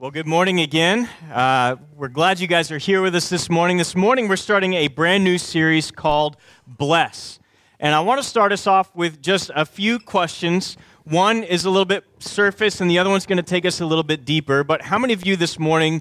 Well, 0.00 0.12
good 0.12 0.28
morning 0.28 0.60
again. 0.60 1.08
Uh, 1.28 1.74
we're 1.96 2.06
glad 2.06 2.38
you 2.38 2.46
guys 2.46 2.70
are 2.70 2.78
here 2.78 3.02
with 3.02 3.16
us 3.16 3.28
this 3.28 3.50
morning. 3.50 3.78
This 3.78 3.96
morning, 3.96 4.28
we're 4.28 4.36
starting 4.36 4.74
a 4.74 4.86
brand 4.86 5.24
new 5.24 5.38
series 5.38 5.90
called 5.90 6.36
Bless. 6.68 7.40
And 7.80 7.92
I 7.92 7.98
want 7.98 8.22
to 8.22 8.28
start 8.28 8.52
us 8.52 8.68
off 8.68 8.94
with 8.94 9.20
just 9.20 9.50
a 9.56 9.64
few 9.66 9.98
questions. 9.98 10.76
One 11.02 11.42
is 11.42 11.64
a 11.64 11.70
little 11.70 11.84
bit 11.84 12.04
surface, 12.20 12.80
and 12.80 12.88
the 12.88 12.96
other 13.00 13.10
one's 13.10 13.26
going 13.26 13.38
to 13.38 13.42
take 13.42 13.66
us 13.66 13.80
a 13.80 13.86
little 13.86 14.04
bit 14.04 14.24
deeper. 14.24 14.62
But 14.62 14.82
how 14.82 15.00
many 15.00 15.14
of 15.14 15.26
you 15.26 15.34
this 15.34 15.58
morning 15.58 16.00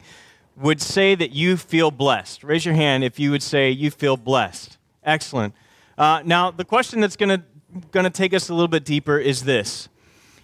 would 0.57 0.79
say 0.79 1.15
that 1.15 1.31
you 1.31 1.57
feel 1.57 1.89
blessed? 1.89 2.43
Raise 2.43 2.65
your 2.65 2.75
hand 2.75 3.03
if 3.03 3.19
you 3.19 3.31
would 3.31 3.41
say 3.41 3.71
you 3.71 3.89
feel 3.89 4.15
blessed. 4.15 4.77
Excellent. 5.03 5.55
Uh, 5.97 6.21
now, 6.23 6.51
the 6.51 6.65
question 6.65 6.99
that's 6.99 7.15
going 7.15 7.39
to 7.39 7.43
going 7.89 8.03
to 8.03 8.11
take 8.11 8.35
us 8.35 8.49
a 8.49 8.53
little 8.53 8.67
bit 8.67 8.85
deeper 8.85 9.17
is 9.17 9.43
this. 9.43 9.89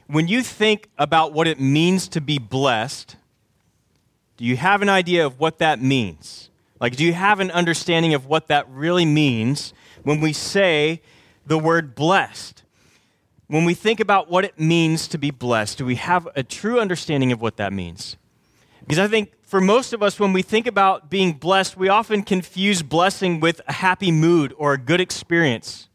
When 0.07 0.27
you 0.27 0.41
think 0.41 0.89
about 0.97 1.33
what 1.33 1.47
it 1.47 1.59
means 1.59 2.07
to 2.09 2.19
be 2.19 2.39
blessed, 2.39 3.15
do 4.37 4.45
you 4.45 4.57
have 4.57 4.81
an 4.81 4.89
idea 4.89 5.25
of 5.25 5.39
what 5.39 5.59
that 5.59 5.81
means? 5.81 6.49
Like, 6.79 6.95
do 6.95 7.05
you 7.05 7.13
have 7.13 7.39
an 7.39 7.51
understanding 7.51 8.13
of 8.13 8.25
what 8.25 8.47
that 8.47 8.69
really 8.69 9.05
means 9.05 9.73
when 10.03 10.19
we 10.19 10.33
say 10.33 11.01
the 11.45 11.57
word 11.57 11.95
blessed? 11.95 12.63
When 13.47 13.65
we 13.65 13.73
think 13.73 13.99
about 13.99 14.29
what 14.29 14.43
it 14.43 14.59
means 14.59 15.07
to 15.09 15.17
be 15.17 15.31
blessed, 15.31 15.77
do 15.77 15.85
we 15.85 15.95
have 15.95 16.27
a 16.35 16.43
true 16.43 16.79
understanding 16.79 17.31
of 17.31 17.41
what 17.41 17.57
that 17.57 17.71
means? 17.71 18.17
Because 18.81 18.99
I 18.99 19.07
think 19.07 19.31
for 19.43 19.61
most 19.61 19.93
of 19.93 20.01
us, 20.01 20.19
when 20.19 20.33
we 20.33 20.41
think 20.41 20.67
about 20.67 21.09
being 21.09 21.33
blessed, 21.33 21.77
we 21.77 21.87
often 21.87 22.23
confuse 22.23 22.81
blessing 22.81 23.39
with 23.39 23.61
a 23.67 23.73
happy 23.73 24.11
mood 24.11 24.53
or 24.57 24.73
a 24.73 24.77
good 24.77 24.99
experience. 24.99 25.87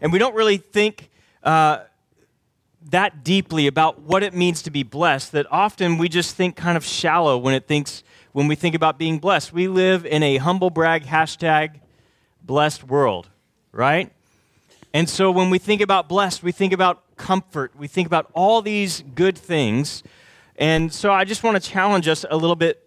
And 0.00 0.12
we 0.12 0.18
don't 0.18 0.34
really 0.34 0.56
think 0.56 1.10
uh, 1.42 1.80
that 2.90 3.24
deeply 3.24 3.66
about 3.66 4.00
what 4.00 4.22
it 4.22 4.34
means 4.34 4.62
to 4.62 4.70
be 4.70 4.82
blessed 4.82 5.32
that 5.32 5.46
often 5.50 5.98
we 5.98 6.08
just 6.08 6.36
think 6.36 6.56
kind 6.56 6.76
of 6.76 6.84
shallow 6.84 7.38
when 7.38 7.54
it 7.54 7.66
thinks 7.66 8.02
when 8.32 8.48
we 8.48 8.54
think 8.54 8.74
about 8.74 8.98
being 8.98 9.18
blessed. 9.18 9.52
We 9.52 9.68
live 9.68 10.06
in 10.06 10.22
a 10.22 10.38
humble 10.38 10.70
brag 10.70 11.04
hashtag 11.04 11.80
blessed 12.42 12.84
world, 12.84 13.28
right? 13.70 14.12
And 14.94 15.08
so 15.08 15.30
when 15.30 15.50
we 15.50 15.58
think 15.58 15.80
about 15.80 16.08
blessed, 16.08 16.42
we 16.42 16.52
think 16.52 16.72
about 16.72 17.16
comfort, 17.16 17.72
we 17.76 17.86
think 17.88 18.06
about 18.06 18.30
all 18.34 18.62
these 18.62 19.02
good 19.14 19.38
things. 19.38 20.02
And 20.56 20.92
so 20.92 21.12
I 21.12 21.24
just 21.24 21.42
want 21.42 21.62
to 21.62 21.70
challenge 21.70 22.08
us 22.08 22.24
a 22.28 22.36
little 22.36 22.56
bit 22.56 22.78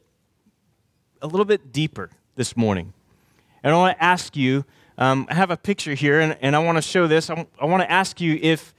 a 1.22 1.28
little 1.28 1.46
bit 1.46 1.72
deeper 1.72 2.12
this 2.36 2.56
morning. 2.56 2.94
And 3.64 3.74
I 3.74 3.78
want 3.78 3.98
to 3.98 4.04
ask 4.04 4.36
you 4.36 4.66
um, 4.98 5.28
I 5.30 5.34
have 5.34 5.52
a 5.52 5.58
picture 5.58 5.94
here, 5.94 6.22
and, 6.22 6.38
and 6.42 6.56
I 6.56 6.60
want 6.60 6.78
to 6.78 6.82
show 6.82 7.08
this. 7.08 7.30
I, 7.30 7.46
I 7.60 7.66
want 7.66 7.84
to 7.84 7.92
ask 7.92 8.22
you 8.22 8.40
if 8.42 8.74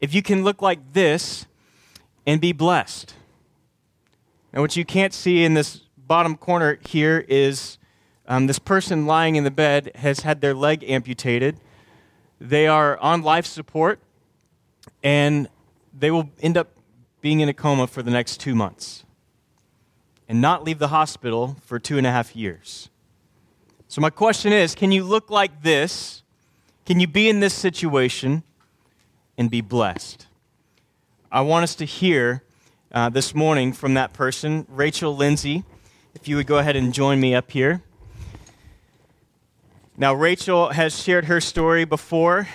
if 0.00 0.14
you 0.14 0.22
can 0.22 0.44
look 0.44 0.62
like 0.62 0.92
this 0.92 1.46
and 2.26 2.40
be 2.40 2.52
blessed. 2.52 3.14
Now, 4.52 4.60
what 4.60 4.76
you 4.76 4.84
can't 4.84 5.12
see 5.12 5.44
in 5.44 5.54
this 5.54 5.82
bottom 5.96 6.36
corner 6.36 6.78
here 6.86 7.24
is 7.28 7.78
um, 8.26 8.46
this 8.46 8.58
person 8.58 9.06
lying 9.06 9.36
in 9.36 9.44
the 9.44 9.50
bed 9.50 9.92
has 9.96 10.20
had 10.20 10.40
their 10.40 10.54
leg 10.54 10.84
amputated. 10.88 11.56
They 12.40 12.66
are 12.66 12.98
on 12.98 13.22
life 13.22 13.46
support, 13.46 14.00
and 15.02 15.48
they 15.96 16.10
will 16.10 16.30
end 16.40 16.56
up 16.56 16.68
being 17.20 17.40
in 17.40 17.48
a 17.48 17.54
coma 17.54 17.86
for 17.86 18.02
the 18.02 18.10
next 18.10 18.40
two 18.40 18.54
months 18.54 19.04
and 20.28 20.40
not 20.40 20.64
leave 20.64 20.78
the 20.78 20.88
hospital 20.88 21.56
for 21.64 21.78
two 21.78 21.98
and 21.98 22.06
a 22.06 22.10
half 22.10 22.34
years. 22.34 22.88
So, 23.88 24.00
my 24.00 24.10
question 24.10 24.52
is 24.52 24.74
can 24.74 24.92
you 24.92 25.04
look 25.04 25.30
like 25.30 25.62
this? 25.62 26.22
Can 26.86 26.98
you 27.00 27.06
be 27.06 27.28
in 27.28 27.40
this 27.40 27.54
situation? 27.54 28.42
And 29.40 29.50
be 29.50 29.62
blessed. 29.62 30.26
I 31.32 31.40
want 31.40 31.62
us 31.62 31.74
to 31.76 31.86
hear 31.86 32.42
uh, 32.92 33.08
this 33.08 33.34
morning 33.34 33.72
from 33.72 33.94
that 33.94 34.12
person, 34.12 34.66
Rachel 34.68 35.16
Lindsay. 35.16 35.64
If 36.14 36.28
you 36.28 36.36
would 36.36 36.46
go 36.46 36.58
ahead 36.58 36.76
and 36.76 36.92
join 36.92 37.18
me 37.18 37.34
up 37.34 37.50
here. 37.50 37.82
Now, 39.96 40.12
Rachel 40.12 40.68
has 40.68 41.02
shared 41.02 41.24
her 41.24 41.40
story 41.40 41.86
before, 41.86 42.48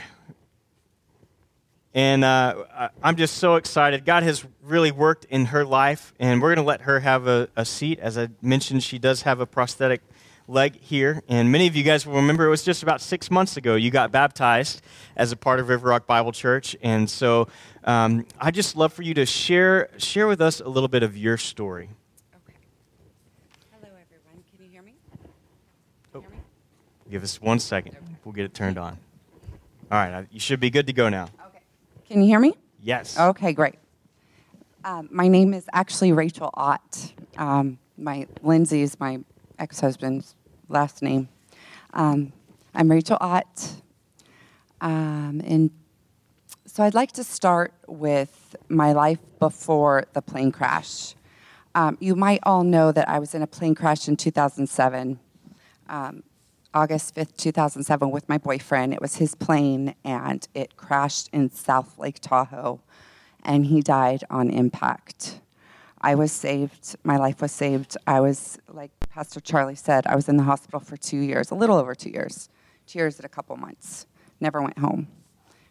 and 1.95 2.23
uh, 2.23 2.89
I'm 3.01 3.15
just 3.15 3.37
so 3.37 3.55
excited. 3.55 4.05
God 4.05 4.21
has 4.21 4.45
really 4.61 4.91
worked 4.91 5.25
in 5.25 5.45
her 5.45 5.65
life, 5.65 6.13
and 6.19 6.39
we're 6.39 6.53
going 6.53 6.63
to 6.63 6.69
let 6.69 6.81
her 6.81 6.99
have 6.99 7.25
a, 7.25 7.49
a 7.55 7.65
seat. 7.65 7.97
As 7.97 8.15
I 8.15 8.27
mentioned, 8.43 8.83
she 8.83 8.99
does 8.99 9.23
have 9.23 9.39
a 9.39 9.47
prosthetic 9.47 10.01
leg 10.47 10.79
here. 10.79 11.21
And 11.27 11.51
many 11.51 11.67
of 11.67 11.75
you 11.75 11.83
guys 11.83 12.05
will 12.05 12.15
remember 12.15 12.45
it 12.45 12.49
was 12.49 12.63
just 12.63 12.83
about 12.83 13.01
six 13.01 13.31
months 13.31 13.57
ago 13.57 13.75
you 13.75 13.91
got 13.91 14.11
baptized 14.11 14.81
as 15.15 15.31
a 15.31 15.35
part 15.35 15.59
of 15.59 15.69
River 15.69 15.89
Rock 15.89 16.07
Bible 16.07 16.31
Church. 16.31 16.75
And 16.81 17.09
so 17.09 17.47
um, 17.83 18.25
I 18.39 18.51
just 18.51 18.75
love 18.75 18.93
for 18.93 19.01
you 19.03 19.13
to 19.15 19.25
share, 19.25 19.89
share 19.97 20.27
with 20.27 20.41
us 20.41 20.59
a 20.59 20.67
little 20.67 20.89
bit 20.89 21.03
of 21.03 21.17
your 21.17 21.37
story. 21.37 21.89
Okay. 22.35 22.57
Hello, 23.71 23.89
everyone. 23.93 24.43
Can 24.55 24.65
you 24.65 24.71
hear 24.71 24.81
me? 24.81 24.93
Oh. 26.13 26.21
Hear 26.21 26.29
me? 26.29 26.37
Give 27.09 27.23
us 27.23 27.41
one 27.41 27.59
second. 27.59 27.95
Okay. 27.95 28.15
We'll 28.23 28.33
get 28.33 28.45
it 28.45 28.53
turned 28.53 28.77
on. 28.77 28.97
All 29.91 29.99
right. 29.99 30.25
You 30.31 30.39
should 30.39 30.59
be 30.59 30.69
good 30.69 30.87
to 30.87 30.93
go 30.93 31.09
now. 31.09 31.25
Okay. 31.47 31.61
Can 32.07 32.21
you 32.21 32.27
hear 32.27 32.39
me? 32.39 32.55
Yes. 32.81 33.19
Okay, 33.19 33.53
great. 33.53 33.75
Um, 34.83 35.09
my 35.11 35.27
name 35.27 35.53
is 35.53 35.67
actually 35.73 36.11
Rachel 36.11 36.51
Ott. 36.53 37.13
Um, 37.37 37.79
my 37.97 38.27
Lindsay 38.43 38.83
is 38.83 38.99
my 38.99 39.19
ex 39.59 39.79
husband's 39.79 40.35
last 40.69 41.01
name. 41.01 41.29
Um, 41.93 42.33
I'm 42.73 42.89
Rachel 42.89 43.17
Ott. 43.21 43.81
Um, 44.81 45.41
and 45.45 45.71
so 46.65 46.83
I'd 46.83 46.93
like 46.93 47.13
to 47.13 47.23
start 47.23 47.73
with 47.87 48.55
my 48.67 48.91
life 48.91 49.19
before 49.39 50.05
the 50.13 50.21
plane 50.21 50.51
crash. 50.51 51.15
Um, 51.73 51.97
you 51.99 52.15
might 52.15 52.39
all 52.43 52.63
know 52.63 52.91
that 52.91 53.07
I 53.07 53.19
was 53.19 53.33
in 53.33 53.41
a 53.41 53.47
plane 53.47 53.75
crash 53.75 54.07
in 54.07 54.17
2007, 54.17 55.19
um, 55.89 56.23
August 56.73 57.15
5th, 57.15 57.35
2007, 57.37 58.11
with 58.11 58.27
my 58.27 58.37
boyfriend. 58.37 58.93
It 58.93 59.01
was 59.01 59.15
his 59.15 59.35
plane, 59.35 59.95
and 60.03 60.47
it 60.53 60.75
crashed 60.77 61.29
in 61.31 61.49
South 61.51 61.97
Lake 61.97 62.19
Tahoe, 62.19 62.81
and 63.43 63.65
he 63.65 63.81
died 63.81 64.23
on 64.29 64.49
impact. 64.49 65.39
I 66.01 66.15
was 66.15 66.31
saved. 66.31 66.95
My 67.03 67.17
life 67.17 67.41
was 67.41 67.51
saved. 67.51 67.97
I 68.05 68.19
was, 68.19 68.57
like 68.71 68.91
Pastor 69.15 69.39
Charlie 69.39 69.75
said, 69.75 70.05
I 70.07 70.13
was 70.13 70.27
in 70.27 70.35
the 70.35 70.43
hospital 70.43 70.81
for 70.81 70.97
two 70.97 71.19
years, 71.19 71.49
a 71.49 71.55
little 71.55 71.77
over 71.77 71.95
two 71.95 72.09
years, 72.09 72.49
two 72.85 72.99
years 72.99 73.15
and 73.15 73.23
a 73.23 73.29
couple 73.29 73.55
months. 73.55 74.07
Never 74.41 74.61
went 74.61 74.77
home. 74.77 75.07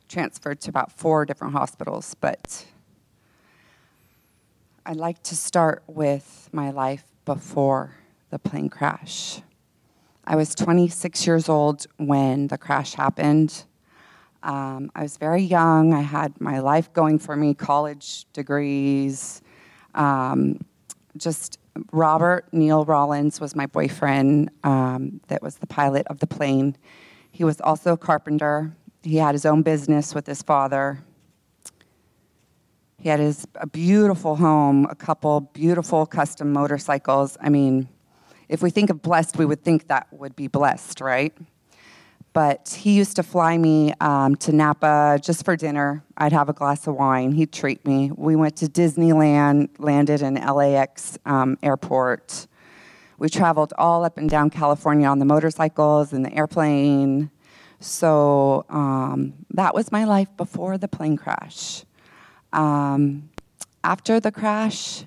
Transferred 0.09 0.63
to 0.63 0.71
about 0.71 0.91
four 0.91 1.27
different 1.27 1.53
hospitals, 1.53 2.17
but 2.19 2.65
I'd 4.87 4.97
like 4.97 5.23
to 5.25 5.37
start 5.37 5.83
with 5.87 6.49
my 6.53 6.71
life 6.71 7.05
before 7.27 7.97
the 8.31 8.39
plane 8.39 8.71
crash. 8.71 9.43
I 10.25 10.37
was 10.37 10.55
26 10.55 11.27
years 11.27 11.47
old 11.47 11.87
when 11.99 12.47
the 12.47 12.57
crash 12.57 12.95
happened. 12.95 13.65
Um, 14.43 14.91
I 14.95 15.03
was 15.03 15.19
very 15.19 15.43
young. 15.43 15.93
I 15.93 16.01
had 16.01 16.41
my 16.41 16.61
life 16.61 16.91
going 16.95 17.19
for 17.19 17.37
me, 17.37 17.53
college 17.53 18.25
degrees, 18.33 19.43
um, 19.95 20.61
just 21.19 21.59
Robert 21.93 22.47
Neil 22.53 22.85
Rollins 22.85 23.41
was 23.41 23.55
my 23.55 23.67
boyfriend 23.67 24.51
um, 24.63 25.21
that 25.29 25.43
was 25.43 25.57
the 25.57 25.67
pilot 25.67 26.07
of 26.09 26.21
the 26.21 26.27
plane. 26.27 26.77
He 27.31 27.45
was 27.45 27.61
also 27.61 27.95
a 27.95 27.97
carpenter. 27.97 28.77
He 29.03 29.17
had 29.17 29.35
his 29.35 29.45
own 29.45 29.63
business 29.63 30.15
with 30.15 30.27
his 30.27 30.43
father. 30.43 31.01
He 32.99 33.09
had 33.09 33.21
his 33.21 33.47
a 33.57 33.67
beautiful 33.67 34.37
home, 34.37 34.87
a 34.89 34.95
couple 34.95 35.41
beautiful 35.41 36.07
custom 36.07 36.53
motorcycles. 36.53 37.37
I 37.41 37.51
mean, 37.51 37.89
if 38.49 38.63
we 38.63 38.71
think 38.71 38.89
of 38.89 39.03
blessed, 39.03 39.37
we 39.37 39.45
would 39.45 39.63
think 39.63 39.89
that 39.89 40.07
would 40.13 40.37
be 40.37 40.47
blessed, 40.47 41.01
right? 41.01 41.37
But 42.35 42.77
he 42.81 42.95
used 42.95 43.15
to 43.17 43.23
fly 43.23 43.57
me 43.57 43.95
um, 44.01 44.35
to 44.35 44.53
Napa 44.53 45.21
just 45.23 45.45
for 45.45 45.57
dinner. 45.57 46.05
I'd 46.19 46.33
have 46.33 46.49
a 46.49 46.53
glass 46.53 46.87
of 46.89 46.97
wine. 46.97 47.31
He'd 47.33 47.53
treat 47.53 47.87
me. 47.87 48.11
We 48.15 48.35
went 48.35 48.57
to 48.57 48.67
Disneyland, 48.67 49.69
landed 49.79 50.21
in 50.21 50.35
LAX 50.35 51.17
um, 51.25 51.57
airport. 51.63 52.49
We 53.19 53.29
traveled 53.29 53.73
all 53.79 54.05
up 54.05 54.19
and 54.19 54.29
down 54.29 54.51
California 54.51 55.07
on 55.07 55.21
the 55.21 55.25
motorcycles 55.25 56.13
and 56.13 56.25
the 56.25 56.35
airplane. 56.35 57.31
So 57.79 58.67
um, 58.69 59.35
that 59.51 59.73
was 59.73 59.93
my 59.93 60.05
life 60.05 60.29
before 60.37 60.77
the 60.77 60.89
plane 60.89 61.17
crash. 61.17 61.85
Um, 62.53 63.31
after 63.85 64.19
the 64.19 64.33
crash, 64.33 65.05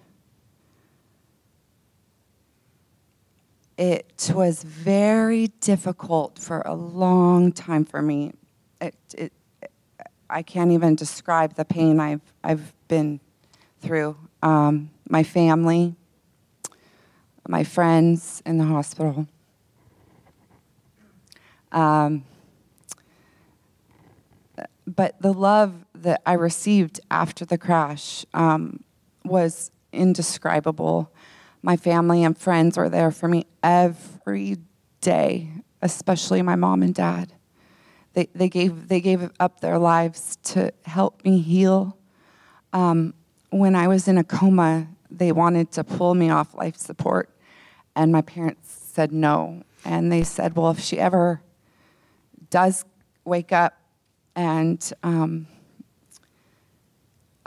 it 3.77 4.31
was 4.33 4.63
very 4.63 5.47
difficult 5.62 6.39
for 6.39 6.62
a 6.62 6.74
long 6.74 7.51
time 7.51 7.85
for 7.85 8.01
me. 8.01 8.33
It, 8.81 8.95
it, 9.15 9.33
I 10.29 10.41
can't 10.41 10.71
even 10.71 10.95
describe 10.95 11.53
the 11.53 11.65
pain 11.65 12.00
I've, 12.00 12.21
I've 12.44 12.74
been 12.88 13.19
through. 13.79 14.18
Um, 14.41 14.89
my 15.09 15.24
family, 15.24 15.95
my 17.47 17.63
friends 17.63 18.41
in 18.45 18.57
the 18.57 18.65
hospital. 18.65 19.27
Um, 21.71 22.24
but 24.88 25.21
the 25.21 25.33
love 25.33 25.85
that 25.94 26.21
I 26.25 26.33
received 26.33 27.00
after 27.12 27.45
the 27.45 27.57
crash 27.57 28.25
um, 28.33 28.83
was 29.24 29.71
indescribable. 29.91 31.12
My 31.62 31.77
family 31.77 32.24
and 32.24 32.38
friends 32.38 32.77
were 32.77 32.89
there 32.89 33.12
for 33.12 33.27
me 33.27 33.45
every 33.63 34.57
day, 35.01 35.50
especially 35.81 36.42
my 36.42 36.56
mom 36.56 36.83
and 36.83 36.94
dad. 36.94 37.33
They, 38.13 38.30
they, 38.33 38.50
gave, 38.50 38.88
they 38.88 39.01
gave 39.01 39.30
up 39.39 39.59
their 39.59 39.77
lives 39.77 40.38
to 40.44 40.71
help 40.86 41.24
me 41.24 41.39
heal. 41.39 41.98
Um, 42.74 43.13
when 43.50 43.75
I 43.75 43.88
was 43.88 44.07
in 44.07 44.18
a 44.18 44.24
coma, 44.24 44.88
they 45.09 45.31
wanted 45.31 45.71
to 45.74 45.83
pull 45.83 46.13
me 46.15 46.30
off 46.30 46.54
life 46.54 46.75
support, 46.77 47.30
and 47.95 48.12
my 48.12 48.21
parents 48.21 48.71
said 48.94 49.12
no. 49.12 49.63
And 49.86 50.12
they 50.12 50.24
said, 50.24 50.56
well, 50.56 50.71
if 50.71 50.80
she 50.80 51.00
ever 51.00 51.42
does 52.50 52.86
wake 53.24 53.51
up 53.51 53.77
and 54.36 54.94
um, 55.03 55.48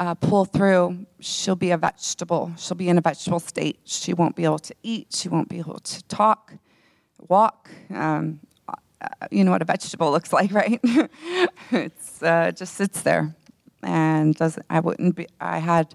uh, 0.00 0.14
pull 0.14 0.46
through, 0.46 1.06
she'll 1.20 1.54
be 1.54 1.70
a 1.70 1.76
vegetable. 1.76 2.52
She'll 2.56 2.76
be 2.76 2.88
in 2.88 2.96
a 2.96 3.02
vegetable 3.02 3.38
state. 3.38 3.80
She 3.84 4.14
won't 4.14 4.34
be 4.34 4.44
able 4.44 4.58
to 4.60 4.74
eat. 4.82 5.08
She 5.12 5.28
won't 5.28 5.50
be 5.50 5.58
able 5.58 5.78
to 5.78 6.02
talk, 6.04 6.54
walk. 7.28 7.70
Um, 7.94 8.40
uh, 8.66 9.26
you 9.30 9.44
know 9.44 9.50
what 9.50 9.60
a 9.60 9.66
vegetable 9.66 10.10
looks 10.16 10.32
like, 10.32 10.52
right? 10.52 10.80
it's 11.70 12.22
uh, 12.22 12.50
just 12.52 12.74
sits 12.74 13.02
there, 13.02 13.34
and 13.82 14.34
doesn't. 14.34 14.64
I 14.70 14.80
wouldn't 14.80 15.16
be. 15.16 15.26
I 15.38 15.58
had 15.58 15.94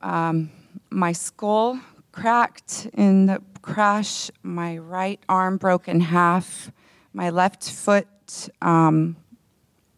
um, 0.00 0.50
my 0.88 1.10
skull 1.10 1.80
cracked 2.12 2.86
in 2.94 3.26
the 3.26 3.42
crash. 3.60 4.30
My 4.44 4.78
right 4.78 5.20
arm 5.28 5.56
broke 5.56 5.88
in 5.88 6.00
half. 6.00 6.70
My 7.12 7.30
left 7.30 7.68
foot 7.68 8.06
um, 8.62 9.16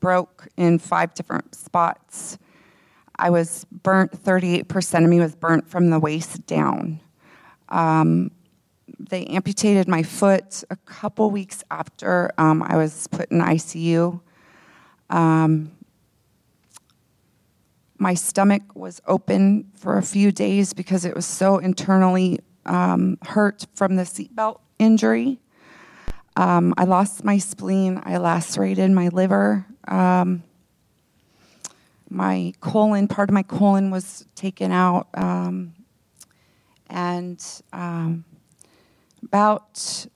broke 0.02 0.48
in 0.56 0.80
five 0.80 1.14
different 1.14 1.54
spots. 1.54 2.36
I 3.16 3.30
was 3.30 3.64
burnt, 3.70 4.12
38% 4.12 5.04
of 5.04 5.08
me 5.08 5.20
was 5.20 5.36
burnt 5.36 5.68
from 5.68 5.90
the 5.90 6.00
waist 6.00 6.44
down. 6.44 7.00
Um, 7.68 8.32
they 8.98 9.24
amputated 9.26 9.86
my 9.86 10.02
foot 10.02 10.64
a 10.70 10.76
couple 10.76 11.30
weeks 11.30 11.62
after 11.70 12.32
um, 12.36 12.64
I 12.64 12.76
was 12.76 13.06
put 13.06 13.30
in 13.30 13.38
ICU. 13.38 14.20
Um, 15.08 15.70
my 17.96 18.14
stomach 18.14 18.62
was 18.74 19.00
open 19.06 19.70
for 19.76 19.98
a 19.98 20.02
few 20.02 20.32
days 20.32 20.72
because 20.74 21.04
it 21.04 21.14
was 21.14 21.26
so 21.26 21.58
internally 21.58 22.40
um, 22.66 23.18
hurt 23.22 23.66
from 23.74 23.94
the 23.94 24.02
seatbelt 24.02 24.58
injury. 24.80 25.38
Um, 26.36 26.74
I 26.76 26.84
lost 26.84 27.24
my 27.24 27.38
spleen. 27.38 28.02
I 28.04 28.16
lacerated 28.16 28.90
my 28.90 29.08
liver. 29.08 29.66
Um, 29.88 30.42
my 32.10 32.52
colon, 32.60 33.08
part 33.08 33.30
of 33.30 33.34
my 33.34 33.42
colon 33.42 33.90
was 33.90 34.26
taken 34.34 34.70
out. 34.72 35.08
Um, 35.14 35.74
and 36.90 37.42
um, 37.72 38.24
about, 39.22 40.06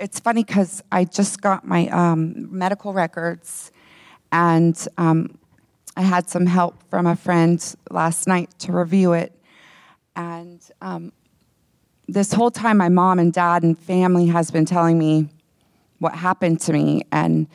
it's 0.00 0.18
funny 0.18 0.44
because 0.44 0.82
I 0.90 1.04
just 1.04 1.42
got 1.42 1.66
my 1.66 1.88
um, 1.88 2.48
medical 2.56 2.92
records 2.92 3.70
and 4.32 4.88
um, 4.96 5.38
I 5.96 6.02
had 6.02 6.30
some 6.30 6.46
help 6.46 6.82
from 6.88 7.06
a 7.06 7.16
friend 7.16 7.62
last 7.90 8.26
night 8.26 8.50
to 8.60 8.72
review 8.72 9.12
it. 9.12 9.32
And 10.16 10.60
this 12.08 12.32
whole 12.32 12.50
time, 12.50 12.78
my 12.78 12.88
mom 12.88 13.18
and 13.18 13.32
dad 13.32 13.62
and 13.62 13.78
family 13.78 14.26
has 14.26 14.50
been 14.50 14.64
telling 14.64 14.98
me 14.98 15.28
what 15.98 16.14
happened 16.14 16.60
to 16.62 16.72
me. 16.72 17.02
And 17.12 17.46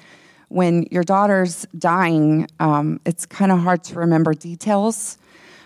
when 0.49 0.87
your 0.91 1.03
daughter's 1.03 1.65
dying, 1.77 2.47
um, 2.59 2.99
it's 3.05 3.25
kind 3.25 3.51
of 3.51 3.59
hard 3.59 3.83
to 3.85 3.95
remember 3.95 4.33
details. 4.33 5.17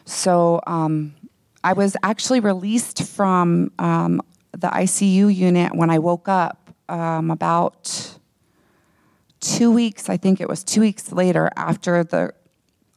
So 0.05 0.61
um, 0.65 1.13
I 1.63 1.73
was 1.73 1.95
actually 2.03 2.39
released 2.39 3.03
from 3.03 3.71
um, 3.77 4.21
the 4.51 4.67
ICU 4.67 5.33
unit 5.33 5.75
when 5.75 5.89
I 5.89 5.99
woke 5.99 6.27
up 6.27 6.71
um, 6.89 7.31
about 7.31 8.17
two 9.39 9.71
weeks, 9.71 10.09
I 10.09 10.17
think 10.17 10.39
it 10.39 10.47
was 10.47 10.63
two 10.63 10.81
weeks 10.81 11.11
later 11.11 11.49
after 11.55 12.03
the 12.03 12.33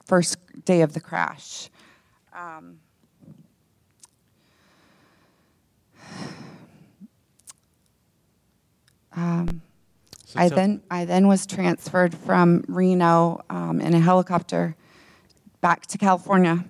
first 0.05 0.37
day 0.65 0.83
of 0.83 0.93
the 0.93 1.01
crash. 1.01 1.71
Um, 2.33 2.79
Um, 9.17 9.63
so 10.35 10.41
I 10.41 10.49
then 10.49 10.83
I 10.91 11.05
then 11.05 11.29
was 11.29 11.47
transferred 11.47 12.15
from 12.15 12.65
Reno 12.69 13.45
um, 13.49 13.81
in 13.81 13.95
a 13.95 14.01
helicopter 14.01 14.77
back 15.61 15.87
to 15.87 15.99
California, 15.99 16.65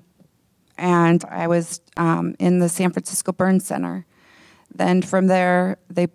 and 0.76 1.24
I 1.24 1.48
was 1.48 1.80
um, 1.96 2.36
in 2.38 2.58
the 2.58 2.68
San 2.68 2.92
Francisco 2.92 3.32
Burn 3.32 3.60
Center. 3.60 4.06
Then 4.74 5.02
from 5.02 5.28
there, 5.28 5.78
they 5.88 6.08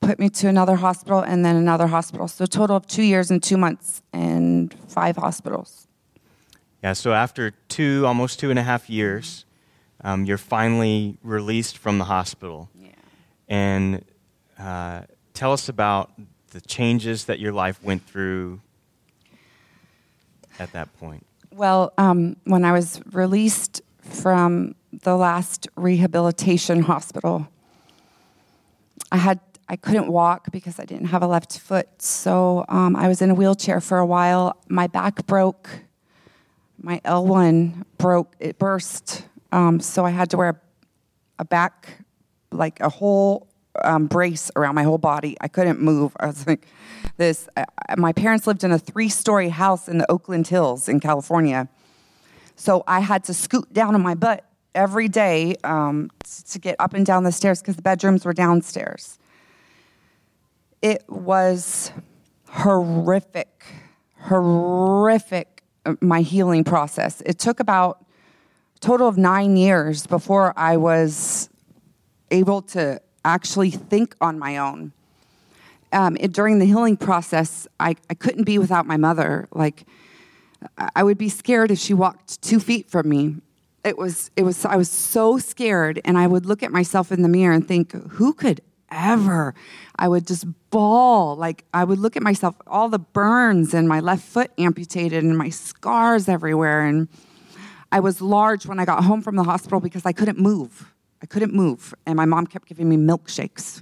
put 0.00 0.18
me 0.18 0.28
to 0.30 0.48
another 0.48 0.76
hospital 0.76 1.20
and 1.20 1.44
then 1.44 1.56
another 1.56 1.86
hospital. 1.86 2.26
So 2.26 2.44
a 2.44 2.48
total 2.48 2.76
of 2.76 2.86
two 2.86 3.02
years 3.02 3.30
and 3.30 3.42
two 3.42 3.56
months 3.56 4.02
and 4.12 4.74
five 4.88 5.16
hospitals. 5.16 5.86
Yeah. 6.82 6.94
So 6.94 7.12
after 7.12 7.52
two, 7.68 8.04
almost 8.06 8.40
two 8.40 8.50
and 8.50 8.58
a 8.58 8.62
half 8.62 8.88
years, 8.88 9.44
um, 10.02 10.24
you're 10.24 10.38
finally 10.38 11.18
released 11.22 11.76
from 11.78 11.98
the 11.98 12.04
hospital. 12.04 12.70
Yeah. 12.74 12.88
And 13.48 14.04
uh, 14.58 15.02
tell 15.34 15.52
us 15.52 15.68
about 15.68 16.12
the 16.50 16.60
changes 16.60 17.24
that 17.26 17.38
your 17.38 17.52
life 17.52 17.82
went 17.82 18.06
through 18.06 18.60
at 20.58 20.72
that 20.72 20.96
point. 20.98 21.26
Well, 21.52 21.92
um, 21.98 22.36
when 22.44 22.64
I 22.64 22.72
was 22.72 23.00
released 23.12 23.82
from 24.02 24.74
the 24.92 25.16
last 25.16 25.68
rehabilitation 25.76 26.82
hospital, 26.82 27.48
I 29.10 29.16
had 29.16 29.40
I 29.68 29.76
couldn't 29.76 30.08
walk 30.08 30.50
because 30.50 30.80
I 30.80 30.84
didn't 30.84 31.06
have 31.06 31.22
a 31.22 31.28
left 31.28 31.58
foot, 31.58 32.02
so 32.02 32.64
um, 32.68 32.96
I 32.96 33.06
was 33.06 33.22
in 33.22 33.30
a 33.30 33.34
wheelchair 33.34 33.80
for 33.80 33.98
a 33.98 34.06
while. 34.06 34.56
My 34.68 34.88
back 34.88 35.26
broke, 35.26 35.70
my 36.82 37.00
L1 37.04 37.84
broke, 37.96 38.34
it 38.40 38.58
burst, 38.58 39.26
um, 39.52 39.78
so 39.78 40.04
I 40.04 40.10
had 40.10 40.28
to 40.30 40.36
wear 40.36 40.60
a 41.38 41.44
back, 41.44 42.04
like 42.50 42.80
a 42.80 42.88
whole 42.88 43.46
um, 43.84 44.06
brace 44.06 44.50
around 44.56 44.74
my 44.74 44.82
whole 44.82 44.98
body. 44.98 45.36
I 45.40 45.48
couldn't 45.48 45.80
move. 45.80 46.16
I 46.20 46.26
was 46.26 46.46
like, 46.46 46.66
this. 47.16 47.48
I, 47.56 47.64
my 47.96 48.12
parents 48.12 48.46
lived 48.46 48.64
in 48.64 48.72
a 48.72 48.78
three 48.78 49.08
story 49.08 49.50
house 49.50 49.88
in 49.88 49.98
the 49.98 50.10
Oakland 50.10 50.48
Hills 50.48 50.88
in 50.88 51.00
California. 51.00 51.68
So 52.56 52.82
I 52.86 53.00
had 53.00 53.24
to 53.24 53.34
scoot 53.34 53.72
down 53.72 53.94
on 53.94 54.02
my 54.02 54.14
butt 54.14 54.44
every 54.74 55.08
day 55.08 55.56
um, 55.64 56.10
to 56.50 56.58
get 56.58 56.76
up 56.78 56.94
and 56.94 57.06
down 57.06 57.24
the 57.24 57.32
stairs 57.32 57.60
because 57.60 57.76
the 57.76 57.82
bedrooms 57.82 58.24
were 58.24 58.32
downstairs. 58.32 59.18
It 60.82 61.04
was 61.08 61.92
horrific, 62.48 63.64
horrific, 64.18 65.62
uh, 65.86 65.94
my 66.00 66.22
healing 66.22 66.64
process. 66.64 67.22
It 67.26 67.38
took 67.38 67.60
about 67.60 68.04
total 68.80 69.08
of 69.08 69.18
nine 69.18 69.56
years 69.56 70.06
before 70.06 70.54
I 70.56 70.76
was 70.76 71.50
able 72.30 72.62
to 72.62 73.00
actually 73.24 73.70
think 73.70 74.14
on 74.20 74.38
my 74.38 74.56
own. 74.56 74.92
Um, 75.92 76.16
it, 76.20 76.32
during 76.32 76.58
the 76.58 76.66
healing 76.66 76.96
process, 76.96 77.66
I, 77.78 77.96
I 78.08 78.14
couldn't 78.14 78.44
be 78.44 78.58
without 78.58 78.86
my 78.86 78.96
mother. 78.96 79.48
Like, 79.52 79.84
I 80.94 81.02
would 81.02 81.18
be 81.18 81.28
scared 81.28 81.70
if 81.70 81.78
she 81.78 81.94
walked 81.94 82.40
two 82.42 82.60
feet 82.60 82.88
from 82.88 83.08
me. 83.08 83.36
It 83.82 83.96
was, 83.96 84.30
it 84.36 84.42
was, 84.42 84.64
I 84.64 84.76
was 84.76 84.90
so 84.90 85.38
scared, 85.38 86.00
and 86.04 86.18
I 86.18 86.26
would 86.26 86.46
look 86.46 86.62
at 86.62 86.70
myself 86.70 87.10
in 87.10 87.22
the 87.22 87.28
mirror 87.28 87.54
and 87.54 87.66
think, 87.66 87.92
who 87.92 88.34
could 88.34 88.60
ever? 88.90 89.54
I 89.96 90.08
would 90.08 90.26
just 90.26 90.44
bawl. 90.70 91.34
Like, 91.36 91.64
I 91.72 91.84
would 91.84 91.98
look 91.98 92.16
at 92.16 92.22
myself, 92.22 92.54
all 92.66 92.88
the 92.88 92.98
burns 92.98 93.72
and 93.74 93.88
my 93.88 94.00
left 94.00 94.22
foot 94.22 94.50
amputated 94.58 95.24
and 95.24 95.36
my 95.36 95.48
scars 95.48 96.28
everywhere. 96.28 96.84
And 96.84 97.08
I 97.90 98.00
was 98.00 98.20
large 98.20 98.66
when 98.66 98.78
I 98.78 98.84
got 98.84 99.04
home 99.04 99.22
from 99.22 99.36
the 99.36 99.44
hospital 99.44 99.80
because 99.80 100.04
I 100.04 100.12
couldn't 100.12 100.38
move. 100.38 100.92
I 101.22 101.26
couldn't 101.26 101.52
move, 101.52 101.94
and 102.06 102.16
my 102.16 102.24
mom 102.24 102.46
kept 102.46 102.66
giving 102.66 102.88
me 102.88 102.96
milkshakes. 102.96 103.78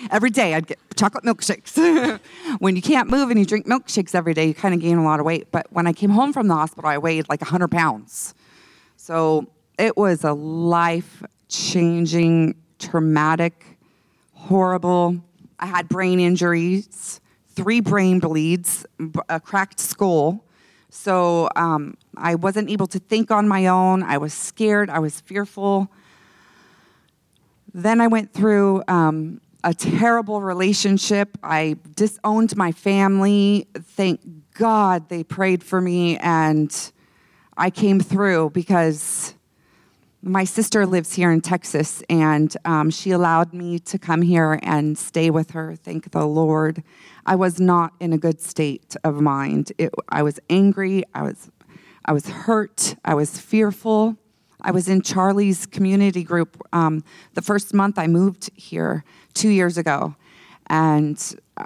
every 0.10 0.28
day 0.28 0.54
I'd 0.54 0.66
get 0.66 0.78
chocolate 0.94 1.24
milkshakes. 1.24 2.20
when 2.58 2.76
you 2.76 2.82
can't 2.82 3.08
move 3.08 3.30
and 3.30 3.38
you 3.38 3.46
drink 3.46 3.66
milkshakes 3.66 4.14
every 4.14 4.34
day, 4.34 4.46
you 4.46 4.54
kind 4.54 4.74
of 4.74 4.80
gain 4.80 4.98
a 4.98 5.04
lot 5.04 5.18
of 5.18 5.26
weight. 5.26 5.50
But 5.50 5.66
when 5.72 5.86
I 5.86 5.94
came 5.94 6.10
home 6.10 6.32
from 6.34 6.48
the 6.48 6.54
hospital, 6.54 6.90
I 6.90 6.98
weighed 6.98 7.28
like 7.30 7.40
100 7.40 7.70
pounds. 7.70 8.34
So 8.96 9.46
it 9.78 9.96
was 9.96 10.22
a 10.24 10.34
life 10.34 11.22
changing, 11.48 12.54
traumatic, 12.78 13.78
horrible. 14.34 15.22
I 15.58 15.66
had 15.66 15.88
brain 15.88 16.20
injuries, 16.20 17.20
three 17.48 17.80
brain 17.80 18.18
bleeds, 18.18 18.84
a 19.30 19.40
cracked 19.40 19.80
skull. 19.80 20.44
So 20.90 21.48
um, 21.56 21.96
I 22.16 22.34
wasn't 22.34 22.68
able 22.68 22.88
to 22.88 22.98
think 22.98 23.30
on 23.30 23.48
my 23.48 23.68
own. 23.68 24.02
I 24.02 24.18
was 24.18 24.34
scared. 24.34 24.90
I 24.90 24.98
was 24.98 25.20
fearful. 25.20 25.90
Then 27.72 28.00
I 28.00 28.06
went 28.08 28.32
through 28.32 28.82
um, 28.88 29.40
a 29.62 29.74
terrible 29.74 30.42
relationship. 30.42 31.38
I 31.42 31.76
disowned 31.94 32.56
my 32.56 32.72
family. 32.72 33.68
Thank 33.74 34.20
God 34.54 35.08
they 35.08 35.22
prayed 35.22 35.62
for 35.62 35.80
me, 35.80 36.16
and 36.18 36.92
I 37.56 37.70
came 37.70 38.00
through 38.00 38.50
because 38.50 39.34
my 40.22 40.44
sister 40.44 40.84
lives 40.84 41.14
here 41.14 41.30
in 41.30 41.40
Texas, 41.40 42.02
and 42.10 42.54
um, 42.64 42.90
she 42.90 43.10
allowed 43.10 43.54
me 43.54 43.78
to 43.78 43.98
come 43.98 44.22
here 44.22 44.58
and 44.62 44.98
stay 44.98 45.30
with 45.30 45.52
her. 45.52 45.76
Thank 45.76 46.10
the 46.10 46.26
Lord. 46.26 46.82
I 47.24 47.36
was 47.36 47.58
not 47.60 47.92
in 48.00 48.12
a 48.12 48.18
good 48.18 48.40
state 48.40 48.96
of 49.04 49.20
mind. 49.20 49.72
It, 49.78 49.94
I 50.10 50.22
was 50.22 50.38
angry. 50.50 51.04
I 51.14 51.22
was, 51.22 51.50
I 52.04 52.12
was 52.12 52.28
hurt. 52.28 52.96
I 53.04 53.14
was 53.14 53.38
fearful. 53.38 54.16
I 54.62 54.70
was 54.70 54.88
in 54.88 55.02
Charlie's 55.02 55.66
community 55.66 56.22
group 56.22 56.60
um, 56.72 57.02
the 57.34 57.42
first 57.42 57.74
month 57.74 57.98
I 57.98 58.06
moved 58.06 58.50
here 58.54 59.04
two 59.34 59.50
years 59.50 59.78
ago, 59.78 60.14
and 60.66 61.18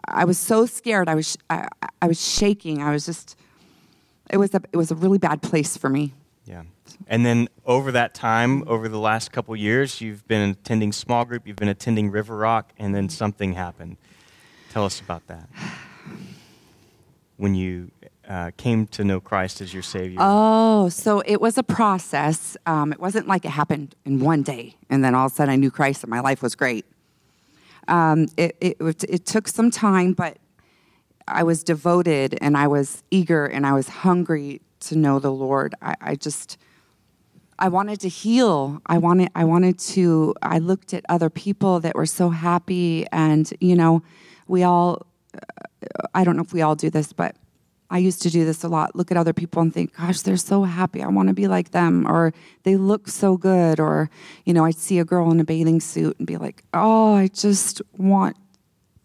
I 0.09 0.25
was 0.25 0.39
so 0.39 0.67
scared. 0.67 1.09
I 1.09 1.15
was, 1.15 1.37
I, 1.51 1.69
I 2.03 2.07
was 2.07 2.21
shaking. 2.21 2.83
I 2.83 2.93
was 2.93 3.07
just. 3.07 3.37
It 4.31 4.39
was 4.39 4.55
a, 4.55 4.63
it 4.73 4.77
was 4.79 4.91
a 4.91 4.95
really 4.95 5.19
bad 5.19 5.43
place 5.43 5.77
for 5.77 5.91
me. 5.91 6.15
Yeah. 6.47 6.63
And 7.07 7.27
then 7.27 7.49
over 7.67 7.93
that 7.93 8.15
time, 8.15 8.67
over 8.67 8.89
the 8.89 8.99
last 8.99 9.33
couple 9.33 9.55
years, 9.55 10.01
you've 10.01 10.27
been 10.27 10.51
attending 10.51 10.93
small 10.93 11.25
group, 11.25 11.47
you've 11.47 11.57
been 11.57 11.69
attending 11.69 12.11
River 12.11 12.37
Rock, 12.37 12.73
and 12.79 12.95
then 12.95 13.11
something 13.11 13.53
happened. 13.53 13.99
Tell 14.71 14.85
us 14.85 14.99
about 15.01 15.27
that. 15.27 15.49
When 17.37 17.55
you 17.55 17.91
uh, 18.29 18.51
came 18.57 18.87
to 18.89 19.05
know 19.05 19.21
Christ 19.21 19.61
as 19.61 19.73
your 19.73 19.83
Savior. 19.83 20.19
Oh, 20.21 20.89
so 20.89 21.23
it 21.27 21.41
was 21.41 21.59
a 21.59 21.63
process. 21.63 22.57
Um, 22.67 22.93
it 22.93 23.01
wasn't 23.01 23.27
like 23.27 23.45
it 23.45 23.51
happened 23.51 23.95
in 24.05 24.21
one 24.21 24.43
day, 24.43 24.77
and 24.89 25.05
then 25.05 25.15
all 25.15 25.27
of 25.27 25.33
a 25.33 25.35
sudden 25.35 25.53
I 25.53 25.57
knew 25.57 25.71
Christ 25.71 26.03
and 26.05 26.11
my 26.11 26.21
life 26.21 26.43
was 26.43 26.55
great. 26.55 26.85
Um, 27.89 28.29
it, 28.37 28.57
it, 28.61 28.77
it 28.81 29.27
took 29.27 29.47
some 29.47 29.71
time, 29.71 30.15
but 30.15 30.39
I 31.27 31.43
was 31.43 31.63
devoted 31.63 32.39
and 32.41 32.57
I 32.57 32.67
was 32.67 33.03
eager 33.11 33.47
and 33.47 33.67
I 33.67 33.73
was 33.73 33.89
hungry 33.89 34.61
to 34.81 34.97
know 34.97 35.19
the 35.19 35.33
Lord. 35.33 35.75
I, 35.81 35.95
I 36.01 36.15
just 36.15 36.59
I 37.59 37.69
wanted 37.69 38.01
to 38.01 38.09
heal. 38.09 38.83
I 38.87 38.99
wanted 38.99 39.31
I 39.35 39.45
wanted 39.45 39.79
to 39.79 40.35
I 40.43 40.59
looked 40.59 40.93
at 40.93 41.05
other 41.09 41.31
people 41.31 41.81
that 41.81 41.95
were 41.95 42.07
so 42.07 42.31
happy 42.31 43.07
and 43.13 43.51
you 43.61 43.77
know, 43.77 44.03
we 44.47 44.63
all 44.63 45.07
I 46.15 46.25
don't 46.25 46.37
know 46.37 46.43
if 46.43 46.53
we 46.53 46.63
all 46.63 46.75
do 46.75 46.91
this, 46.91 47.13
but 47.13 47.37
I 47.91 47.99
used 47.99 48.23
to 48.23 48.31
do 48.31 48.45
this 48.45 48.65
a 48.65 48.69
lot. 48.69 48.97
Look 48.97 49.11
at 49.11 49.17
other 49.17 49.33
people 49.33 49.63
and 49.63 49.73
think, 49.73 49.97
gosh, 49.97 50.23
they're 50.23 50.37
so 50.37 50.65
happy. 50.65 51.03
I 51.03 51.09
want 51.09 51.29
to 51.29 51.35
be 51.35 51.47
like 51.47 51.71
them. 51.71 52.07
Or 52.07 52.33
they 52.63 52.77
look 52.77 53.09
so 53.09 53.37
good. 53.37 53.79
Or, 53.79 54.11
you 54.45 54.55
know, 54.55 54.65
I'd 54.65 54.77
see 54.77 54.99
a 54.99 55.05
girl 55.05 55.31
in 55.31 55.39
a 55.39 55.45
bathing 55.45 55.81
suit 55.81 56.19
and 56.19 56.27
be 56.27 56.37
like, 56.37 56.65
oh, 56.73 57.15
I 57.15 57.29
just 57.29 57.83
want 57.97 58.37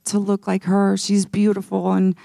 to 0.05 0.19
look 0.19 0.47
like 0.47 0.63
her. 0.63 0.97
She's 0.97 1.25
beautiful. 1.25 1.91
And 1.91 2.15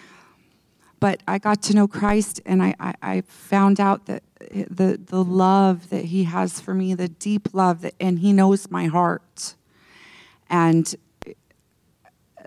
but 1.00 1.22
I 1.28 1.36
got 1.38 1.60
to 1.64 1.74
know 1.74 1.86
Christ 1.86 2.40
and 2.46 2.62
I, 2.62 2.74
I, 2.80 2.94
I, 3.02 3.20
found 3.22 3.78
out 3.78 4.06
that 4.06 4.22
the, 4.50 4.98
the 4.98 5.22
love 5.22 5.90
that 5.90 6.06
he 6.06 6.24
has 6.24 6.60
for 6.60 6.72
me, 6.72 6.94
the 6.94 7.10
deep 7.10 7.52
love 7.52 7.82
that, 7.82 7.92
and 8.00 8.20
he 8.20 8.32
knows 8.32 8.70
my 8.70 8.86
heart. 8.86 9.54
And 10.48 10.94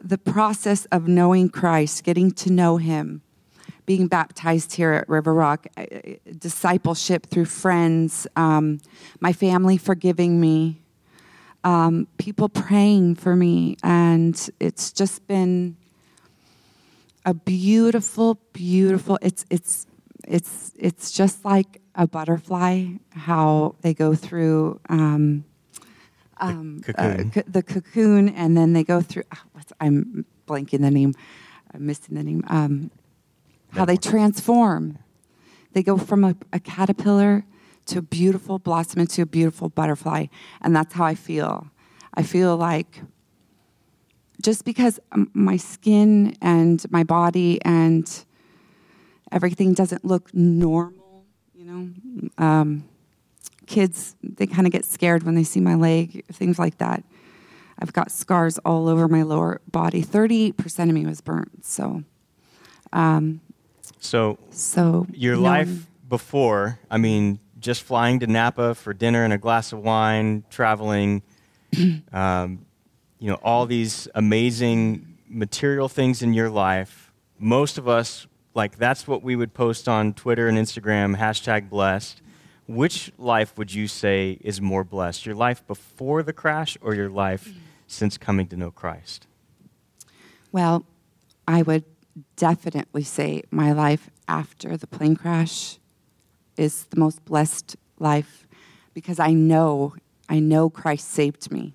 the 0.01 0.17
process 0.17 0.85
of 0.85 1.07
knowing 1.07 1.49
Christ, 1.49 2.03
getting 2.03 2.31
to 2.31 2.51
know 2.51 2.77
him, 2.77 3.21
being 3.87 4.07
baptized 4.07 4.73
here 4.73 4.91
at 4.91 5.09
River 5.09 5.33
Rock, 5.33 5.65
uh, 5.77 5.85
discipleship 6.37 7.25
through 7.25 7.45
friends, 7.45 8.27
um, 8.35 8.79
my 9.21 9.31
family 9.33 9.77
forgiving 9.77 10.39
me, 10.39 10.81
um, 11.63 12.05
people 12.17 12.49
praying 12.49 13.15
for 13.15 13.35
me, 13.35 13.77
and 13.81 14.49
it's 14.59 14.91
just 14.91 15.25
been 15.27 15.77
a 17.25 17.33
beautiful, 17.33 18.39
beautiful. 18.53 19.17
It's 19.21 19.45
it's 19.49 19.87
it's 20.27 20.73
it's 20.77 21.11
just 21.11 21.45
like 21.45 21.81
a 21.95 22.07
butterfly. 22.07 22.87
How 23.11 23.75
they 23.81 23.93
go 23.93 24.15
through. 24.15 24.79
Um, 24.89 25.45
um, 26.39 26.81
the, 26.81 26.93
cocoon. 26.93 27.31
Uh, 27.35 27.41
the 27.47 27.63
cocoon, 27.63 28.29
and 28.29 28.55
then 28.55 28.73
they 28.73 28.83
go 28.83 29.01
through. 29.01 29.23
Oh, 29.33 29.61
I'm 29.79 30.25
blanking 30.45 30.81
the 30.81 30.91
name. 30.91 31.13
I'm 31.73 31.85
missing 31.85 32.15
the 32.15 32.23
name. 32.23 32.43
Um, 32.47 32.91
how 33.77 33.85
they 33.85 33.97
transform. 33.97 34.99
They 35.73 35.83
go 35.83 35.97
from 35.97 36.23
a, 36.23 36.35
a 36.51 36.59
caterpillar 36.59 37.45
to 37.87 37.99
a 37.99 38.01
beautiful 38.01 38.59
blossom 38.59 38.99
into 38.99 39.21
a 39.21 39.25
beautiful 39.25 39.69
butterfly, 39.69 40.27
and 40.61 40.75
that's 40.75 40.93
how 40.93 41.05
I 41.05 41.15
feel. 41.15 41.67
I 42.13 42.23
feel 42.23 42.57
like 42.57 43.01
just 44.41 44.65
because 44.65 44.99
my 45.33 45.57
skin 45.57 46.35
and 46.41 46.83
my 46.91 47.03
body 47.03 47.59
and 47.63 48.25
everything 49.31 49.73
doesn't 49.73 50.05
look 50.05 50.33
normal, 50.33 51.25
you 51.53 51.65
know, 51.65 52.43
um, 52.43 52.87
kids, 53.65 54.15
they 54.23 54.47
kind 54.47 54.65
of 54.67 54.73
get 54.73 54.85
scared 54.85 55.23
when 55.23 55.35
they 55.35 55.43
see 55.43 55.59
my 55.59 55.75
leg, 55.75 56.25
things 56.31 56.57
like 56.59 56.77
that. 56.77 57.03
I've 57.79 57.93
got 57.93 58.11
scars 58.11 58.57
all 58.59 58.87
over 58.87 59.07
my 59.07 59.21
lower 59.23 59.61
body. 59.71 60.03
38% 60.03 60.79
of 60.79 60.95
me 60.95 61.05
was 61.05 61.21
burnt. 61.21 61.65
So, 61.65 62.03
um, 62.91 63.41
so, 63.99 64.37
so 64.51 65.07
your 65.11 65.37
life 65.37 65.87
before, 66.07 66.79
I 66.89 66.97
mean, 66.97 67.39
just 67.59 67.83
flying 67.83 68.19
to 68.19 68.27
Napa 68.27 68.75
for 68.75 68.93
dinner 68.93 69.23
and 69.23 69.33
a 69.33 69.37
glass 69.37 69.73
of 69.73 69.79
wine, 69.79 70.43
traveling, 70.49 71.23
um, 72.13 72.65
you 73.19 73.29
know 73.29 73.39
all 73.43 73.65
these 73.65 74.07
amazing 74.15 75.17
material 75.27 75.89
things 75.89 76.21
in 76.21 76.33
your 76.33 76.49
life 76.49 77.11
most 77.39 77.77
of 77.77 77.87
us 77.87 78.27
like 78.53 78.77
that's 78.77 79.07
what 79.07 79.23
we 79.23 79.35
would 79.35 79.53
post 79.53 79.87
on 79.87 80.13
twitter 80.13 80.47
and 80.47 80.57
instagram 80.57 81.17
hashtag 81.17 81.69
blessed. 81.69 82.21
Which 82.69 83.13
life 83.17 83.57
would 83.57 83.73
you 83.73 83.87
say 83.87 84.39
is 84.41 84.59
more 84.59 84.83
blessed 84.83 85.25
your 85.25 85.35
life 85.35 85.65
before 85.67 86.21
the 86.21 86.33
crash 86.33 86.77
or 86.81 86.93
your 86.93 87.09
life 87.09 87.53
since 87.87 88.17
coming 88.17 88.45
to 88.47 88.57
know 88.57 88.71
christ? 88.71 89.25
Well 90.51 90.85
i 91.47 91.61
would 91.61 91.85
definitely 92.35 93.03
say 93.03 93.43
my 93.51 93.71
life 93.71 94.09
after 94.27 94.77
the 94.77 94.87
plane 94.87 95.15
crash 95.15 95.79
is 96.57 96.85
the 96.85 96.99
most 96.99 97.23
blessed 97.25 97.75
life 97.99 98.47
because 98.93 99.19
i 99.19 99.31
know 99.31 99.93
i 100.27 100.39
know 100.39 100.69
christ 100.69 101.09
saved 101.09 101.51
me 101.51 101.73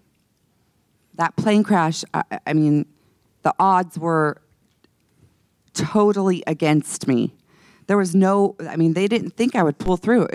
that 1.14 1.36
plane 1.36 1.62
crash, 1.62 2.04
I, 2.14 2.22
I 2.46 2.52
mean, 2.52 2.86
the 3.42 3.54
odds 3.58 3.98
were 3.98 4.40
totally 5.74 6.42
against 6.46 7.06
me. 7.06 7.34
There 7.86 7.96
was 7.96 8.14
no, 8.14 8.56
I 8.68 8.76
mean, 8.76 8.94
they 8.94 9.08
didn't 9.08 9.30
think 9.30 9.54
I 9.54 9.62
would 9.62 9.78
pull 9.78 9.96
through. 9.96 10.28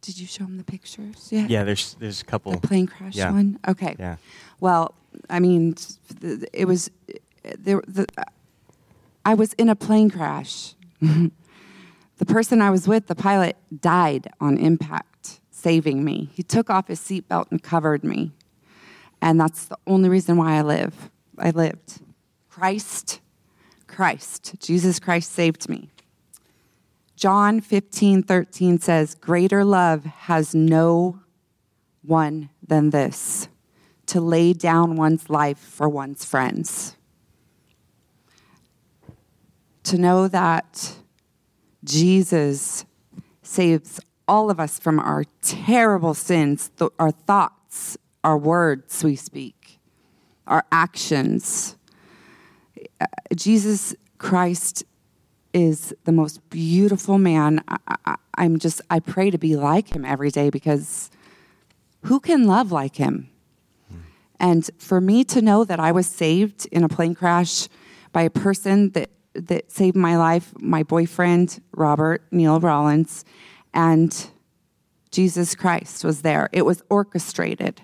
Did 0.00 0.18
you 0.18 0.26
show 0.26 0.44
them 0.44 0.58
the 0.58 0.64
pictures? 0.64 1.28
Yeah. 1.30 1.46
Yeah, 1.48 1.64
there's 1.64 1.94
there's 1.94 2.20
a 2.20 2.24
couple. 2.24 2.52
The 2.52 2.66
plane 2.66 2.86
crash 2.86 3.16
yeah. 3.16 3.32
one. 3.32 3.58
Okay. 3.66 3.96
Yeah. 3.98 4.16
Well, 4.60 4.94
I 5.28 5.40
mean, 5.40 5.74
it 6.52 6.66
was 6.66 6.90
there. 7.58 7.82
The, 7.86 8.06
I 9.24 9.34
was 9.34 9.52
in 9.54 9.68
a 9.68 9.76
plane 9.76 10.10
crash. 10.10 10.74
the 11.00 11.30
person 12.26 12.60
I 12.60 12.70
was 12.70 12.88
with, 12.88 13.06
the 13.06 13.14
pilot, 13.14 13.56
died 13.80 14.28
on 14.40 14.58
impact, 14.58 15.40
saving 15.50 16.04
me. 16.04 16.30
He 16.32 16.42
took 16.42 16.70
off 16.70 16.88
his 16.88 17.00
seatbelt 17.00 17.46
and 17.50 17.62
covered 17.62 18.04
me. 18.04 18.32
And 19.20 19.40
that's 19.40 19.66
the 19.66 19.78
only 19.86 20.08
reason 20.08 20.36
why 20.36 20.56
I 20.58 20.62
live. 20.62 21.10
I 21.38 21.50
lived. 21.50 22.00
Christ, 22.48 23.20
Christ, 23.86 24.54
Jesus 24.60 24.98
Christ 24.98 25.32
saved 25.32 25.68
me. 25.68 25.90
John 27.16 27.60
15, 27.60 28.22
13 28.22 28.78
says, 28.78 29.14
Greater 29.16 29.64
love 29.64 30.04
has 30.04 30.54
no 30.54 31.20
one 32.02 32.50
than 32.66 32.90
this, 32.90 33.48
to 34.06 34.20
lay 34.20 34.52
down 34.52 34.96
one's 34.96 35.28
life 35.28 35.58
for 35.58 35.88
one's 35.88 36.24
friends. 36.24 36.96
To 39.88 39.96
know 39.96 40.28
that 40.28 40.96
Jesus 41.82 42.84
saves 43.40 43.98
all 44.28 44.50
of 44.50 44.60
us 44.60 44.78
from 44.78 45.00
our 45.00 45.24
terrible 45.40 46.12
sins, 46.12 46.70
our 46.98 47.10
thoughts, 47.10 47.96
our 48.22 48.36
words 48.36 49.02
we 49.02 49.16
speak, 49.16 49.78
our 50.46 50.66
actions. 50.70 51.78
Uh, 53.00 53.06
Jesus 53.34 53.94
Christ 54.18 54.84
is 55.54 55.94
the 56.04 56.12
most 56.12 56.46
beautiful 56.50 57.16
man. 57.16 57.64
I, 58.04 58.16
am 58.36 58.58
just, 58.58 58.82
I 58.90 59.00
pray 59.00 59.30
to 59.30 59.38
be 59.38 59.56
like 59.56 59.96
him 59.96 60.04
every 60.04 60.30
day 60.30 60.50
because 60.50 61.10
who 62.02 62.20
can 62.20 62.46
love 62.46 62.70
like 62.70 62.96
him? 62.96 63.30
And 64.38 64.68
for 64.76 65.00
me 65.00 65.24
to 65.24 65.40
know 65.40 65.64
that 65.64 65.80
I 65.80 65.92
was 65.92 66.06
saved 66.06 66.66
in 66.70 66.84
a 66.84 66.90
plane 66.90 67.14
crash 67.14 67.70
by 68.12 68.20
a 68.20 68.30
person 68.30 68.90
that, 68.90 69.08
that 69.34 69.70
saved 69.70 69.96
my 69.96 70.16
life, 70.16 70.52
my 70.58 70.82
boyfriend, 70.82 71.60
Robert 71.72 72.22
Neil 72.30 72.60
Rollins, 72.60 73.24
and 73.72 74.30
Jesus 75.10 75.54
Christ 75.54 76.04
was 76.04 76.22
there. 76.22 76.48
It 76.52 76.64
was 76.66 76.82
orchestrated. 76.90 77.80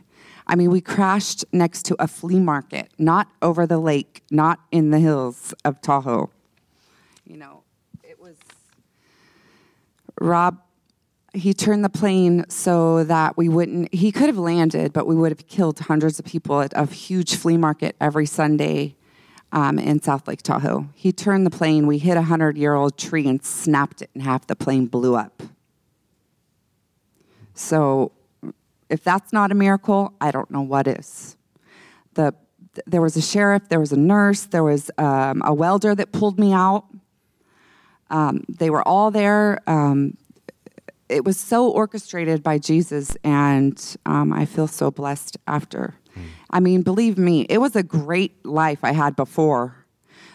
I 0.47 0.57
mean, 0.57 0.71
we 0.71 0.81
crashed 0.81 1.45
next 1.53 1.85
to 1.87 1.97
a 1.99 2.07
flea 2.07 2.39
market, 2.41 2.91
not 2.99 3.29
over 3.41 3.67
the 3.67 3.79
lake, 3.79 4.23
not 4.31 4.61
in 4.71 4.91
the 4.91 4.99
hills 4.99 5.55
of 5.65 5.81
Tahoe. 5.81 6.31
You 7.25 7.39
know, 7.39 7.63
it 8.03 8.21
was 8.21 8.37
Rob. 10.21 10.59
he 11.33 11.55
turned 11.55 11.85
the 11.85 11.89
plane 11.89 12.45
so 12.49 13.05
that 13.05 13.37
we 13.37 13.49
wouldn't 13.49 13.93
he 13.93 14.13
could 14.13 14.27
have 14.27 14.39
landed 14.39 14.93
but 14.93 15.07
we 15.07 15.15
would 15.17 15.33
have 15.33 15.49
killed 15.49 15.79
hundreds 15.81 16.19
of 16.19 16.25
people 16.25 16.61
at 16.61 16.73
a 16.77 16.87
huge 16.87 17.35
flea 17.35 17.57
market 17.57 17.97
every 18.01 18.25
sunday 18.27 18.95
um, 19.55 19.79
in 19.79 20.03
south 20.03 20.27
lake 20.29 20.43
tahoe. 20.43 20.89
He 20.95 21.13
turned 21.13 21.47
the 21.47 21.51
plane. 21.51 21.87
We 21.87 21.99
hit 21.99 22.17
a 22.17 22.23
hundred 22.23 22.59
year 22.59 22.75
old 22.75 22.99
tree 22.99 23.27
and 23.27 23.43
snapped 23.43 24.03
it 24.03 24.11
in 24.15 24.21
half 24.21 24.47
the 24.47 24.57
plane 24.57 24.87
blew 24.87 25.15
up. 25.15 25.43
So 27.55 28.13
if 28.91 29.03
that's 29.03 29.33
not 29.33 29.51
a 29.51 29.55
miracle 29.55 30.13
i 30.21 30.31
don't 30.31 30.51
know 30.51 30.61
what 30.61 30.87
is. 30.87 31.37
The 32.15 32.35
there 32.87 33.01
was 33.01 33.17
a 33.17 33.23
sheriff 33.23 33.69
there 33.69 33.79
was 33.79 33.93
a 33.93 33.97
nurse 33.97 34.45
there 34.47 34.65
was 34.65 34.91
um, 34.99 35.41
a 35.45 35.55
welder 35.55 35.95
that 35.95 36.13
pulled 36.13 36.39
me 36.39 36.53
out. 36.53 36.85
Um, 38.11 38.45
they 38.49 38.71
were 38.71 38.87
all 38.87 39.11
there. 39.11 39.61
Um, 39.69 40.19
it 41.09 41.25
was 41.25 41.39
so 41.39 41.69
orchestrated 41.69 42.43
by 42.43 42.59
Jesus, 42.59 43.17
and 43.23 43.97
um, 44.07 44.33
I 44.33 44.47
feel 44.47 44.67
so 44.67 44.91
blessed 44.91 45.37
after. 45.47 45.95
I 46.55 46.61
mean, 46.61 46.83
believe 46.83 47.19
me, 47.19 47.43
it 47.51 47.59
was 47.59 47.75
a 47.75 47.83
great 47.83 48.47
life 48.47 48.79
I 48.85 48.93
had 48.93 49.17
before, 49.17 49.75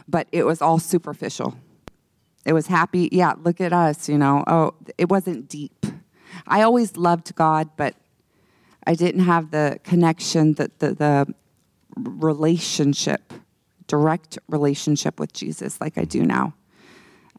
but 0.05 0.27
it 0.33 0.43
was 0.43 0.61
all 0.61 0.77
superficial. 0.77 1.55
It 2.45 2.51
was 2.51 2.67
happy. 2.67 3.07
Yeah, 3.13 3.35
look 3.41 3.61
at 3.61 3.71
us, 3.71 4.09
you 4.09 4.17
know. 4.17 4.43
Oh, 4.45 4.73
it 4.97 5.09
wasn't 5.09 5.47
deep. 5.47 5.85
I 6.45 6.61
always 6.61 6.97
loved 6.97 7.33
God, 7.35 7.69
but 7.77 7.95
I 8.85 8.95
didn't 8.95 9.21
have 9.21 9.51
the 9.51 9.79
connection, 9.85 10.55
the, 10.55 10.69
the, 10.79 10.93
the 10.93 11.33
relationship, 11.95 13.31
direct 13.88 14.38
relationship 14.49 15.21
with 15.21 15.31
Jesus 15.31 15.79
like 15.79 15.97
I 15.97 16.03
do 16.03 16.23
now. 16.23 16.53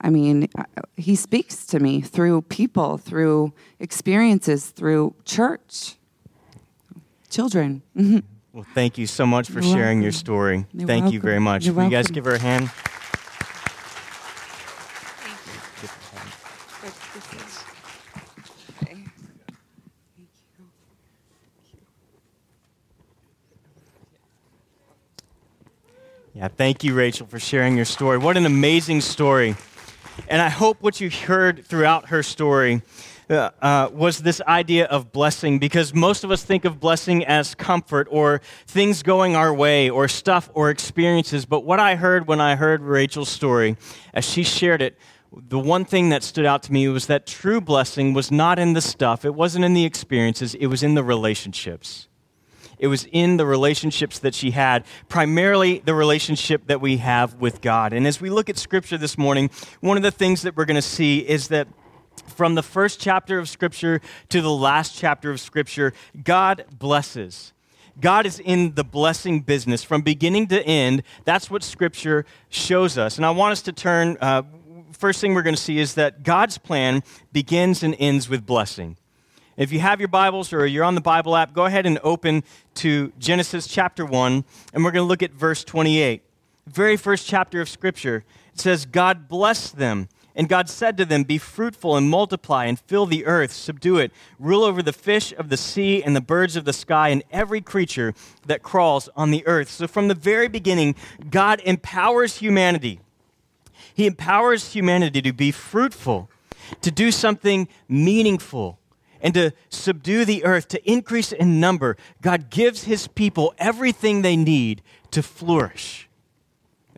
I 0.00 0.08
mean, 0.08 0.48
uh, 0.56 0.64
he 0.96 1.16
speaks 1.16 1.66
to 1.66 1.80
me 1.80 2.00
through 2.00 2.42
people, 2.42 2.96
through 2.96 3.52
experiences, 3.78 4.70
through 4.70 5.16
church, 5.26 5.96
children. 7.28 7.82
Mm-hmm. 7.94 8.20
Well, 8.52 8.66
thank 8.74 8.98
you 8.98 9.06
so 9.06 9.26
much 9.26 9.46
for 9.48 9.60
You're 9.60 9.62
sharing 9.62 9.98
welcome. 9.98 10.02
your 10.02 10.12
story. 10.12 10.66
You're 10.72 10.86
thank 10.86 11.02
welcome. 11.02 11.14
you 11.14 11.20
very 11.20 11.38
much. 11.38 11.66
You're 11.66 11.74
Will 11.74 11.84
you 11.84 11.90
guys 11.90 12.08
give 12.08 12.24
her 12.24 12.34
a 12.34 12.38
hand? 12.38 12.70
Yeah, 26.32 26.48
thank 26.48 26.82
you, 26.82 26.94
Rachel, 26.94 27.26
for 27.26 27.38
sharing 27.38 27.76
your 27.76 27.84
story. 27.84 28.16
What 28.16 28.36
an 28.36 28.46
amazing 28.46 29.02
story. 29.02 29.56
And 30.28 30.40
I 30.40 30.48
hope 30.48 30.78
what 30.80 31.00
you 31.00 31.10
heard 31.10 31.66
throughout 31.66 32.08
her 32.08 32.22
story 32.22 32.82
uh, 33.30 33.90
was 33.92 34.18
this 34.18 34.40
idea 34.42 34.86
of 34.86 35.12
blessing 35.12 35.58
because 35.58 35.94
most 35.94 36.24
of 36.24 36.30
us 36.30 36.42
think 36.42 36.64
of 36.64 36.80
blessing 36.80 37.24
as 37.24 37.54
comfort 37.54 38.08
or 38.10 38.40
things 38.66 39.02
going 39.02 39.36
our 39.36 39.54
way 39.54 39.88
or 39.88 40.08
stuff 40.08 40.50
or 40.54 40.70
experiences. 40.70 41.46
But 41.46 41.64
what 41.64 41.78
I 41.78 41.94
heard 41.94 42.26
when 42.26 42.40
I 42.40 42.56
heard 42.56 42.82
Rachel's 42.82 43.28
story, 43.28 43.76
as 44.12 44.24
she 44.24 44.42
shared 44.42 44.82
it, 44.82 44.98
the 45.32 45.60
one 45.60 45.84
thing 45.84 46.08
that 46.08 46.24
stood 46.24 46.44
out 46.44 46.64
to 46.64 46.72
me 46.72 46.88
was 46.88 47.06
that 47.06 47.26
true 47.26 47.60
blessing 47.60 48.14
was 48.14 48.32
not 48.32 48.58
in 48.58 48.72
the 48.72 48.80
stuff, 48.80 49.24
it 49.24 49.34
wasn't 49.34 49.64
in 49.64 49.74
the 49.74 49.84
experiences, 49.84 50.54
it 50.56 50.66
was 50.66 50.82
in 50.82 50.94
the 50.94 51.04
relationships. 51.04 52.08
It 52.80 52.88
was 52.88 53.06
in 53.12 53.36
the 53.36 53.44
relationships 53.44 54.18
that 54.20 54.34
she 54.34 54.52
had, 54.52 54.86
primarily 55.08 55.80
the 55.80 55.94
relationship 55.94 56.66
that 56.68 56.80
we 56.80 56.96
have 56.96 57.34
with 57.34 57.60
God. 57.60 57.92
And 57.92 58.06
as 58.06 58.22
we 58.22 58.30
look 58.30 58.48
at 58.48 58.56
Scripture 58.56 58.96
this 58.96 59.18
morning, 59.18 59.50
one 59.80 59.98
of 59.98 60.02
the 60.02 60.10
things 60.10 60.42
that 60.42 60.56
we're 60.56 60.64
going 60.64 60.76
to 60.76 60.82
see 60.82 61.18
is 61.18 61.48
that 61.48 61.68
from 62.26 62.54
the 62.54 62.62
first 62.62 63.00
chapter 63.00 63.38
of 63.38 63.48
Scripture 63.48 64.00
to 64.28 64.40
the 64.40 64.50
last 64.50 64.96
chapter 64.96 65.30
of 65.30 65.40
Scripture, 65.40 65.92
God 66.22 66.64
blesses. 66.78 67.52
God 68.00 68.26
is 68.26 68.38
in 68.38 68.74
the 68.74 68.84
blessing 68.84 69.40
business 69.40 69.82
from 69.82 70.02
beginning 70.02 70.46
to 70.48 70.62
end. 70.64 71.02
That's 71.24 71.50
what 71.50 71.62
Scripture 71.62 72.24
shows 72.48 72.96
us. 72.96 73.16
And 73.16 73.26
I 73.26 73.30
want 73.30 73.52
us 73.52 73.62
to 73.62 73.72
turn, 73.72 74.16
uh, 74.20 74.42
first 74.92 75.20
thing 75.20 75.34
we're 75.34 75.42
going 75.42 75.56
to 75.56 75.60
see 75.60 75.78
is 75.78 75.94
that 75.94 76.22
God's 76.22 76.58
plan 76.58 77.02
begins 77.32 77.82
and 77.82 77.94
ends 77.98 78.28
with 78.28 78.46
blessing. 78.46 78.96
If 79.56 79.72
you 79.72 79.80
have 79.80 80.00
your 80.00 80.08
Bibles 80.08 80.52
or 80.52 80.66
you're 80.66 80.84
on 80.84 80.94
the 80.94 81.02
Bible 81.02 81.36
app, 81.36 81.52
go 81.52 81.66
ahead 81.66 81.84
and 81.84 81.98
open 82.02 82.44
to 82.76 83.12
Genesis 83.18 83.66
chapter 83.66 84.06
1, 84.06 84.44
and 84.72 84.84
we're 84.84 84.90
going 84.90 85.04
to 85.04 85.08
look 85.08 85.22
at 85.22 85.32
verse 85.32 85.64
28. 85.64 86.22
Very 86.66 86.96
first 86.96 87.26
chapter 87.26 87.60
of 87.60 87.68
Scripture. 87.68 88.24
It 88.54 88.60
says, 88.60 88.86
God 88.86 89.28
blessed 89.28 89.76
them. 89.76 90.08
And 90.34 90.48
God 90.48 90.68
said 90.68 90.96
to 90.96 91.04
them, 91.04 91.24
Be 91.24 91.38
fruitful 91.38 91.96
and 91.96 92.08
multiply 92.08 92.66
and 92.66 92.78
fill 92.78 93.06
the 93.06 93.26
earth, 93.26 93.52
subdue 93.52 93.98
it, 93.98 94.12
rule 94.38 94.64
over 94.64 94.82
the 94.82 94.92
fish 94.92 95.32
of 95.36 95.48
the 95.48 95.56
sea 95.56 96.02
and 96.02 96.14
the 96.14 96.20
birds 96.20 96.56
of 96.56 96.64
the 96.64 96.72
sky 96.72 97.08
and 97.08 97.22
every 97.30 97.60
creature 97.60 98.14
that 98.46 98.62
crawls 98.62 99.08
on 99.16 99.30
the 99.30 99.46
earth. 99.46 99.70
So 99.70 99.88
from 99.88 100.08
the 100.08 100.14
very 100.14 100.48
beginning, 100.48 100.94
God 101.30 101.60
empowers 101.64 102.36
humanity. 102.36 103.00
He 103.94 104.06
empowers 104.06 104.72
humanity 104.72 105.20
to 105.22 105.32
be 105.32 105.50
fruitful, 105.50 106.30
to 106.80 106.90
do 106.90 107.10
something 107.10 107.68
meaningful, 107.88 108.78
and 109.20 109.34
to 109.34 109.52
subdue 109.68 110.24
the 110.24 110.44
earth, 110.44 110.68
to 110.68 110.90
increase 110.90 111.32
in 111.32 111.60
number, 111.60 111.96
God 112.22 112.50
gives 112.50 112.84
his 112.84 113.06
people 113.08 113.54
everything 113.58 114.22
they 114.22 114.36
need 114.36 114.82
to 115.10 115.22
flourish. 115.22 116.08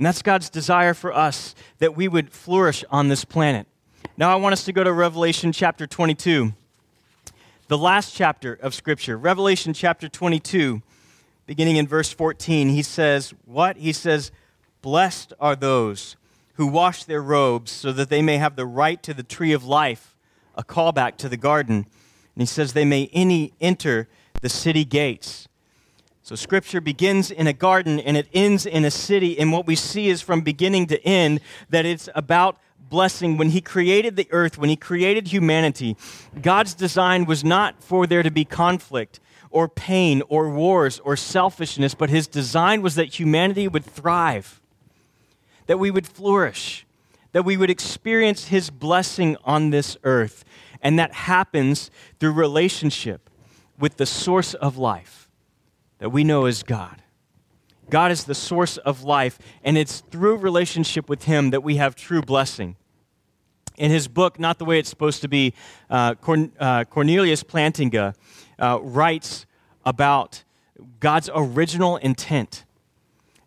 And 0.03 0.07
that's 0.09 0.21
God's 0.21 0.51
desire 0.51 0.95
for 0.95 1.13
us 1.13 1.55
that 1.79 1.95
we 1.95 2.09
would 2.09 2.33
flourish 2.33 2.85
on 2.91 3.07
this 3.07 3.25
planet. 3.25 3.69
Now, 4.17 4.33
I 4.33 4.35
want 4.35 4.53
us 4.53 4.65
to 4.65 4.73
go 4.73 4.83
to 4.83 4.93
Revelation 4.93 5.53
chapter 5.53 5.87
22, 5.87 6.55
the 7.69 7.79
last 7.79 8.13
chapter 8.13 8.53
of 8.53 8.75
Scripture. 8.75 9.17
Revelation 9.17 9.73
chapter 9.73 10.09
22, 10.09 10.83
beginning 11.47 11.77
in 11.77 11.87
verse 11.87 12.13
14, 12.13 12.71
he 12.71 12.83
says, 12.83 13.33
What? 13.45 13.77
He 13.77 13.93
says, 13.93 14.33
Blessed 14.81 15.35
are 15.39 15.55
those 15.55 16.17
who 16.55 16.67
wash 16.67 17.05
their 17.05 17.23
robes 17.23 17.71
so 17.71 17.93
that 17.93 18.09
they 18.09 18.23
may 18.23 18.39
have 18.39 18.57
the 18.57 18.67
right 18.67 19.01
to 19.05 19.15
the 19.15 19.23
tree 19.23 19.53
of 19.53 19.65
life, 19.65 20.17
a 20.57 20.65
callback 20.65 21.17
to 21.19 21.29
the 21.29 21.37
garden 21.37 21.87
and 22.35 22.43
he 22.43 22.47
says, 22.47 22.73
They 22.73 22.85
may 22.85 23.09
any 23.13 23.53
enter 23.61 24.09
the 24.41 24.49
city 24.49 24.85
gates. 24.85 25.47
So 26.33 26.37
scripture 26.37 26.81
begins 26.81 27.31
in 27.31 27.47
a 27.47 27.53
garden 27.53 28.01
and 28.01 28.17
it 28.17 28.27
ends 28.33 28.65
in 28.65 28.87
a 28.87 28.91
city. 28.91 29.39
And 29.39 29.53
what 29.53 29.67
we 29.67 29.77
see 29.77 30.09
is 30.09 30.23
from 30.23 30.41
beginning 30.41 30.87
to 30.87 30.99
end 31.07 31.43
that 31.69 31.85
it's 31.85 32.09
about 32.15 32.57
blessing. 32.89 33.37
When 33.37 33.51
he 33.51 33.61
created 33.61 34.17
the 34.17 34.27
earth, 34.31 34.57
when 34.57 34.71
he 34.71 34.77
created 34.77 35.29
humanity, 35.29 35.95
God's 36.41 36.73
design 36.73 37.27
was 37.27 37.45
not 37.45 37.85
for 37.85 38.07
there 38.07 38.23
to 38.23 38.31
be 38.31 38.47
conflict 38.47 39.21
or 39.51 39.69
pain 39.69 40.23
or 40.31 40.49
wars 40.49 41.01
or 41.01 41.19
selfishness, 41.19 41.95
but 41.95 42.09
his 42.09 42.27
design 42.27 42.81
was 42.81 42.95
that 42.95 43.19
humanity 43.19 43.69
would 43.69 43.85
thrive, 43.85 44.59
that 45.67 45.79
we 45.79 45.91
would 45.91 46.07
flourish, 46.07 46.87
that 47.33 47.45
we 47.45 47.59
would 47.59 47.69
experience 47.69 48.47
his 48.47 48.71
blessing 48.71 49.37
on 49.45 49.69
this 49.69 49.99
earth. 50.03 50.47
And 50.81 50.99
that 50.99 51.13
happens 51.13 51.91
through 52.19 52.33
relationship 52.33 53.29
with 53.79 53.99
the 53.99 54.07
source 54.07 54.55
of 54.55 54.79
life 54.79 55.22
that 56.03 56.11
we 56.11 56.25
know 56.25 56.47
as 56.47 56.65
God. 56.65 57.01
God 57.89 58.11
is 58.11 58.25
the 58.25 58.35
source 58.35 58.77
of 58.77 59.05
life, 59.05 59.39
and 59.63 59.79
it's 59.79 60.01
through 60.11 60.37
relationship 60.39 61.09
with 61.09 61.27
Him 61.27 61.51
that 61.51 61.63
we 61.63 61.77
have 61.77 61.95
true 61.95 62.21
blessing. 62.21 62.75
In 63.77 63.93
his 63.93 64.09
book, 64.09 64.41
Not 64.41 64.59
the 64.59 64.65
Way 64.65 64.81
It's 64.81 64.89
Supposed 64.89 65.23
to 65.23 65.29
Be, 65.29 65.55
uh, 65.89 66.17
Corn- 66.17 66.51
uh, 66.59 66.83
Cornelius 66.87 67.45
Plantinga 67.45 68.15
uh, 68.59 68.81
writes 68.83 69.47
about 69.85 70.43
God's 70.99 71.31
original 71.33 71.99
intent 71.99 72.65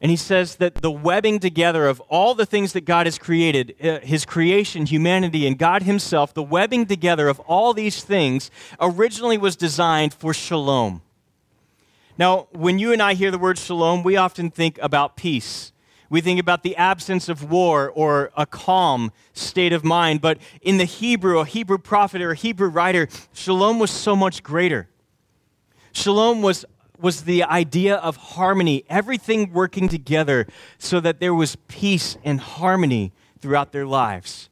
and 0.01 0.11
he 0.11 0.17
says 0.17 0.57
that 0.57 0.75
the 0.75 0.91
webbing 0.91 1.39
together 1.39 1.87
of 1.87 1.99
all 2.01 2.35
the 2.35 2.45
things 2.45 2.73
that 2.73 2.81
God 2.81 3.07
has 3.07 3.17
created, 3.17 3.75
uh, 3.83 4.01
his 4.01 4.25
creation, 4.25 4.85
humanity, 4.85 5.47
and 5.47 5.57
God 5.57 5.83
himself, 5.83 6.33
the 6.33 6.43
webbing 6.43 6.85
together 6.85 7.27
of 7.27 7.39
all 7.41 7.73
these 7.73 8.03
things 8.03 8.51
originally 8.79 9.37
was 9.37 9.55
designed 9.55 10.13
for 10.13 10.31
shalom. 10.31 11.01
Now, 12.17 12.47
when 12.51 12.79
you 12.79 12.93
and 12.93 13.01
I 13.01 13.13
hear 13.13 13.29
the 13.29 13.37
word 13.37 13.57
shalom, 13.57 14.03
we 14.03 14.15
often 14.15 14.49
think 14.49 14.79
about 14.81 15.17
peace. 15.17 15.73
We 16.09 16.21
think 16.21 16.39
about 16.39 16.63
the 16.63 16.75
absence 16.77 17.27
of 17.27 17.49
war 17.49 17.89
or 17.89 18.31
a 18.37 18.45
calm 18.45 19.11
state 19.33 19.73
of 19.73 19.83
mind. 19.83 20.21
But 20.21 20.37
in 20.61 20.77
the 20.77 20.85
Hebrew, 20.85 21.39
a 21.39 21.45
Hebrew 21.45 21.77
prophet 21.77 22.21
or 22.21 22.31
a 22.31 22.35
Hebrew 22.35 22.69
writer, 22.69 23.09
shalom 23.33 23.79
was 23.79 23.91
so 23.91 24.15
much 24.15 24.43
greater. 24.43 24.87
Shalom 25.91 26.41
was 26.41 26.65
was 26.99 27.23
the 27.23 27.43
idea 27.43 27.95
of 27.95 28.15
harmony, 28.15 28.85
everything 28.89 29.51
working 29.51 29.89
together 29.89 30.47
so 30.77 30.99
that 31.01 31.19
there 31.19 31.33
was 31.33 31.57
peace 31.67 32.17
and 32.23 32.39
harmony 32.39 33.11
throughout 33.39 33.73
their 33.73 33.85
lives. 33.85 34.49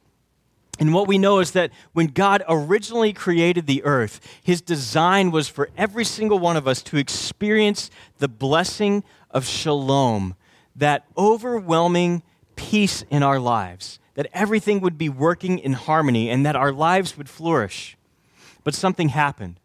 And 0.80 0.92
what 0.92 1.06
we 1.06 1.18
know 1.18 1.38
is 1.38 1.52
that 1.52 1.70
when 1.92 2.08
God 2.08 2.42
originally 2.48 3.12
created 3.12 3.66
the 3.66 3.84
earth, 3.84 4.20
his 4.42 4.60
design 4.60 5.30
was 5.30 5.48
for 5.48 5.70
every 5.76 6.04
single 6.04 6.38
one 6.38 6.56
of 6.56 6.66
us 6.66 6.82
to 6.84 6.96
experience 6.96 7.90
the 8.18 8.28
blessing 8.28 9.04
of 9.30 9.46
shalom, 9.46 10.34
that 10.74 11.06
overwhelming 11.16 12.22
peace 12.56 13.04
in 13.10 13.22
our 13.22 13.38
lives, 13.38 13.98
that 14.14 14.26
everything 14.32 14.80
would 14.80 14.98
be 14.98 15.08
working 15.08 15.58
in 15.58 15.74
harmony 15.74 16.28
and 16.28 16.44
that 16.44 16.56
our 16.56 16.72
lives 16.72 17.16
would 17.16 17.28
flourish. 17.28 17.96
but 18.64 18.74
something 18.74 19.10
happened. 19.10 19.60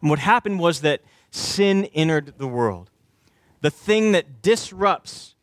And 0.00 0.08
what 0.08 0.20
happened 0.20 0.60
was 0.60 0.80
that 0.80 1.02
sin 1.32 1.86
entered 1.86 2.34
the 2.38 2.46
world. 2.46 2.88
The 3.60 3.70
thing 3.70 4.12
that 4.12 4.40
disrupts 4.40 5.34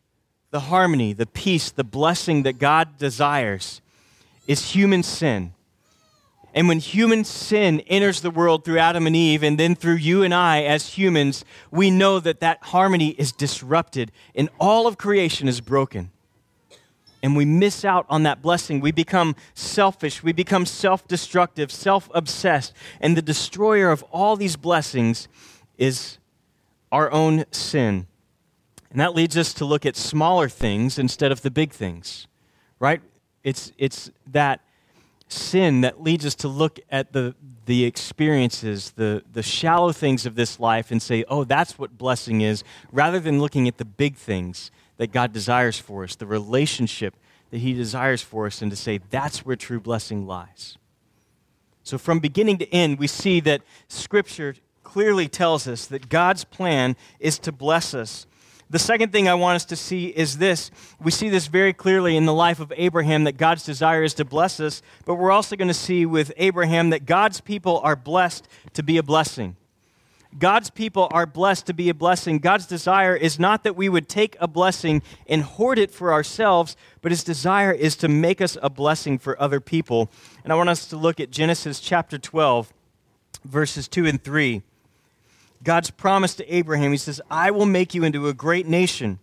the 0.52 0.62
harmony, 0.62 1.12
the 1.14 1.26
peace, 1.26 1.70
the 1.70 1.84
blessing 1.84 2.44
that 2.44 2.58
God 2.58 2.98
desires 2.98 3.82
is 4.48 4.72
human 4.72 5.04
sin. 5.04 5.54
And 6.54 6.68
when 6.68 6.80
human 6.80 7.24
sin 7.24 7.82
enters 7.82 8.22
the 8.22 8.32
world 8.32 8.66
through 8.66 8.80
Adam 8.80 9.06
and 9.06 9.16
Eve, 9.16 9.44
and 9.44 9.60
then 9.60 9.76
through 9.76 9.98
you 9.98 10.24
and 10.24 10.34
I 10.34 10.64
as 10.64 10.98
humans, 10.98 11.46
we 11.70 11.92
know 11.92 12.20
that 12.20 12.40
that 12.40 12.64
harmony 12.64 13.10
is 13.10 13.32
disrupted 13.32 14.12
and 14.34 14.50
all 14.60 14.88
of 14.88 14.98
creation 14.98 15.48
is 15.48 15.62
broken. 15.62 16.10
And 17.22 17.36
we 17.36 17.46
miss 17.46 17.84
out 17.84 18.06
on 18.10 18.24
that 18.24 18.42
blessing. 18.42 18.80
We 18.80 18.92
become 18.92 19.36
selfish. 19.54 20.24
We 20.24 20.32
become 20.34 20.66
self 20.66 21.08
destructive, 21.08 21.72
self 21.72 22.10
obsessed. 22.14 22.74
And 23.02 23.18
the 23.18 23.22
destroyer 23.22 23.92
of 23.92 24.02
all 24.12 24.36
these 24.36 24.56
blessings 24.56 25.28
is 25.78 26.20
our 26.92 27.12
own 27.12 27.46
sin. 27.52 28.08
And 28.90 29.00
that 29.00 29.14
leads 29.14 29.38
us 29.38 29.54
to 29.56 29.66
look 29.66 29.86
at 29.86 29.96
smaller 29.96 30.48
things 30.48 30.98
instead 30.98 31.32
of 31.32 31.42
the 31.42 31.52
big 31.52 31.72
things, 31.72 32.28
right? 32.80 33.02
It's, 33.48 33.72
it's 33.78 34.12
that 34.34 34.60
sin 35.30 35.80
that 35.80 36.04
leads 36.04 36.26
us 36.26 36.36
to 36.36 36.50
look 36.50 36.82
at 36.92 37.14
the, 37.14 37.34
the 37.66 37.86
experiences, 37.86 38.92
the, 38.98 39.24
the 39.32 39.42
shallow 39.42 39.94
things 39.94 40.26
of 40.26 40.36
this 40.36 40.60
life, 40.60 40.92
and 40.92 41.02
say, 41.02 41.24
oh, 41.30 41.46
that's 41.46 41.80
what 41.80 41.98
blessing 41.98 42.42
is, 42.42 42.66
rather 42.92 43.22
than 43.22 43.40
looking 43.40 43.66
at 43.70 43.78
the 43.78 43.86
big 43.86 44.18
things 44.18 44.70
that 44.98 45.14
God 45.14 45.32
desires 45.32 45.80
for 45.80 46.04
us, 46.04 46.18
the 46.18 46.26
relationship 46.26 47.16
that 47.52 47.60
He 47.60 47.72
desires 47.72 48.22
for 48.22 48.48
us, 48.48 48.62
and 48.62 48.70
to 48.70 48.76
say, 48.76 49.00
that's 49.12 49.46
where 49.46 49.56
true 49.56 49.80
blessing 49.80 50.28
lies. 50.28 50.78
So, 51.84 51.98
from 51.98 52.20
beginning 52.20 52.58
to 52.58 52.70
end, 52.74 53.00
we 53.00 53.08
see 53.08 53.40
that 53.40 53.62
Scripture 53.88 54.56
clearly 54.84 55.30
tells 55.30 55.70
us 55.70 55.86
that 55.86 56.10
God's 56.10 56.44
plan 56.44 56.98
is 57.22 57.40
to 57.40 57.54
bless 57.54 57.94
us 57.94 58.27
the 58.70 58.80
second 58.80 59.12
thing 59.12 59.30
I 59.30 59.34
want 59.34 59.56
us 59.56 59.66
to 59.66 59.76
see 59.76 60.08
is 60.08 60.38
this. 60.38 60.72
We 61.00 61.12
see 61.12 61.30
this 61.30 61.48
very 61.48 61.72
clearly 61.72 62.18
in 62.18 62.26
the 62.26 62.34
life 62.34 62.60
of 62.60 62.74
Abraham 62.76 63.24
that 63.24 63.38
God's 63.38 63.64
desire 63.64 64.04
is 64.04 64.14
to 64.16 64.26
bless 64.26 64.60
us, 64.60 64.82
but 65.06 65.16
we're 65.16 65.32
also 65.32 65.56
going 65.56 65.70
to 65.70 65.74
see 65.74 66.06
with 66.06 66.34
Abraham 66.36 66.90
that 66.90 67.06
God's 67.06 67.40
people 67.40 67.80
are 67.84 67.96
blessed 67.96 68.48
to 68.74 68.84
be 68.84 68.98
a 68.98 69.04
blessing. 69.04 69.56
God's 70.38 70.70
people 70.70 71.08
are 71.12 71.26
blessed 71.26 71.66
to 71.68 71.74
be 71.74 71.88
a 71.90 71.94
blessing. 71.94 72.40
God's 72.40 72.68
desire 72.68 73.16
is 73.16 73.40
not 73.40 73.64
that 73.64 73.78
we 73.78 73.88
would 73.88 74.10
take 74.10 74.36
a 74.40 74.48
blessing 74.48 75.02
and 75.28 75.42
hoard 75.42 75.80
it 75.80 75.90
for 75.90 76.12
ourselves, 76.12 76.76
but 77.02 77.12
his 77.12 77.24
desire 77.24 77.72
is 77.72 77.96
to 77.98 78.08
make 78.08 78.42
us 78.42 78.58
a 78.62 78.70
blessing 78.70 79.18
for 79.18 79.42
other 79.42 79.62
people. 79.62 80.12
And 80.44 80.52
I 80.52 80.58
want 80.58 80.70
us 80.70 80.86
to 80.88 80.98
look 80.98 81.20
at 81.20 81.32
Genesis 81.32 81.80
chapter 81.80 82.18
12, 82.18 82.74
verses 83.46 83.88
2 83.88 84.06
and 84.06 84.22
3. 84.22 84.62
God's 85.64 85.90
promise 85.92 86.36
to 86.36 86.54
Abraham. 86.54 86.92
He 86.92 86.98
says, 86.98 87.22
I 87.30 87.52
will 87.52 87.66
make 87.66 87.94
you 87.94 88.04
into 88.04 88.28
a 88.28 88.34
great 88.34 88.68
nation. 88.68 89.20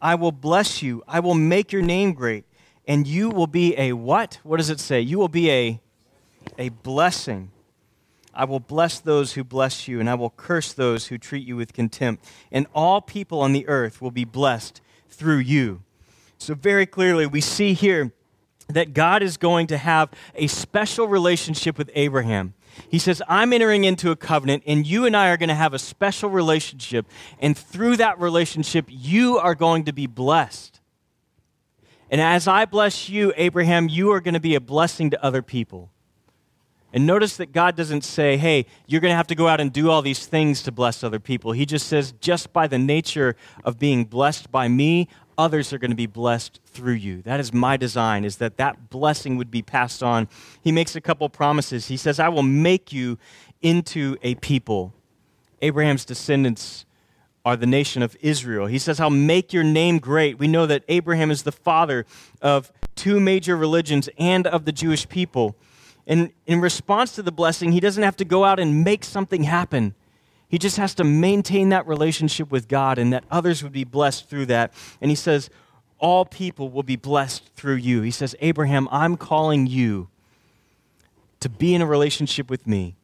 I 0.00 0.14
will 0.14 0.32
bless 0.32 0.82
you. 0.82 1.02
I 1.06 1.20
will 1.20 1.34
make 1.34 1.72
your 1.72 1.82
name 1.82 2.12
great. 2.12 2.44
And 2.86 3.06
you 3.06 3.30
will 3.30 3.46
be 3.46 3.76
a 3.78 3.92
what? 3.92 4.38
What 4.42 4.56
does 4.56 4.70
it 4.70 4.80
say? 4.80 5.00
You 5.00 5.18
will 5.18 5.28
be 5.28 5.50
a, 5.50 5.80
a 6.58 6.68
blessing. 6.70 7.50
I 8.32 8.44
will 8.44 8.60
bless 8.60 9.00
those 9.00 9.32
who 9.32 9.44
bless 9.44 9.88
you, 9.88 10.00
and 10.00 10.08
I 10.08 10.14
will 10.14 10.30
curse 10.30 10.72
those 10.72 11.08
who 11.08 11.18
treat 11.18 11.46
you 11.46 11.56
with 11.56 11.72
contempt. 11.72 12.24
And 12.50 12.66
all 12.74 13.00
people 13.00 13.40
on 13.40 13.52
the 13.52 13.66
earth 13.68 14.00
will 14.00 14.10
be 14.10 14.24
blessed 14.24 14.80
through 15.08 15.38
you. 15.38 15.82
So, 16.38 16.54
very 16.54 16.86
clearly, 16.86 17.26
we 17.26 17.40
see 17.40 17.74
here 17.74 18.12
that 18.68 18.94
God 18.94 19.22
is 19.22 19.36
going 19.36 19.66
to 19.68 19.76
have 19.76 20.10
a 20.34 20.46
special 20.46 21.06
relationship 21.06 21.76
with 21.76 21.90
Abraham. 21.94 22.54
He 22.88 22.98
says, 22.98 23.22
I'm 23.28 23.52
entering 23.52 23.84
into 23.84 24.10
a 24.10 24.16
covenant, 24.16 24.62
and 24.66 24.86
you 24.86 25.06
and 25.06 25.16
I 25.16 25.28
are 25.30 25.36
going 25.36 25.48
to 25.48 25.54
have 25.54 25.74
a 25.74 25.78
special 25.78 26.30
relationship. 26.30 27.06
And 27.38 27.56
through 27.56 27.96
that 27.98 28.20
relationship, 28.20 28.86
you 28.88 29.38
are 29.38 29.54
going 29.54 29.84
to 29.84 29.92
be 29.92 30.06
blessed. 30.06 30.80
And 32.10 32.20
as 32.20 32.48
I 32.48 32.64
bless 32.64 33.08
you, 33.08 33.32
Abraham, 33.36 33.88
you 33.88 34.10
are 34.10 34.20
going 34.20 34.34
to 34.34 34.40
be 34.40 34.54
a 34.54 34.60
blessing 34.60 35.10
to 35.10 35.24
other 35.24 35.42
people. 35.42 35.90
And 36.92 37.06
notice 37.06 37.36
that 37.36 37.52
God 37.52 37.76
doesn't 37.76 38.02
say, 38.02 38.36
hey, 38.36 38.66
you're 38.88 39.00
going 39.00 39.12
to 39.12 39.16
have 39.16 39.28
to 39.28 39.36
go 39.36 39.46
out 39.46 39.60
and 39.60 39.72
do 39.72 39.90
all 39.90 40.02
these 40.02 40.26
things 40.26 40.62
to 40.64 40.72
bless 40.72 41.04
other 41.04 41.20
people. 41.20 41.52
He 41.52 41.64
just 41.64 41.86
says, 41.86 42.12
just 42.20 42.52
by 42.52 42.66
the 42.66 42.78
nature 42.78 43.36
of 43.62 43.78
being 43.78 44.04
blessed 44.04 44.50
by 44.50 44.66
me, 44.66 45.08
others 45.40 45.72
are 45.72 45.78
going 45.78 45.90
to 45.90 45.96
be 45.96 46.06
blessed 46.06 46.60
through 46.66 46.94
you. 46.94 47.22
That 47.22 47.40
is 47.40 47.52
my 47.52 47.78
design, 47.78 48.24
is 48.24 48.36
that 48.36 48.58
that 48.58 48.90
blessing 48.90 49.38
would 49.38 49.50
be 49.50 49.62
passed 49.62 50.02
on. 50.02 50.28
He 50.62 50.70
makes 50.70 50.94
a 50.94 51.00
couple 51.00 51.28
promises. 51.30 51.86
He 51.86 51.96
says, 51.96 52.20
I 52.20 52.28
will 52.28 52.42
make 52.42 52.92
you 52.92 53.18
into 53.62 54.18
a 54.22 54.34
people. 54.36 54.92
Abraham's 55.62 56.04
descendants 56.04 56.84
are 57.42 57.56
the 57.56 57.66
nation 57.66 58.02
of 58.02 58.16
Israel. 58.20 58.66
He 58.66 58.78
says, 58.78 59.00
I'll 59.00 59.08
make 59.08 59.52
your 59.52 59.64
name 59.64 59.98
great. 59.98 60.38
We 60.38 60.46
know 60.46 60.66
that 60.66 60.84
Abraham 60.88 61.30
is 61.30 61.42
the 61.42 61.52
father 61.52 62.04
of 62.42 62.70
two 62.94 63.18
major 63.18 63.56
religions 63.56 64.10
and 64.18 64.46
of 64.46 64.66
the 64.66 64.72
Jewish 64.72 65.08
people. 65.08 65.56
And 66.06 66.32
in 66.46 66.60
response 66.60 67.12
to 67.12 67.22
the 67.22 67.32
blessing, 67.32 67.72
he 67.72 67.80
doesn't 67.80 68.02
have 68.02 68.16
to 68.16 68.26
go 68.26 68.44
out 68.44 68.60
and 68.60 68.84
make 68.84 69.04
something 69.04 69.44
happen. 69.44 69.94
He 70.50 70.58
just 70.58 70.78
has 70.78 70.94
to 70.96 71.04
maintain 71.04 71.68
that 71.68 71.86
relationship 71.86 72.50
with 72.50 72.66
God 72.66 72.98
and 72.98 73.12
that 73.12 73.22
others 73.30 73.62
would 73.62 73.72
be 73.72 73.84
blessed 73.84 74.28
through 74.28 74.46
that. 74.46 74.74
And 75.00 75.08
he 75.08 75.14
says, 75.14 75.48
All 76.00 76.24
people 76.24 76.70
will 76.70 76.82
be 76.82 76.96
blessed 76.96 77.54
through 77.54 77.76
you. 77.76 78.02
He 78.02 78.10
says, 78.10 78.34
Abraham, 78.40 78.88
I'm 78.90 79.16
calling 79.16 79.68
you 79.68 80.08
to 81.38 81.48
be 81.48 81.72
in 81.72 81.80
a 81.80 81.86
relationship 81.86 82.50
with 82.50 82.66
me. 82.66 82.96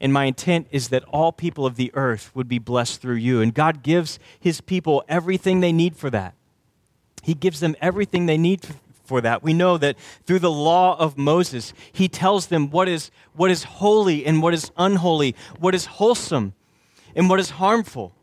And 0.00 0.14
my 0.14 0.24
intent 0.24 0.66
is 0.70 0.88
that 0.88 1.04
all 1.04 1.30
people 1.30 1.66
of 1.66 1.76
the 1.76 1.90
earth 1.94 2.30
would 2.34 2.48
be 2.48 2.58
blessed 2.58 3.02
through 3.02 3.16
you. 3.16 3.42
And 3.42 3.52
God 3.52 3.82
gives 3.82 4.18
his 4.40 4.62
people 4.62 5.04
everything 5.06 5.60
they 5.60 5.72
need 5.72 5.96
for 5.96 6.08
that. 6.08 6.34
He 7.22 7.34
gives 7.34 7.60
them 7.60 7.76
everything 7.82 8.24
they 8.24 8.38
need 8.38 8.66
for 9.04 9.20
that. 9.20 9.42
We 9.42 9.52
know 9.52 9.76
that 9.76 9.98
through 10.24 10.38
the 10.38 10.50
law 10.50 10.98
of 10.98 11.18
Moses, 11.18 11.74
he 11.92 12.08
tells 12.08 12.46
them 12.46 12.70
what 12.70 12.88
is, 12.88 13.10
what 13.34 13.50
is 13.50 13.64
holy 13.64 14.24
and 14.24 14.42
what 14.42 14.54
is 14.54 14.70
unholy, 14.78 15.36
what 15.58 15.74
is 15.74 15.84
wholesome 15.84 16.54
and 17.14 17.28
what 17.28 17.40
is 17.40 17.50
harmful. 17.50 18.14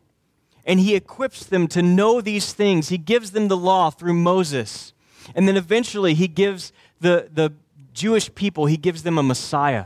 And 0.65 0.79
he 0.79 0.95
equips 0.95 1.43
them 1.45 1.67
to 1.69 1.81
know 1.81 2.21
these 2.21 2.53
things. 2.53 2.89
He 2.89 2.97
gives 2.97 3.31
them 3.31 3.47
the 3.47 3.57
law 3.57 3.89
through 3.89 4.13
Moses. 4.13 4.93
And 5.33 5.47
then 5.47 5.57
eventually 5.57 6.13
he 6.13 6.27
gives 6.27 6.71
the, 6.99 7.29
the 7.33 7.53
Jewish 7.93 8.33
people, 8.35 8.67
he 8.67 8.77
gives 8.77 9.03
them 9.03 9.17
a 9.17 9.23
Messiah 9.23 9.85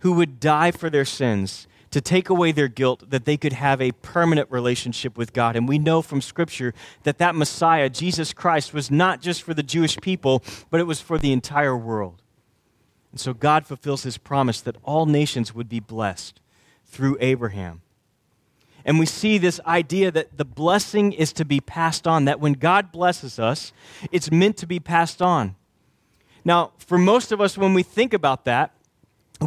who 0.00 0.12
would 0.12 0.38
die 0.38 0.70
for 0.70 0.88
their 0.88 1.04
sins 1.04 1.66
to 1.90 2.00
take 2.00 2.28
away 2.28 2.52
their 2.52 2.68
guilt 2.68 3.10
that 3.10 3.24
they 3.24 3.36
could 3.36 3.54
have 3.54 3.80
a 3.80 3.92
permanent 3.92 4.50
relationship 4.50 5.16
with 5.16 5.32
God. 5.32 5.56
And 5.56 5.68
we 5.68 5.78
know 5.78 6.02
from 6.02 6.20
Scripture 6.20 6.74
that 7.04 7.18
that 7.18 7.34
Messiah, 7.34 7.88
Jesus 7.88 8.32
Christ, 8.32 8.74
was 8.74 8.90
not 8.90 9.22
just 9.22 9.42
for 9.42 9.54
the 9.54 9.62
Jewish 9.62 9.96
people, 9.98 10.42
but 10.70 10.80
it 10.80 10.86
was 10.86 11.00
for 11.00 11.18
the 11.18 11.32
entire 11.32 11.76
world. 11.76 12.22
And 13.12 13.20
so 13.20 13.32
God 13.32 13.66
fulfills 13.66 14.02
his 14.02 14.18
promise 14.18 14.60
that 14.60 14.76
all 14.82 15.06
nations 15.06 15.54
would 15.54 15.68
be 15.68 15.80
blessed 15.80 16.40
through 16.84 17.16
Abraham. 17.20 17.80
And 18.86 19.00
we 19.00 19.04
see 19.04 19.36
this 19.36 19.60
idea 19.66 20.12
that 20.12 20.38
the 20.38 20.44
blessing 20.44 21.12
is 21.12 21.32
to 21.34 21.44
be 21.44 21.60
passed 21.60 22.06
on, 22.06 22.24
that 22.26 22.38
when 22.38 22.52
God 22.52 22.92
blesses 22.92 23.38
us, 23.40 23.72
it's 24.12 24.30
meant 24.30 24.56
to 24.58 24.66
be 24.66 24.78
passed 24.78 25.20
on. 25.20 25.56
Now, 26.44 26.70
for 26.78 26.96
most 26.96 27.32
of 27.32 27.40
us, 27.40 27.58
when 27.58 27.74
we 27.74 27.82
think 27.82 28.14
about 28.14 28.44
that, 28.44 28.70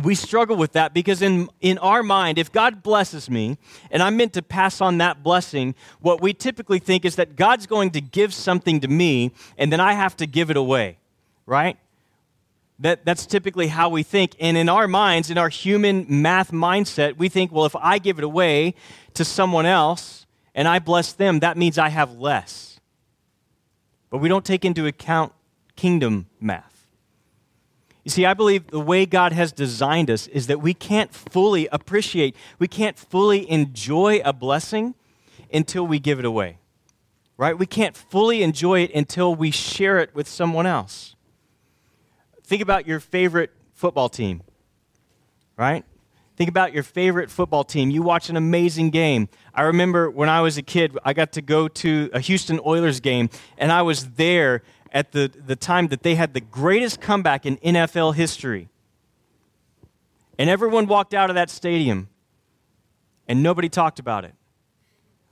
we 0.04 0.13
struggle 0.13 0.58
with 0.58 0.73
that 0.73 0.93
because 0.93 1.21
in, 1.21 1.49
in 1.62 1.78
our 1.78 2.04
mind, 2.04 2.38
if 2.38 2.52
God 2.52 2.84
blesses 2.84 3.30
me 3.30 3.58
and 3.89 4.04
I'm 4.04 4.17
meant 4.17 4.34
to 4.34 4.41
pass 4.41 4.82
on 4.82 4.97
that 4.99 5.23
blessing, 5.23 5.73
what 6.02 6.21
we 6.21 6.34
typically 6.34 6.78
think 6.78 7.06
is 7.06 7.15
that 7.15 7.38
God's 7.38 7.65
going 7.65 7.91
to 7.91 8.02
give 8.02 8.34
something 8.34 8.82
to 8.82 8.88
me 8.88 9.32
and 9.58 9.71
then 9.71 9.80
I 9.80 9.93
have 9.93 10.15
to 10.17 10.28
give 10.28 10.52
it 10.52 10.58
away, 10.58 10.97
right? 11.45 11.78
That, 12.80 13.04
that's 13.04 13.26
typically 13.26 13.68
how 13.68 13.89
we 13.89 14.04
think. 14.04 14.36
And 14.39 14.56
in 14.56 14.70
our 14.70 14.88
minds, 14.88 15.30
in 15.30 15.38
our 15.38 15.50
human 15.50 16.06
math 16.08 16.52
mindset, 16.52 17.18
we 17.18 17.28
think, 17.28 17.52
well, 17.52 17.65
if 17.65 17.76
I 17.76 18.00
give 18.00 18.18
it 18.18 18.24
away 18.24 18.74
to 19.15 19.26
someone 19.26 19.65
else 19.65 20.26
and 20.56 20.68
I 20.68 20.80
bless 20.80 21.12
them, 21.12 21.39
that 21.39 21.58
means 21.58 21.78
I 21.78 21.89
have 21.89 22.18
less. 22.18 22.80
But 24.10 24.20
we 24.20 24.30
don't 24.30 24.46
take 24.46 24.63
into 24.63 24.86
account 24.88 25.34
kingdom 25.76 26.28
math. 26.39 26.88
You 28.06 28.12
see, 28.12 28.26
I 28.26 28.34
believe 28.34 28.68
the 28.68 28.80
way 28.80 29.06
God 29.06 29.34
has 29.34 29.52
designed 29.52 30.10
us 30.10 30.28
is 30.28 30.48
that 30.48 30.62
we 30.62 30.74
can't 30.74 31.13
fully 31.13 31.68
appreciate, 31.68 32.36
we 32.58 32.68
can't 32.68 32.98
fully 32.98 33.50
enjoy 33.52 34.22
a 34.24 34.32
blessing 34.32 34.96
until 35.54 35.86
we 35.86 36.00
give 36.00 36.18
it 36.18 36.26
away. 36.26 36.58
Right? 37.38 37.58
We 37.58 37.65
can't 37.65 37.96
fully 37.96 38.42
enjoy 38.42 38.82
it 38.82 38.96
until 38.96 39.36
we 39.36 39.52
share 39.52 40.00
it 40.00 40.15
with 40.15 40.28
someone 40.28 40.65
else. 40.65 41.15
Think 42.49 42.63
about 42.63 42.88
your 42.88 42.99
favorite 42.99 43.51
football 43.75 44.09
team, 44.09 44.41
right? 45.55 45.85
Think 46.35 46.49
about 46.49 46.73
your 46.73 46.81
favorite 46.81 47.29
football 47.29 47.63
team. 47.63 47.91
You 47.91 48.01
watch 48.01 48.27
an 48.31 48.35
amazing 48.35 48.89
game. 48.89 49.29
I 49.53 49.62
remember 49.62 50.09
when 50.09 50.29
I 50.29 50.41
was 50.41 50.57
a 50.57 50.63
kid, 50.63 50.97
I 51.05 51.13
got 51.13 51.31
to 51.33 51.43
go 51.43 51.67
to 51.67 52.09
a 52.12 52.19
Houston 52.19 52.59
Oilers 52.65 53.01
game, 53.01 53.29
and 53.59 53.71
I 53.71 53.83
was 53.83 54.13
there 54.13 54.63
at 54.91 55.12
the, 55.12 55.31
the 55.45 55.55
time 55.55 55.89
that 55.89 56.01
they 56.01 56.15
had 56.15 56.33
the 56.33 56.41
greatest 56.41 56.99
comeback 56.99 57.45
in 57.45 57.57
NFL 57.57 58.15
history. 58.15 58.69
And 60.39 60.49
everyone 60.49 60.88
walked 60.88 61.13
out 61.13 61.29
of 61.29 61.35
that 61.35 61.51
stadium 61.51 62.09
and 63.27 63.43
nobody 63.43 63.69
talked 63.69 63.99
about 63.99 64.25
it. 64.25 64.33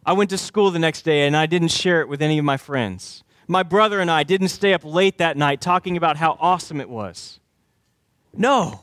I 0.05 0.13
went 0.13 0.29
to 0.29 0.37
school 0.37 0.69
the 0.69 0.77
next 0.77 1.01
day 1.01 1.25
and 1.25 1.35
I 1.35 1.47
didn't 1.47 1.69
share 1.69 1.99
it 2.01 2.09
with 2.09 2.21
any 2.21 2.37
of 2.37 2.45
my 2.45 2.57
friends. 2.57 3.23
My 3.47 3.63
brother 3.63 3.99
and 3.99 4.11
I 4.11 4.23
didn't 4.23 4.49
stay 4.49 4.73
up 4.73 4.83
late 4.83 5.19
that 5.19 5.37
night 5.37 5.61
talking 5.61 5.95
about 5.95 6.17
how 6.17 6.37
awesome 6.39 6.81
it 6.81 6.89
was. 6.89 7.39
No. 8.33 8.81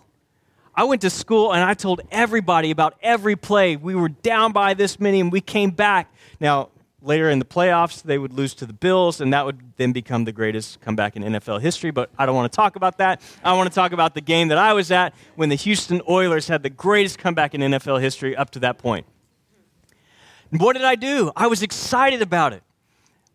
I 0.75 0.85
went 0.85 1.03
to 1.03 1.11
school 1.11 1.53
and 1.53 1.63
I 1.63 1.75
told 1.75 2.01
everybody 2.11 2.71
about 2.71 2.95
every 3.03 3.37
play. 3.37 3.77
We 3.77 3.95
were 3.95 4.09
down 4.09 4.53
by 4.53 4.75
this 4.75 4.99
many 4.99 5.21
and 5.21 5.31
we 5.31 5.41
came 5.41 5.71
back. 5.71 6.13
Now, 6.41 6.71
later 7.05 7.31
in 7.31 7.39
the 7.39 7.45
playoffs, 7.45 8.03
they 8.03 8.19
would 8.19 8.33
lose 8.33 8.55
to 8.55 8.67
the 8.67 8.73
Bills, 8.73 9.21
and 9.21 9.33
that 9.33 9.45
would 9.45 9.61
then 9.77 9.93
become 9.93 10.25
the 10.25 10.33
greatest 10.33 10.81
comeback 10.81 11.17
in 11.17 11.23
NFL 11.23 11.61
history. 11.61 11.91
But 11.91 12.11
I 12.19 12.27
don't 12.27 12.35
want 12.35 12.51
to 12.51 12.57
talk 12.57 12.77
about 12.77 12.99
that. 12.99 13.21
I 13.45 13.53
want 13.53 13.69
to 13.69 13.75
talk 13.75 13.93
about 13.93 14.15
the 14.15 14.21
game 14.21 14.49
that 14.49 14.59
I 14.59 14.73
was 14.73 14.91
at 14.91 15.15
when 15.37 15.51
the 15.51 15.55
Houston 15.55 16.01
Oilers 16.09 16.49
had 16.49 16.63
the 16.63 16.71
greatest 16.71 17.19
comeback 17.19 17.55
in 17.55 17.61
NFL 17.61 18.01
history 18.01 18.35
up 18.35 18.51
to 18.51 18.59
that 18.61 18.79
point. 18.79 19.07
And 20.51 20.61
what 20.61 20.75
did 20.75 20.85
I 20.85 20.95
do? 20.95 21.31
I 21.37 21.47
was 21.47 21.63
excited 21.63 22.23
about 22.23 22.53
it. 22.53 22.63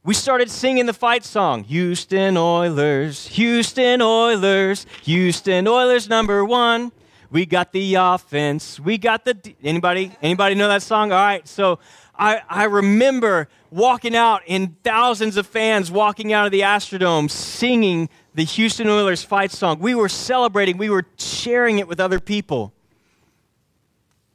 We 0.03 0.13
started 0.13 0.49
singing 0.49 0.85
the 0.85 0.93
fight 0.93 1.25
song 1.25 1.65
Houston 1.65 2.37
Oilers, 2.37 3.27
Houston 3.27 4.01
Oilers, 4.01 4.85
Houston 5.03 5.67
Oilers 5.67 6.07
number 6.07 6.45
one. 6.45 6.93
We 7.29 7.45
got 7.45 7.73
the 7.73 7.95
offense. 7.95 8.79
We 8.79 8.97
got 8.97 9.25
the. 9.25 9.37
Anybody? 9.61 10.13
Anybody 10.21 10.55
know 10.55 10.69
that 10.69 10.83
song? 10.83 11.11
All 11.11 11.19
right. 11.19 11.45
So 11.47 11.79
I, 12.17 12.41
I 12.49 12.63
remember 12.63 13.49
walking 13.71 14.15
out 14.15 14.41
in 14.47 14.77
thousands 14.83 15.35
of 15.35 15.45
fans 15.45 15.91
walking 15.91 16.31
out 16.31 16.45
of 16.45 16.53
the 16.53 16.61
Astrodome 16.61 17.29
singing 17.29 18.09
the 18.33 18.45
Houston 18.45 18.87
Oilers 18.87 19.23
fight 19.23 19.51
song. 19.51 19.79
We 19.79 19.95
were 19.95 20.09
celebrating, 20.09 20.77
we 20.77 20.89
were 20.89 21.05
sharing 21.17 21.77
it 21.77 21.87
with 21.89 21.99
other 21.99 22.19
people. 22.19 22.73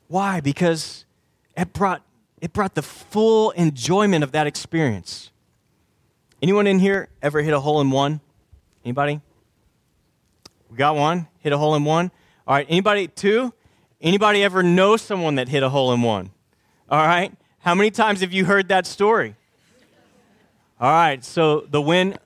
Why? 0.08 0.40
Because 0.40 1.06
it 1.56 1.72
brought, 1.72 2.02
it 2.40 2.52
brought 2.52 2.74
the 2.74 2.82
full 2.82 3.50
enjoyment 3.52 4.22
of 4.22 4.32
that 4.32 4.46
experience. 4.46 5.30
Anyone 6.44 6.66
in 6.66 6.78
here 6.78 7.08
ever 7.22 7.40
hit 7.40 7.54
a 7.54 7.58
hole 7.58 7.80
in 7.80 7.90
one? 7.90 8.20
Anybody? 8.84 9.18
We 10.68 10.76
got 10.76 10.94
one? 10.94 11.26
Hit 11.38 11.54
a 11.54 11.56
hole 11.56 11.74
in 11.74 11.86
one? 11.86 12.10
All 12.46 12.54
right, 12.54 12.66
anybody? 12.68 13.08
Two? 13.08 13.54
Anybody 13.98 14.42
ever 14.42 14.62
know 14.62 14.98
someone 14.98 15.36
that 15.36 15.48
hit 15.48 15.62
a 15.62 15.70
hole 15.70 15.94
in 15.94 16.02
one? 16.02 16.32
All 16.90 16.98
right. 16.98 17.32
How 17.60 17.74
many 17.74 17.90
times 17.90 18.20
have 18.20 18.34
you 18.34 18.44
heard 18.44 18.68
that 18.68 18.84
story? 18.84 19.36
All 20.78 20.90
right, 20.92 21.24
so 21.24 21.60
the 21.60 21.80
wind, 21.80 22.18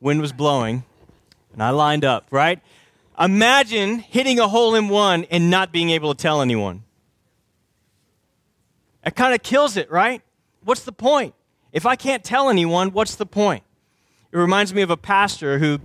wind 0.00 0.20
was 0.20 0.32
blowing, 0.32 0.82
and 1.52 1.62
I 1.62 1.70
lined 1.70 2.04
up, 2.04 2.26
right? 2.32 2.58
Imagine 3.20 4.00
hitting 4.00 4.40
a 4.40 4.48
hole 4.48 4.74
in 4.74 4.88
one 4.88 5.26
and 5.30 5.48
not 5.48 5.70
being 5.70 5.90
able 5.90 6.12
to 6.12 6.20
tell 6.20 6.42
anyone. 6.42 6.82
It 9.06 9.14
kind 9.14 9.32
of 9.32 9.44
kills 9.44 9.76
it, 9.76 9.92
right? 9.92 10.22
What's 10.64 10.82
the 10.82 10.90
point? 10.90 11.36
If 11.74 11.86
I 11.86 11.96
can't 11.96 12.22
tell 12.22 12.48
anyone, 12.48 12.92
what's 12.92 13.16
the 13.16 13.26
point? 13.26 13.64
It 14.30 14.38
reminds 14.38 14.72
me 14.72 14.82
of 14.82 14.90
a 14.90 14.96
pastor 14.96 15.58
who 15.58 15.80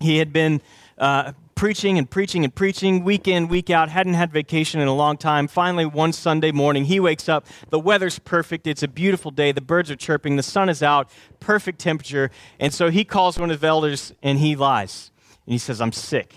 he 0.00 0.16
had 0.16 0.32
been 0.32 0.62
uh, 0.96 1.32
preaching 1.54 1.98
and 1.98 2.08
preaching 2.08 2.44
and 2.44 2.54
preaching 2.54 3.04
week 3.04 3.28
in, 3.28 3.46
week 3.46 3.68
out, 3.68 3.90
hadn't 3.90 4.14
had 4.14 4.32
vacation 4.32 4.80
in 4.80 4.88
a 4.88 4.94
long 4.94 5.18
time. 5.18 5.46
Finally, 5.46 5.84
one 5.84 6.14
Sunday 6.14 6.50
morning, 6.50 6.86
he 6.86 6.98
wakes 6.98 7.28
up. 7.28 7.46
The 7.68 7.78
weather's 7.78 8.18
perfect. 8.18 8.66
It's 8.66 8.82
a 8.82 8.88
beautiful 8.88 9.30
day. 9.30 9.52
The 9.52 9.60
birds 9.60 9.90
are 9.90 9.96
chirping. 9.96 10.36
The 10.36 10.42
sun 10.42 10.70
is 10.70 10.82
out. 10.82 11.10
Perfect 11.40 11.78
temperature. 11.78 12.30
And 12.58 12.72
so 12.72 12.88
he 12.88 13.04
calls 13.04 13.38
one 13.38 13.50
of 13.50 13.60
the 13.60 13.66
elders 13.66 14.14
and 14.22 14.38
he 14.38 14.56
lies. 14.56 15.10
And 15.44 15.52
he 15.52 15.58
says, 15.58 15.82
I'm 15.82 15.92
sick. 15.92 16.36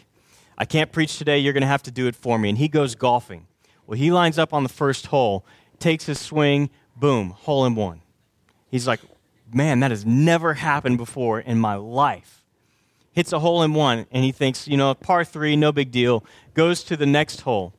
I 0.58 0.66
can't 0.66 0.92
preach 0.92 1.18
today. 1.18 1.40
You're 1.40 1.54
going 1.54 1.62
to 1.62 1.68
have 1.68 1.84
to 1.84 1.92
do 1.92 2.08
it 2.08 2.16
for 2.16 2.38
me. 2.38 2.50
And 2.50 2.58
he 2.58 2.68
goes 2.68 2.96
golfing. 2.96 3.48
Well, 3.88 3.98
he 3.98 4.12
lines 4.12 4.38
up 4.38 4.54
on 4.54 4.64
the 4.64 4.70
first 4.70 5.08
hole, 5.08 5.46
takes 5.80 6.08
his 6.08 6.20
swing, 6.20 6.70
boom, 6.98 7.30
hole 7.30 7.66
in 7.66 7.76
one. 7.76 8.02
He's 8.72 8.88
like, 8.88 9.02
man, 9.54 9.82
that 9.82 9.92
has 9.92 10.06
never 10.06 10.56
happened 10.56 10.98
before 10.98 11.40
in 11.40 11.60
my 11.60 11.76
life 11.76 12.42
hits 13.14 13.34
a 13.34 13.40
hole 13.40 13.62
in 13.64 13.74
one, 13.74 14.06
and 14.12 14.24
he 14.24 14.32
thinks, 14.32 14.68
you 14.68 14.78
know, 14.78 14.94
par 14.94 15.24
three, 15.24 15.56
no 15.56 15.72
big 15.72 15.92
deal. 15.92 16.24
Goes 16.54 16.84
to 16.86 16.98
the 16.98 17.06
next 17.06 17.42
hole. 17.42 17.74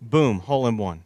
Boom, 0.00 0.40
hole 0.40 0.66
in 0.66 0.76
one. 0.76 1.04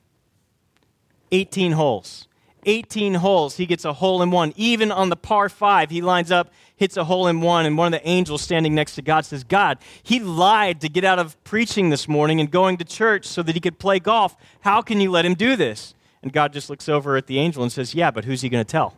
18 1.33 1.73
holes. 1.73 2.29
18 2.69 3.15
holes, 3.15 3.59
he 3.59 3.67
gets 3.67 3.85
a 3.85 3.93
hole 3.93 4.23
in 4.23 4.31
one. 4.31 4.53
Even 4.57 4.91
on 4.91 5.09
the 5.09 5.17
par 5.17 5.49
five, 5.49 5.91
he 5.91 6.01
lines 6.01 6.33
up, 6.33 6.53
hits 6.75 6.97
a 6.97 7.05
hole 7.05 7.29
in 7.29 7.41
one, 7.41 7.65
and 7.65 7.79
one 7.79 7.95
of 7.95 8.01
the 8.01 8.09
angels 8.09 8.43
standing 8.43 8.75
next 8.75 8.97
to 8.97 9.03
God 9.03 9.25
says, 9.25 9.45
God, 9.45 9.79
he 10.03 10.19
lied 10.19 10.81
to 10.81 10.89
get 10.89 11.05
out 11.05 11.21
of 11.21 11.43
preaching 11.45 11.91
this 11.91 12.09
morning 12.09 12.41
and 12.41 12.51
going 12.51 12.77
to 12.79 12.85
church 12.85 13.25
so 13.25 13.43
that 13.45 13.55
he 13.55 13.61
could 13.61 13.79
play 13.79 14.01
golf. 14.01 14.37
How 14.63 14.83
can 14.83 15.01
you 15.01 15.13
let 15.13 15.25
him 15.25 15.35
do 15.35 15.55
this? 15.55 15.95
And 16.27 16.33
God 16.33 16.53
just 16.53 16.69
looks 16.69 16.89
over 16.89 17.17
at 17.17 17.29
the 17.29 17.39
angel 17.39 17.63
and 17.63 17.71
says, 17.71 17.95
Yeah, 17.95 18.11
but 18.11 18.25
who's 18.25 18.41
he 18.41 18.49
going 18.49 18.65
to 18.65 18.69
tell? 18.69 18.97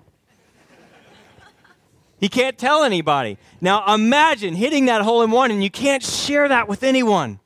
He 2.18 2.30
can't 2.30 2.56
tell 2.56 2.84
anybody. 2.84 3.36
Now 3.60 3.94
imagine 3.94 4.54
hitting 4.54 4.86
that 4.86 5.02
hole 5.02 5.20
in 5.20 5.30
one 5.30 5.50
and 5.50 5.62
you 5.62 5.70
can't 5.70 6.02
share 6.02 6.48
that 6.48 6.68
with 6.68 6.82
anyone. 6.82 7.38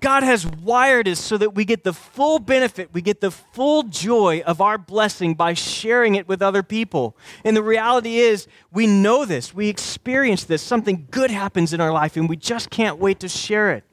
God 0.00 0.24
has 0.24 0.44
wired 0.44 1.06
us 1.06 1.20
so 1.20 1.38
that 1.38 1.54
we 1.54 1.64
get 1.64 1.84
the 1.84 1.92
full 1.92 2.40
benefit, 2.40 2.92
we 2.92 3.00
get 3.00 3.20
the 3.20 3.30
full 3.30 3.84
joy 3.84 4.42
of 4.44 4.60
our 4.60 4.76
blessing 4.76 5.34
by 5.34 5.54
sharing 5.54 6.16
it 6.16 6.26
with 6.26 6.42
other 6.42 6.64
people. 6.64 7.16
And 7.44 7.56
the 7.56 7.62
reality 7.62 8.16
is, 8.16 8.48
we 8.72 8.88
know 8.88 9.24
this, 9.24 9.54
we 9.54 9.68
experience 9.68 10.42
this. 10.42 10.62
Something 10.62 11.06
good 11.12 11.30
happens 11.30 11.72
in 11.72 11.80
our 11.80 11.92
life, 11.92 12.16
and 12.16 12.28
we 12.28 12.36
just 12.36 12.70
can't 12.70 12.98
wait 12.98 13.20
to 13.20 13.28
share 13.28 13.70
it. 13.70 13.84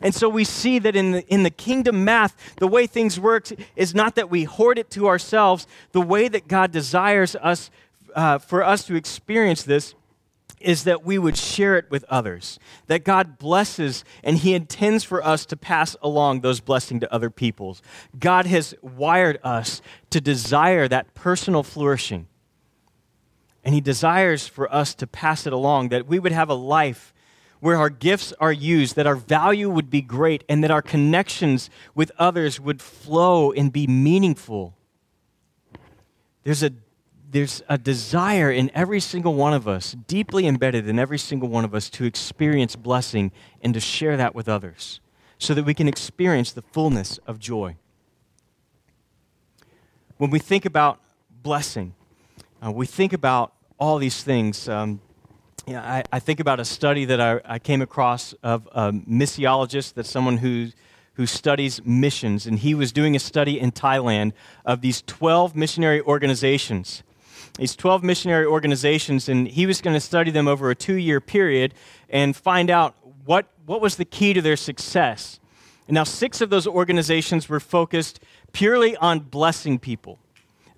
And 0.00 0.14
so 0.14 0.28
we 0.28 0.44
see 0.44 0.78
that 0.78 0.94
in 0.94 1.12
the, 1.12 1.26
in 1.26 1.42
the 1.42 1.50
kingdom 1.50 2.04
math, 2.04 2.56
the 2.56 2.68
way 2.68 2.86
things 2.86 3.18
work 3.18 3.48
is 3.76 3.94
not 3.94 4.14
that 4.14 4.30
we 4.30 4.44
hoard 4.44 4.78
it 4.78 4.90
to 4.90 5.08
ourselves. 5.08 5.66
The 5.92 6.00
way 6.00 6.28
that 6.28 6.48
God 6.48 6.72
desires 6.72 7.36
us 7.36 7.70
uh, 8.14 8.38
for 8.38 8.62
us 8.62 8.84
to 8.86 8.94
experience 8.94 9.62
this 9.62 9.94
is 10.60 10.84
that 10.84 11.04
we 11.04 11.18
would 11.18 11.36
share 11.36 11.76
it 11.76 11.90
with 11.90 12.04
others. 12.08 12.58
That 12.86 13.04
God 13.04 13.38
blesses 13.38 14.04
and 14.24 14.38
He 14.38 14.54
intends 14.54 15.04
for 15.04 15.24
us 15.24 15.46
to 15.46 15.56
pass 15.56 15.96
along 16.02 16.40
those 16.40 16.60
blessings 16.60 17.00
to 17.00 17.12
other 17.12 17.30
peoples. 17.30 17.82
God 18.18 18.46
has 18.46 18.74
wired 18.82 19.38
us 19.44 19.80
to 20.10 20.20
desire 20.20 20.88
that 20.88 21.14
personal 21.14 21.62
flourishing. 21.62 22.26
And 23.64 23.74
He 23.74 23.80
desires 23.80 24.46
for 24.46 24.72
us 24.72 24.94
to 24.96 25.06
pass 25.06 25.46
it 25.46 25.52
along, 25.52 25.90
that 25.90 26.06
we 26.06 26.18
would 26.18 26.32
have 26.32 26.48
a 26.48 26.54
life 26.54 27.12
where 27.60 27.76
our 27.76 27.90
gifts 27.90 28.32
are 28.40 28.52
used, 28.52 28.96
that 28.96 29.06
our 29.06 29.16
value 29.16 29.68
would 29.68 29.90
be 29.90 30.00
great, 30.00 30.44
and 30.48 30.62
that 30.62 30.70
our 30.70 30.82
connections 30.82 31.70
with 31.94 32.12
others 32.18 32.60
would 32.60 32.80
flow 32.80 33.52
and 33.52 33.72
be 33.72 33.86
meaningful. 33.86 34.74
There's 36.44 36.62
a 36.62 36.70
there's 37.30 37.62
a 37.68 37.76
desire 37.76 38.50
in 38.50 38.70
every 38.74 39.00
single 39.00 39.34
one 39.34 39.52
of 39.52 39.68
us, 39.68 39.92
deeply 39.92 40.46
embedded 40.46 40.88
in 40.88 40.98
every 40.98 41.18
single 41.18 41.50
one 41.50 41.62
of 41.62 41.74
us, 41.74 41.90
to 41.90 42.04
experience 42.04 42.74
blessing 42.74 43.32
and 43.60 43.74
to 43.74 43.80
share 43.80 44.16
that 44.16 44.34
with 44.34 44.48
others 44.48 45.00
so 45.38 45.52
that 45.54 45.64
we 45.64 45.74
can 45.74 45.86
experience 45.86 46.52
the 46.52 46.62
fullness 46.62 47.18
of 47.26 47.38
joy. 47.38 47.76
When 50.16 50.30
we 50.30 50.38
think 50.38 50.64
about 50.64 51.00
blessing, 51.42 51.94
uh, 52.64 52.72
we 52.72 52.86
think 52.86 53.12
about 53.12 53.52
all 53.78 53.98
these 53.98 54.22
things. 54.22 54.68
Um, 54.68 55.00
I, 55.76 56.04
I, 56.12 56.18
think 56.18 56.40
about 56.40 56.60
a 56.60 56.64
study 56.64 57.04
that 57.06 57.20
I, 57.20 57.40
I 57.44 57.58
came 57.58 57.82
across 57.82 58.32
of 58.42 58.68
a 58.72 58.92
missiologist, 58.92 59.94
that's 59.94 60.10
someone 60.10 60.38
who 60.38 60.68
who 61.14 61.26
studies 61.26 61.84
missions, 61.84 62.46
and 62.46 62.60
he 62.60 62.74
was 62.74 62.92
doing 62.92 63.16
a 63.16 63.18
study 63.18 63.58
in 63.58 63.72
Thailand 63.72 64.32
of 64.64 64.82
these 64.82 65.02
12 65.02 65.56
missionary 65.56 66.00
organizations 66.00 67.02
these 67.58 67.74
12 67.74 68.04
missionary 68.04 68.46
organizations, 68.46 69.28
and 69.28 69.48
he 69.48 69.66
was 69.66 69.80
going 69.80 69.94
to 69.94 70.00
study 70.00 70.30
them 70.30 70.46
over 70.46 70.70
a 70.70 70.76
two 70.76 70.94
year 70.94 71.20
period 71.20 71.74
and 72.08 72.34
find 72.36 72.70
out 72.70 72.94
what, 73.24 73.46
what 73.66 73.80
was 73.80 73.96
the 73.96 74.04
key 74.04 74.32
to 74.32 74.40
their 74.40 74.56
success. 74.56 75.40
And 75.88 75.94
now, 75.94 76.04
six 76.04 76.40
of 76.40 76.50
those 76.50 76.66
organizations 76.66 77.48
were 77.48 77.60
focused 77.60 78.20
purely 78.52 78.96
on 78.96 79.20
blessing 79.20 79.78
people. 79.78 80.18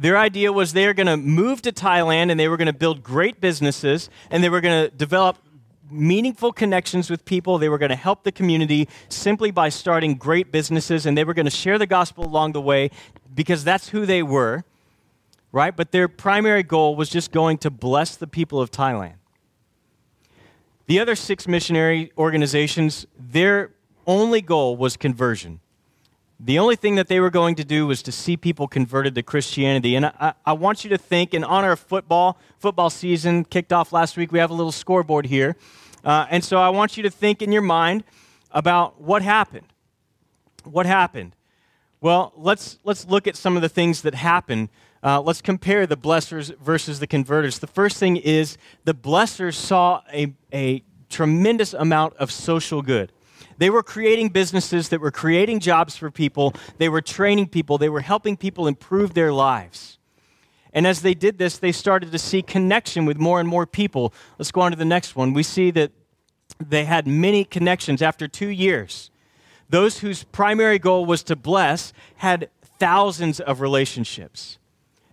Their 0.01 0.17
idea 0.17 0.53
was 0.53 0.73
they 0.73 0.87
were 0.87 0.95
going 0.95 1.07
to 1.07 1.17
move 1.17 1.63
to 1.63 1.73
Thailand 1.73 2.31
and 2.31 2.41
they 2.41 2.49
were 2.49 2.57
going 2.57 2.67
to 2.67 2.73
build 2.73 3.03
great 3.03 3.41
businesses 3.41 4.11
and 4.31 4.43
they 4.43 4.49
were 4.49 4.61
going 4.61 4.89
to 4.89 4.97
develop 4.97 5.39
meaningful 5.91 6.53
connections 6.53 7.11
with 7.11 7.25
people. 7.25 7.59
They 7.59 7.69
were 7.69 7.79
going 7.79 7.91
to 7.91 7.97
help 7.97 8.25
the 8.25 8.33
community 8.33 8.89
simply 9.09 9.51
by 9.51 9.69
starting 9.69 10.15
great 10.15 10.51
businesses 10.51 11.07
and 11.07 11.19
they 11.19 11.25
were 11.25 11.35
going 11.35 11.47
to 11.47 11.51
share 11.51 11.79
the 11.79 11.87
gospel 11.87 12.25
along 12.25 12.53
the 12.53 12.61
way 12.61 12.91
because 13.35 13.63
that's 13.63 13.91
who 13.91 14.07
they 14.07 14.23
were 14.23 14.65
right? 15.53 15.75
But 15.75 15.93
their 15.93 16.09
primary 16.09 16.63
goal 16.63 16.97
was 16.97 17.09
just 17.09 17.33
going 17.33 17.59
to 17.59 17.71
bless 17.71 18.17
the 18.17 18.27
people 18.27 18.61
of 18.61 18.71
Thailand. 18.71 19.15
The 20.87 21.01
other 21.01 21.15
six 21.15 21.47
missionary 21.47 22.13
organizations, 22.19 23.07
their 23.19 23.71
only 24.07 24.41
goal 24.41 24.77
was 24.77 24.97
conversion. 24.97 25.61
The 26.42 26.59
only 26.59 26.74
thing 26.74 26.94
that 26.94 27.09
they 27.09 27.20
were 27.20 27.29
going 27.29 27.55
to 27.57 27.64
do 27.64 27.87
was 27.87 28.03
to 28.03 28.12
see 28.12 28.35
people 28.35 28.66
converted 28.66 29.14
to 29.16 29.22
Christianity. 29.22 29.94
And 29.94 30.07
I, 30.07 30.33
I, 30.46 30.55
want 30.55 30.85
you 30.85 30.90
to 30.90 30.96
think, 30.96 31.35
in 31.35 31.44
honor 31.44 31.72
of 31.72 31.81
football, 31.81 32.38
football 32.59 32.88
season 32.88 33.44
kicked 33.44 33.74
off 33.74 33.92
last 33.92 34.16
week. 34.16 34.33
We 34.33 34.38
have 34.38 34.50
a 34.50 34.55
little 34.55 34.72
scoreboard 34.72 35.26
here. 35.26 35.55
Uh, 36.03 36.26
and 36.31 36.42
so 36.42 36.57
I 36.57 36.70
want 36.70 36.96
you 36.96 37.03
to 37.03 37.11
think 37.11 37.42
in 37.42 37.53
your 37.53 37.61
mind 37.61 38.05
about 38.53 39.03
what 39.03 39.20
happened. 39.20 39.66
What 40.64 40.87
happened? 40.87 41.37
Well, 42.00 42.33
let's, 42.35 42.79
let's 42.85 43.07
look 43.07 43.26
at 43.26 43.37
some 43.37 43.57
of 43.57 43.61
the 43.61 43.68
things 43.68 44.00
that 44.00 44.14
happened. 44.14 44.70
Uh, 45.03 45.20
let's 45.20 45.42
compare 45.42 45.87
the 45.87 45.96
blessers 45.96 46.57
versus 46.57 47.00
the 47.00 47.07
converters. 47.07 47.59
The 47.59 47.66
first 47.66 47.98
thing 47.98 48.16
is 48.16 48.57
the 48.85 48.94
blessers 48.94 49.57
saw 49.57 50.00
a, 50.11 50.33
a 50.55 50.83
tremendous 51.11 51.74
amount 51.74 52.16
of 52.16 52.33
social 52.33 52.81
good. 52.81 53.12
They 53.61 53.68
were 53.68 53.83
creating 53.83 54.31
businesses 54.31 54.88
that 54.88 55.03
were 55.03 55.11
creating 55.11 55.61
jobs 55.61 55.94
for 55.94 56.11
people, 56.11 56.55
they 56.79 56.88
were 56.88 57.03
training 57.03 57.49
people, 57.49 57.77
they 57.77 57.90
were 57.90 58.01
helping 58.01 58.38
people 58.38 58.66
improve 58.66 59.12
their 59.12 59.35
lives. 59.35 59.99
And 60.73 60.87
as 60.87 61.03
they 61.03 61.12
did 61.12 61.37
this, 61.37 61.59
they 61.59 61.70
started 61.70 62.11
to 62.11 62.18
see 62.18 62.40
connection 62.40 63.05
with 63.05 63.18
more 63.18 63.38
and 63.38 63.46
more 63.46 63.66
people. 63.66 64.14
Let's 64.38 64.51
go 64.51 64.62
on 64.62 64.70
to 64.70 64.79
the 64.79 64.87
next 64.87 65.14
one. 65.14 65.35
We 65.35 65.42
see 65.42 65.70
that 65.73 65.92
they 66.59 66.87
had 66.87 67.07
many 67.07 67.44
connections 67.44 68.01
after 68.01 68.27
two 68.27 68.49
years. 68.49 69.11
Those 69.68 69.99
whose 69.99 70.25
primary 70.25 70.79
goal 70.79 71.05
was 71.05 71.23
to 71.25 71.37
bless 71.37 71.92
had 72.16 72.49
thousands 72.79 73.40
of 73.40 73.61
relationships 73.61 74.57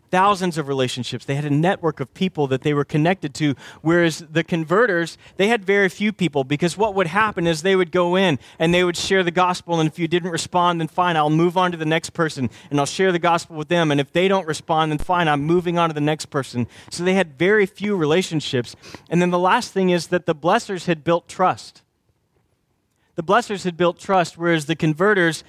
thousands 0.10 0.58
of 0.58 0.68
relationships. 0.68 1.26
They 1.26 1.36
had 1.36 1.46
a 1.46 1.50
network 1.50 2.00
of 2.00 2.14
people 2.14 2.48
that 2.48 2.62
they 2.62 2.74
were 2.74 2.86
connected 2.86 3.34
to, 3.36 3.56
whereas 3.82 4.20
the 4.32 4.44
converters, 4.44 5.18
they 5.38 5.48
had 5.48 5.66
very 5.66 5.90
few 5.90 6.14
people 6.14 6.44
because 6.44 6.78
what 6.78 6.96
would 6.96 7.08
happen 7.08 7.48
is 7.48 7.62
they 7.62 7.76
would 7.76 7.92
go 7.92 8.16
in 8.16 8.40
and 8.60 8.74
they 8.74 8.84
would 8.84 8.98
share 8.98 9.24
the 9.24 9.32
gospel, 9.32 9.80
and 9.80 9.88
if 9.88 10.00
you 10.00 10.08
didn't 10.08 10.32
respond, 10.32 10.80
then 10.80 10.88
fine, 10.88 11.18
I'll 11.18 11.30
move 11.30 11.58
on 11.58 11.72
to 11.72 11.78
the 11.78 11.86
next 11.86 12.12
person 12.12 12.50
and 12.70 12.80
I'll 12.80 12.86
share 12.86 13.12
the 13.12 13.20
gospel 13.20 13.56
with 13.56 13.68
them, 13.68 13.92
and 13.92 14.00
if 14.00 14.12
they 14.12 14.28
don't 14.28 14.48
respond, 14.48 14.92
then 14.92 15.00
fine, 15.00 15.28
I'm 15.28 15.44
moving 15.44 15.78
on 15.78 15.90
to 15.90 15.94
the 15.94 16.02
next 16.02 16.28
person. 16.28 16.68
So 16.90 17.04
they 17.04 17.14
had 17.14 17.38
very 17.38 17.66
few 17.66 17.96
relationships. 17.96 18.76
And 19.10 19.22
then 19.22 19.32
the 19.32 19.40
last 19.40 19.74
thing 19.74 19.90
is 19.90 20.08
that 20.08 20.26
the 20.26 20.36
blessers 20.36 20.86
had 20.86 21.04
built 21.04 21.28
trust. 21.28 21.82
The 23.16 23.24
blessers 23.24 23.64
had 23.64 23.78
built 23.78 24.00
trust, 24.00 24.38
whereas 24.38 24.68
the 24.68 24.76
converters, 24.76 25.44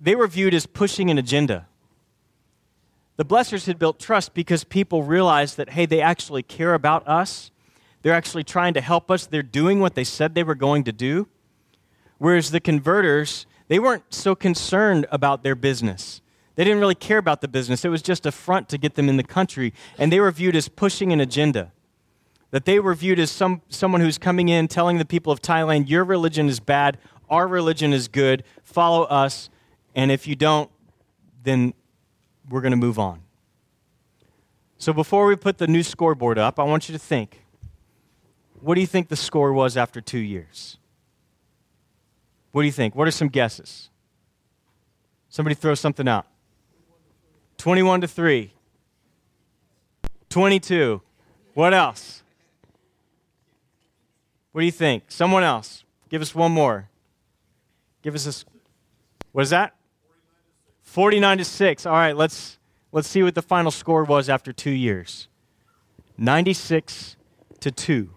they 0.00 0.14
were 0.14 0.26
viewed 0.26 0.54
as 0.54 0.66
pushing 0.66 1.10
an 1.10 1.18
agenda 1.18 1.66
the 3.22 3.36
blessers 3.36 3.66
had 3.66 3.78
built 3.78 4.00
trust 4.00 4.34
because 4.34 4.64
people 4.64 5.04
realized 5.04 5.56
that, 5.56 5.70
hey, 5.70 5.86
they 5.86 6.00
actually 6.00 6.42
care 6.42 6.74
about 6.74 7.06
us. 7.06 7.52
They're 8.02 8.12
actually 8.12 8.42
trying 8.42 8.74
to 8.74 8.80
help 8.80 9.12
us. 9.12 9.26
They're 9.26 9.44
doing 9.44 9.78
what 9.78 9.94
they 9.94 10.02
said 10.02 10.34
they 10.34 10.42
were 10.42 10.56
going 10.56 10.82
to 10.82 10.92
do. 10.92 11.28
Whereas 12.18 12.50
the 12.50 12.58
converters, 12.58 13.46
they 13.68 13.78
weren't 13.78 14.12
so 14.12 14.34
concerned 14.34 15.06
about 15.12 15.44
their 15.44 15.54
business. 15.54 16.20
They 16.56 16.64
didn't 16.64 16.80
really 16.80 16.96
care 16.96 17.18
about 17.18 17.42
the 17.42 17.46
business. 17.46 17.84
It 17.84 17.90
was 17.90 18.02
just 18.02 18.26
a 18.26 18.32
front 18.32 18.68
to 18.70 18.76
get 18.76 18.96
them 18.96 19.08
in 19.08 19.18
the 19.18 19.22
country. 19.22 19.72
And 19.98 20.10
they 20.10 20.18
were 20.18 20.32
viewed 20.32 20.56
as 20.56 20.66
pushing 20.66 21.12
an 21.12 21.20
agenda. 21.20 21.70
That 22.50 22.64
they 22.64 22.80
were 22.80 22.92
viewed 22.92 23.20
as 23.20 23.30
some, 23.30 23.62
someone 23.68 24.00
who's 24.00 24.18
coming 24.18 24.48
in 24.48 24.66
telling 24.66 24.98
the 24.98 25.04
people 25.04 25.32
of 25.32 25.40
Thailand, 25.40 25.88
your 25.88 26.02
religion 26.02 26.48
is 26.48 26.58
bad, 26.58 26.98
our 27.30 27.46
religion 27.46 27.92
is 27.92 28.08
good, 28.08 28.42
follow 28.64 29.04
us. 29.04 29.48
And 29.94 30.10
if 30.10 30.26
you 30.26 30.34
don't, 30.34 30.72
then 31.44 31.74
we're 32.52 32.60
going 32.60 32.72
to 32.72 32.76
move 32.76 32.98
on. 32.98 33.22
So 34.76 34.92
before 34.92 35.26
we 35.26 35.36
put 35.36 35.56
the 35.56 35.66
new 35.66 35.82
scoreboard 35.82 36.38
up, 36.38 36.60
I 36.60 36.64
want 36.64 36.86
you 36.86 36.92
to 36.92 36.98
think 36.98 37.40
what 38.60 38.74
do 38.74 38.80
you 38.80 38.86
think 38.86 39.08
the 39.08 39.16
score 39.16 39.52
was 39.52 39.76
after 39.76 40.00
two 40.00 40.18
years? 40.18 40.76
What 42.52 42.62
do 42.62 42.66
you 42.66 42.72
think? 42.72 42.94
What 42.94 43.08
are 43.08 43.10
some 43.10 43.28
guesses? 43.28 43.88
Somebody 45.30 45.54
throw 45.54 45.74
something 45.74 46.06
out. 46.06 46.26
21 47.56 48.02
to 48.02 48.08
3. 48.08 48.52
22. 50.28 51.00
What 51.54 51.72
else? 51.72 52.22
What 54.52 54.60
do 54.60 54.66
you 54.66 54.72
think? 54.72 55.04
Someone 55.08 55.42
else. 55.42 55.84
Give 56.10 56.20
us 56.20 56.34
one 56.34 56.52
more. 56.52 56.90
Give 58.02 58.14
us 58.14 58.26
a. 58.26 58.46
What 59.32 59.42
is 59.42 59.50
that? 59.50 59.74
49 60.92 61.38
to 61.38 61.44
6. 61.46 61.86
All 61.86 61.92
right, 61.94 62.14
let's 62.14 62.58
let's 62.92 63.08
see 63.08 63.22
what 63.22 63.34
the 63.34 63.40
final 63.40 63.70
score 63.70 64.04
was 64.04 64.28
after 64.28 64.52
2 64.52 64.70
years. 64.70 65.26
96 66.18 67.16
to 67.60 67.70
2. 67.70 68.10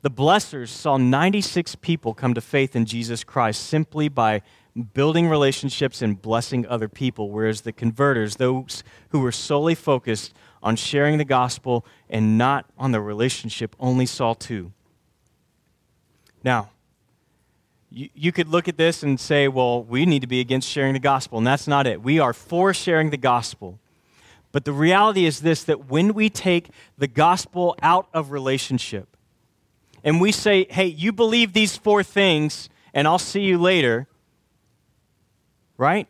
The 0.00 0.10
blessers 0.10 0.68
saw 0.68 0.96
96 0.96 1.74
people 1.74 2.14
come 2.14 2.32
to 2.32 2.40
faith 2.40 2.74
in 2.74 2.86
Jesus 2.86 3.22
Christ 3.22 3.66
simply 3.66 4.08
by 4.08 4.40
building 4.94 5.28
relationships 5.28 6.00
and 6.00 6.22
blessing 6.22 6.66
other 6.66 6.88
people, 6.88 7.30
whereas 7.30 7.60
the 7.60 7.72
converters, 7.72 8.36
those 8.36 8.82
who 9.10 9.20
were 9.20 9.32
solely 9.32 9.74
focused 9.74 10.32
on 10.62 10.74
sharing 10.74 11.18
the 11.18 11.24
gospel 11.26 11.84
and 12.08 12.38
not 12.38 12.64
on 12.78 12.92
the 12.92 13.00
relationship, 13.02 13.76
only 13.78 14.06
saw 14.06 14.32
two. 14.32 14.72
Now, 16.42 16.70
you, 17.90 18.08
you 18.14 18.32
could 18.32 18.48
look 18.48 18.68
at 18.68 18.76
this 18.76 19.02
and 19.02 19.18
say, 19.18 19.48
well, 19.48 19.82
we 19.82 20.04
need 20.04 20.20
to 20.20 20.26
be 20.26 20.40
against 20.40 20.68
sharing 20.68 20.92
the 20.92 20.98
gospel, 20.98 21.38
and 21.38 21.46
that's 21.46 21.66
not 21.66 21.86
it. 21.86 22.02
We 22.02 22.18
are 22.18 22.32
for 22.32 22.74
sharing 22.74 23.10
the 23.10 23.16
gospel. 23.16 23.78
But 24.52 24.64
the 24.64 24.72
reality 24.72 25.26
is 25.26 25.40
this 25.40 25.64
that 25.64 25.88
when 25.88 26.14
we 26.14 26.30
take 26.30 26.70
the 26.96 27.06
gospel 27.06 27.76
out 27.82 28.08
of 28.14 28.30
relationship 28.30 29.16
and 30.02 30.20
we 30.20 30.32
say, 30.32 30.66
hey, 30.70 30.86
you 30.86 31.12
believe 31.12 31.52
these 31.52 31.76
four 31.76 32.02
things, 32.02 32.68
and 32.94 33.06
I'll 33.06 33.18
see 33.18 33.42
you 33.42 33.58
later, 33.58 34.06
right? 35.76 36.08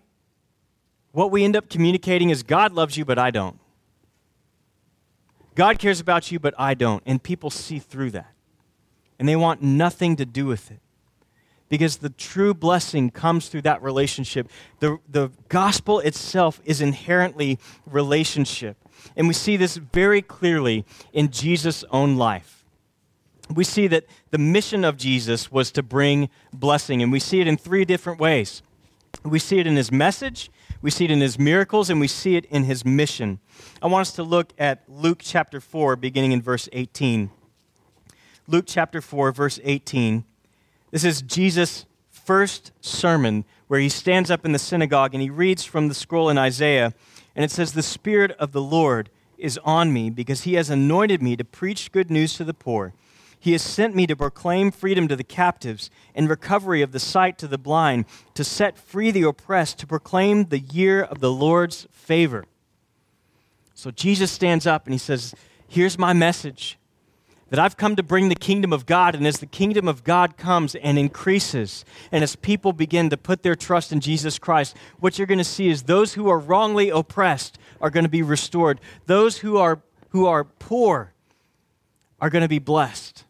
What 1.12 1.30
we 1.30 1.44
end 1.44 1.56
up 1.56 1.68
communicating 1.68 2.30
is 2.30 2.42
God 2.42 2.72
loves 2.72 2.96
you, 2.96 3.04
but 3.04 3.18
I 3.18 3.30
don't. 3.30 3.58
God 5.54 5.80
cares 5.80 5.98
about 5.98 6.30
you, 6.30 6.38
but 6.38 6.54
I 6.56 6.74
don't. 6.74 7.02
And 7.04 7.20
people 7.20 7.50
see 7.50 7.80
through 7.80 8.12
that. 8.12 8.32
And 9.18 9.28
they 9.28 9.34
want 9.34 9.60
nothing 9.60 10.14
to 10.16 10.24
do 10.24 10.46
with 10.46 10.70
it 10.70 10.78
because 11.68 11.98
the 11.98 12.10
true 12.10 12.54
blessing 12.54 13.10
comes 13.10 13.48
through 13.48 13.62
that 13.62 13.82
relationship. 13.82 14.48
The, 14.80 14.98
the 15.08 15.30
gospel 15.48 16.00
itself 16.00 16.60
is 16.64 16.80
inherently 16.80 17.58
relationship. 17.86 18.76
And 19.16 19.28
we 19.28 19.34
see 19.34 19.56
this 19.56 19.76
very 19.76 20.22
clearly 20.22 20.84
in 21.12 21.30
Jesus' 21.30 21.84
own 21.90 22.16
life. 22.16 22.64
We 23.54 23.64
see 23.64 23.86
that 23.88 24.04
the 24.30 24.38
mission 24.38 24.84
of 24.84 24.96
Jesus 24.96 25.50
was 25.50 25.70
to 25.72 25.82
bring 25.82 26.28
blessing, 26.52 27.02
and 27.02 27.10
we 27.10 27.20
see 27.20 27.40
it 27.40 27.46
in 27.46 27.56
three 27.56 27.84
different 27.84 28.20
ways. 28.20 28.62
We 29.24 29.38
see 29.38 29.58
it 29.58 29.66
in 29.66 29.76
his 29.76 29.90
message, 29.90 30.50
we 30.82 30.90
see 30.90 31.06
it 31.06 31.10
in 31.10 31.20
his 31.20 31.38
miracles, 31.38 31.88
and 31.88 31.98
we 31.98 32.08
see 32.08 32.36
it 32.36 32.44
in 32.46 32.64
his 32.64 32.84
mission. 32.84 33.40
I 33.80 33.86
want 33.86 34.02
us 34.02 34.12
to 34.14 34.22
look 34.22 34.52
at 34.58 34.82
Luke 34.86 35.20
chapter 35.22 35.60
4, 35.60 35.96
beginning 35.96 36.32
in 36.32 36.42
verse 36.42 36.68
18. 36.72 37.30
Luke 38.46 38.64
chapter 38.66 39.00
4, 39.00 39.32
verse 39.32 39.58
18 39.64 40.24
this 40.90 41.04
is 41.04 41.22
Jesus' 41.22 41.86
first 42.10 42.72
sermon 42.80 43.44
where 43.68 43.80
he 43.80 43.88
stands 43.88 44.30
up 44.30 44.44
in 44.44 44.52
the 44.52 44.58
synagogue 44.58 45.14
and 45.14 45.22
he 45.22 45.30
reads 45.30 45.64
from 45.64 45.88
the 45.88 45.94
scroll 45.94 46.28
in 46.28 46.38
Isaiah. 46.38 46.94
And 47.36 47.44
it 47.44 47.50
says, 47.50 47.72
The 47.72 47.82
Spirit 47.82 48.32
of 48.32 48.52
the 48.52 48.62
Lord 48.62 49.10
is 49.36 49.58
on 49.64 49.92
me 49.92 50.10
because 50.10 50.42
he 50.42 50.54
has 50.54 50.70
anointed 50.70 51.22
me 51.22 51.36
to 51.36 51.44
preach 51.44 51.92
good 51.92 52.10
news 52.10 52.34
to 52.34 52.44
the 52.44 52.54
poor. 52.54 52.92
He 53.40 53.52
has 53.52 53.62
sent 53.62 53.94
me 53.94 54.06
to 54.08 54.16
proclaim 54.16 54.72
freedom 54.72 55.06
to 55.08 55.14
the 55.14 55.22
captives 55.22 55.90
and 56.14 56.28
recovery 56.28 56.82
of 56.82 56.90
the 56.90 56.98
sight 56.98 57.38
to 57.38 57.46
the 57.46 57.58
blind, 57.58 58.04
to 58.34 58.42
set 58.42 58.76
free 58.76 59.10
the 59.12 59.22
oppressed, 59.22 59.78
to 59.78 59.86
proclaim 59.86 60.46
the 60.46 60.58
year 60.58 61.02
of 61.02 61.20
the 61.20 61.30
Lord's 61.30 61.86
favor. 61.92 62.46
So 63.74 63.92
Jesus 63.92 64.32
stands 64.32 64.66
up 64.66 64.86
and 64.86 64.94
he 64.94 64.98
says, 64.98 65.34
Here's 65.68 65.98
my 65.98 66.12
message 66.12 66.77
that 67.50 67.58
I've 67.58 67.76
come 67.76 67.96
to 67.96 68.02
bring 68.02 68.28
the 68.28 68.34
kingdom 68.34 68.72
of 68.72 68.84
God, 68.84 69.14
and 69.14 69.26
as 69.26 69.38
the 69.38 69.46
kingdom 69.46 69.88
of 69.88 70.04
God 70.04 70.36
comes 70.36 70.74
and 70.74 70.98
increases, 70.98 71.84
and 72.12 72.22
as 72.22 72.36
people 72.36 72.72
begin 72.72 73.08
to 73.10 73.16
put 73.16 73.42
their 73.42 73.54
trust 73.54 73.90
in 73.90 74.00
Jesus 74.00 74.38
Christ, 74.38 74.76
what 74.98 75.18
you're 75.18 75.26
going 75.26 75.38
to 75.38 75.44
see 75.44 75.68
is 75.68 75.84
those 75.84 76.14
who 76.14 76.28
are 76.28 76.38
wrongly 76.38 76.90
oppressed 76.90 77.58
are 77.80 77.90
going 77.90 78.04
to 78.04 78.10
be 78.10 78.22
restored. 78.22 78.80
Those 79.06 79.38
who 79.38 79.56
are, 79.56 79.80
who 80.10 80.26
are 80.26 80.44
poor 80.44 81.14
are 82.20 82.30
going 82.30 82.42
to 82.42 82.48
be 82.48 82.58
blessed. 82.58 83.24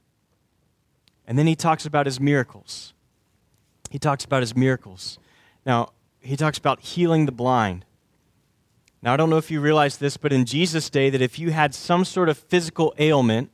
And 1.27 1.39
then 1.39 1.47
he 1.47 1.55
talks 1.55 1.87
about 1.87 2.07
his 2.07 2.19
miracles. 2.19 2.95
He 3.91 3.99
talks 3.99 4.25
about 4.25 4.43
his 4.43 4.57
miracles. 4.57 5.19
Now, 5.65 5.93
he 6.21 6.37
talks 6.37 6.59
about 6.59 6.81
healing 6.81 7.27
the 7.27 7.33
blind. 7.33 7.85
Now, 9.01 9.15
I 9.15 9.17
don't 9.17 9.31
know 9.31 9.37
if 9.37 9.51
you 9.51 9.61
realize 9.61 9.99
this, 9.99 10.17
but 10.17 10.33
in 10.33 10.45
Jesus' 10.45 10.91
day, 10.91 11.09
that 11.11 11.23
if 11.23 11.39
you 11.39 11.51
had 11.51 11.75
some 11.75 12.05
sort 12.05 12.29
of 12.29 12.37
physical 12.37 12.95
ailment, 12.99 13.51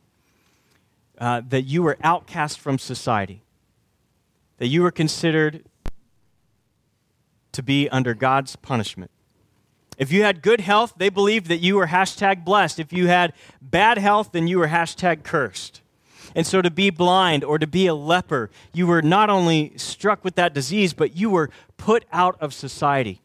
uh, 1.19 1.43
that 1.49 1.63
you 1.63 1.83
were 1.83 1.97
outcast 2.03 2.59
from 2.59 2.79
society, 2.79 3.43
that 4.59 4.69
you 4.69 4.83
were 4.83 4.91
considered 4.91 5.65
to 7.53 7.63
be 7.63 7.89
under 7.89 8.15
God's 8.15 8.57
punishment. 8.57 9.11
If 9.97 10.11
you 10.11 10.25
had 10.25 10.43
good 10.43 10.61
health, 10.61 10.95
they 10.97 11.09
believed 11.09 11.47
that 11.47 11.59
you 11.59 11.77
were 11.77 11.87
hashtag 11.87 12.45
blessed. 12.45 12.81
If 12.81 12.93
you 12.93 13.07
had 13.07 13.33
bad 13.63 13.99
health, 13.99 14.31
then 14.33 14.49
you 14.49 14.59
were 14.59 14.69
hashtag 14.69 15.23
cursed. 15.23 15.83
And 16.35 16.47
so 16.47 16.61
to 16.63 16.71
be 16.71 16.91
blind 16.91 17.45
or 17.45 17.59
to 17.59 17.67
be 17.67 17.87
a 17.87 17.95
leper, 17.95 18.51
you 18.73 18.89
were 18.89 19.03
not 19.03 19.31
only 19.31 19.73
struck 19.77 20.25
with 20.25 20.35
that 20.35 20.53
disease, 20.53 20.93
but 20.93 21.17
you 21.17 21.31
were 21.31 21.51
put 21.77 22.05
out 22.13 22.37
of 22.41 22.53
society. 22.53 23.21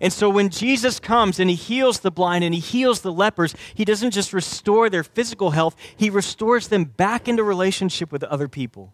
And 0.00 0.12
so 0.12 0.28
when 0.28 0.48
Jesus 0.48 0.98
comes 1.00 1.38
and 1.38 1.48
he 1.48 1.56
heals 1.56 2.00
the 2.00 2.10
blind 2.10 2.44
and 2.44 2.54
he 2.54 2.60
heals 2.60 3.00
the 3.00 3.12
lepers, 3.12 3.54
he 3.74 3.84
doesn't 3.84 4.10
just 4.10 4.32
restore 4.32 4.90
their 4.90 5.04
physical 5.04 5.52
health, 5.52 5.76
he 5.96 6.10
restores 6.10 6.68
them 6.68 6.84
back 6.84 7.28
into 7.28 7.42
relationship 7.44 8.10
with 8.12 8.24
other 8.24 8.48
people. 8.48 8.92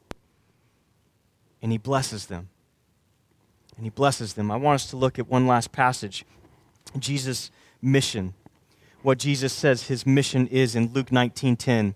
and 1.62 1.72
he 1.72 1.78
blesses 1.78 2.26
them. 2.26 2.48
And 3.76 3.84
he 3.84 3.90
blesses 3.90 4.34
them. 4.34 4.51
I 4.51 4.57
want 4.57 4.76
us 4.76 4.90
to 4.90 4.96
look 4.96 5.18
at 5.18 5.28
one 5.28 5.46
last 5.46 5.72
passage 5.72 6.24
Jesus' 6.98 7.51
mission. 7.80 8.34
What 9.03 9.18
Jesus 9.18 9.53
says 9.53 9.84
his 9.84 10.07
mission 10.07 10.46
is 10.48 10.74
in 10.74 10.92
Luke 10.92 11.11
19:10. 11.11 11.94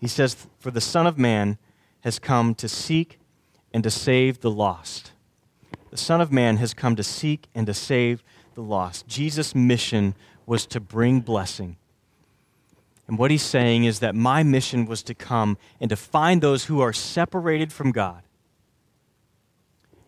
He 0.00 0.08
says, 0.08 0.46
For 0.58 0.70
the 0.70 0.80
Son 0.80 1.06
of 1.06 1.18
Man 1.18 1.58
has 2.00 2.18
come 2.18 2.54
to 2.56 2.68
seek 2.68 3.18
and 3.72 3.84
to 3.84 3.90
save 3.90 4.40
the 4.40 4.50
lost. 4.50 5.12
The 5.90 5.96
Son 5.96 6.20
of 6.20 6.32
Man 6.32 6.56
has 6.56 6.74
come 6.74 6.96
to 6.96 7.02
seek 7.02 7.46
and 7.54 7.66
to 7.66 7.74
save 7.74 8.24
the 8.54 8.62
lost. 8.62 9.06
Jesus' 9.06 9.54
mission 9.54 10.14
was 10.46 10.66
to 10.66 10.80
bring 10.80 11.20
blessing. 11.20 11.76
And 13.08 13.18
what 13.18 13.30
he's 13.30 13.42
saying 13.42 13.84
is 13.84 13.98
that 14.00 14.14
my 14.14 14.42
mission 14.42 14.86
was 14.86 15.02
to 15.04 15.14
come 15.14 15.58
and 15.80 15.88
to 15.90 15.96
find 15.96 16.40
those 16.40 16.66
who 16.66 16.80
are 16.80 16.92
separated 16.92 17.72
from 17.72 17.92
God, 17.92 18.22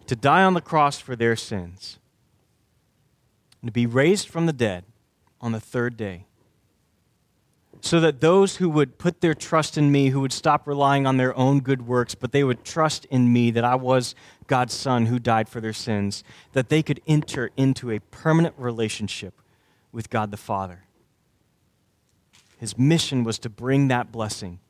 to 0.07 0.17
die 0.17 0.43
on 0.43 0.55
the 0.55 0.61
cross 0.61 0.99
for 0.99 1.17
their 1.17 1.37
sins, 1.37 1.99
and 3.61 3.69
to 3.69 3.73
be 3.73 3.87
raised 3.87 4.29
from 4.29 4.47
the 4.47 4.53
dead 4.53 4.85
on 5.41 5.53
the 5.53 5.61
third 5.61 5.97
day 5.97 6.27
so 7.85 8.01
that 8.01 8.23
those 8.23 8.57
who 8.57 8.71
would 8.71 8.97
put 8.97 9.21
their 9.21 9.35
trust 9.35 9.77
in 9.77 9.93
me, 9.93 10.09
who 10.09 10.21
would 10.21 10.33
stop 10.33 10.67
relying 10.67 11.07
on 11.07 11.19
their 11.19 11.37
own 11.37 11.61
good 11.61 11.87
works, 11.87 12.15
but 12.15 12.33
they 12.33 12.43
would 12.43 12.65
trust 12.65 13.05
in 13.07 13.31
me 13.31 13.51
that 13.51 13.63
I 13.63 13.75
was 13.75 14.15
God's 14.47 14.75
Son 14.75 15.07
who 15.07 15.19
died 15.19 15.49
for 15.49 15.61
their 15.61 15.73
sins, 15.73 16.25
that 16.53 16.69
they 16.69 16.83
could 16.83 17.01
enter 17.07 17.51
into 17.57 17.91
a 17.91 18.01
permanent 18.01 18.55
relationship 18.59 19.35
with 19.93 20.11
God 20.11 20.31
the 20.31 20.37
Father. 20.37 20.85
His 22.59 22.79
mission 22.79 23.25
was 23.25 23.39
to 23.41 23.51
bring 23.51 23.89
that 23.89 24.11
blessing. 24.11 24.61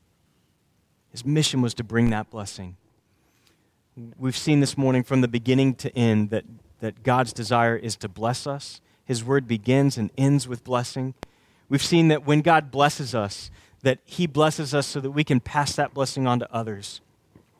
His 1.09 1.25
mission 1.25 1.61
was 1.61 1.73
to 1.75 1.83
bring 1.83 2.09
that 2.09 2.29
blessing. 2.29 2.77
We've 4.17 4.35
seen 4.35 4.59
this 4.59 4.77
morning 4.77 5.03
from 5.03 5.21
the 5.21 5.27
beginning 5.27 5.75
to 5.75 5.97
end 5.97 6.29
that, 6.31 6.43
that 6.81 7.03
God's 7.03 7.31
desire 7.31 7.77
is 7.77 7.95
to 7.97 8.09
bless 8.09 8.45
us. 8.45 8.81
His 9.05 9.23
word 9.23 9.47
begins 9.47 9.97
and 9.97 10.11
ends 10.17 10.47
with 10.47 10.63
blessing. 10.63 11.13
We've 11.69 11.81
seen 11.81 12.09
that 12.09 12.25
when 12.25 12.41
God 12.41 12.71
blesses 12.71 13.15
us, 13.15 13.49
that 13.83 13.99
he 14.03 14.27
blesses 14.27 14.73
us 14.73 14.87
so 14.87 14.99
that 14.99 15.11
we 15.11 15.23
can 15.23 15.39
pass 15.39 15.75
that 15.75 15.93
blessing 15.93 16.27
on 16.27 16.39
to 16.39 16.53
others. 16.53 17.01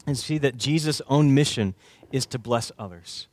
And 0.07 0.17
see 0.17 0.37
that 0.39 0.57
Jesus' 0.57 1.01
own 1.07 1.33
mission 1.33 1.73
is 2.15 2.25
to 2.27 2.39
bless 2.39 2.71
others. 2.79 3.27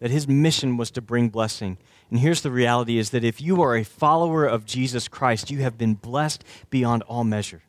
That 0.00 0.10
his 0.10 0.26
mission 0.26 0.76
was 0.78 0.90
to 0.92 1.02
bring 1.02 1.28
blessing. 1.28 1.76
And 2.10 2.20
here's 2.20 2.40
the 2.40 2.50
reality 2.50 2.96
is 2.96 3.10
that 3.10 3.22
if 3.22 3.40
you 3.40 3.60
are 3.60 3.76
a 3.76 3.84
follower 3.84 4.46
of 4.46 4.64
Jesus 4.64 5.08
Christ, 5.08 5.50
you 5.50 5.58
have 5.58 5.76
been 5.76 5.94
blessed 5.94 6.42
beyond 6.70 7.02
all 7.02 7.24
measure. 7.24 7.62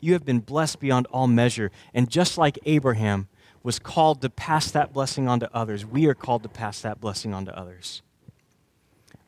You 0.00 0.12
have 0.12 0.26
been 0.26 0.40
blessed 0.40 0.80
beyond 0.80 1.06
all 1.06 1.28
measure. 1.28 1.70
And 1.94 2.10
just 2.10 2.36
like 2.36 2.58
Abraham 2.66 3.28
was 3.62 3.78
called 3.78 4.20
to 4.20 4.28
pass 4.28 4.70
that 4.72 4.92
blessing 4.92 5.28
on 5.28 5.40
to 5.40 5.54
others, 5.54 5.86
we 5.86 6.06
are 6.06 6.14
called 6.14 6.42
to 6.42 6.48
pass 6.48 6.82
that 6.82 7.00
blessing 7.00 7.32
on 7.32 7.46
to 7.46 7.56
others. 7.56 8.02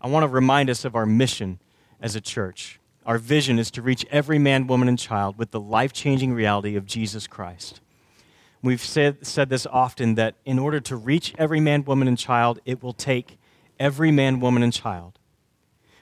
I 0.03 0.09
want 0.09 0.25
to 0.25 0.29
remind 0.29 0.69
us 0.69 0.85
of 0.85 0.95
our 0.95 1.07
mission 1.07 1.61
as 1.99 2.15
a 2.15 2.21
church. 2.21 2.79
Our 3.07 3.17
vision 3.17 3.59
is 3.59 3.71
to 3.71 3.83
reach 3.83 4.05
every 4.11 4.39
man, 4.39 4.67
woman, 4.67 4.89
and 4.89 4.99
child 4.99 5.39
with 5.39 5.51
the 5.51 5.61
life 5.61 5.95
changing 5.95 6.35
reality 6.35 6.77
of 6.77 6.85
Jesus 6.85 7.27
Christ. 7.27 7.81
We've 8.65 8.81
said, 8.81 9.27
said 9.27 9.51
this 9.51 9.67
often 9.67 10.15
that 10.15 10.37
in 10.47 10.59
order 10.59 10.81
to 10.81 10.97
reach 10.97 11.35
every 11.37 11.61
man, 11.61 11.85
woman, 11.85 12.09
and 12.09 12.17
child, 12.17 12.61
it 12.65 12.83
will 12.83 12.95
take 12.95 13.37
every 13.79 14.11
man, 14.11 14.41
woman, 14.41 14.63
and 14.63 14.73
child. 14.73 15.19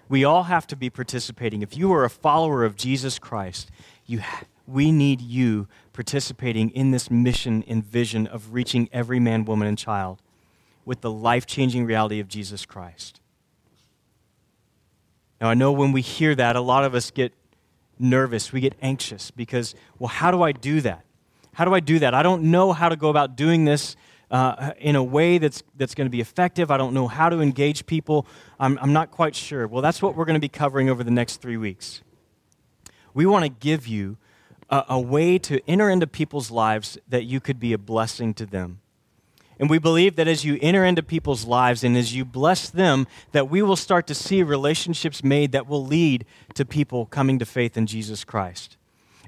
We 0.08 0.22
all 0.22 0.44
have 0.44 0.68
to 0.68 0.76
be 0.76 0.88
participating. 0.88 1.62
If 1.62 1.76
you 1.76 1.92
are 1.92 2.04
a 2.04 2.10
follower 2.10 2.64
of 2.64 2.76
Jesus 2.76 3.18
Christ, 3.18 3.72
you 4.06 4.22
we 4.64 4.92
need 4.92 5.20
you 5.20 5.66
participating 5.92 6.70
in 6.70 6.92
this 6.92 7.10
mission 7.10 7.64
and 7.66 7.84
vision 7.84 8.28
of 8.28 8.54
reaching 8.54 8.88
every 8.92 9.18
man, 9.18 9.44
woman, 9.44 9.66
and 9.66 9.76
child 9.76 10.22
with 10.84 11.00
the 11.00 11.10
life 11.10 11.46
changing 11.46 11.84
reality 11.84 12.20
of 12.20 12.28
Jesus 12.28 12.64
Christ. 12.64 13.20
Now, 15.40 15.48
I 15.48 15.54
know 15.54 15.72
when 15.72 15.90
we 15.90 16.00
hear 16.00 16.36
that, 16.36 16.54
a 16.54 16.60
lot 16.60 16.84
of 16.84 16.94
us 16.94 17.10
get 17.10 17.32
nervous. 17.98 18.52
We 18.52 18.60
get 18.60 18.76
anxious 18.80 19.32
because, 19.32 19.74
well, 19.98 20.06
how 20.06 20.30
do 20.30 20.44
I 20.44 20.52
do 20.52 20.80
that? 20.82 21.04
How 21.55 21.64
do 21.64 21.74
I 21.74 21.80
do 21.80 21.98
that? 21.98 22.14
I 22.14 22.22
don't 22.22 22.44
know 22.44 22.72
how 22.72 22.88
to 22.88 22.96
go 22.96 23.09
about 23.11 23.36
doing 23.36 23.64
this 23.64 23.96
uh, 24.30 24.72
in 24.78 24.96
a 24.96 25.05
way 25.05 25.36
that's, 25.38 25.62
that's 25.76 25.94
going 25.94 26.07
to 26.07 26.11
be 26.11 26.20
effective. 26.20 26.70
I 26.70 26.78
don't 26.78 26.94
know 26.94 27.07
how 27.07 27.28
to 27.28 27.40
engage 27.40 27.84
people. 27.84 28.26
I'm, 28.59 28.78
I'm 28.80 28.92
not 28.92 29.11
quite 29.11 29.36
sure. 29.36 29.68
Well, 29.68 29.82
that's 29.82 30.00
what 30.00 30.16
we're 30.16 30.24
going 30.24 30.34
to 30.34 30.40
be 30.40 30.48
covering 30.48 30.88
over 30.88 31.05
the 31.05 31.11
next 31.11 31.42
three 31.42 31.59
weeks. 31.59 32.03
We 33.12 33.26
want 33.26 33.44
to 33.44 33.50
give 33.50 33.86
you 33.86 34.16
a, 34.70 34.84
a 34.90 35.00
way 35.00 35.38
to 35.38 35.61
enter 35.68 35.90
into 35.90 36.07
people's 36.07 36.50
lives 36.50 36.96
that 37.09 37.24
you 37.24 37.40
could 37.40 37.61
be 37.61 37.74
a 37.74 37.78
blessing 37.78 38.32
to 38.34 38.46
them. 38.46 38.80
And 39.59 39.68
we 39.68 39.78
believe 39.78 40.16
that 40.16 40.26
as 40.26 40.44
you 40.44 40.59
enter 40.62 40.84
into 40.84 41.03
people's 41.03 41.44
lives 41.44 41.84
and 41.84 41.96
as 41.96 42.14
you 42.14 42.24
bless 42.24 42.70
them, 42.70 43.07
that 43.32 43.50
we 43.50 43.61
will 43.61 43.76
start 43.76 44.07
to 44.07 44.14
see 44.14 44.42
relationships 44.42 45.22
made 45.22 45.53
that 45.53 45.68
will 45.68 45.84
lead 45.84 46.24
to 46.55 46.64
people 46.64 47.05
coming 47.05 47.38
to 47.38 47.44
faith 47.44 47.76
in 47.76 47.86
Jesus 47.86 48.24
Christ. 48.24 48.78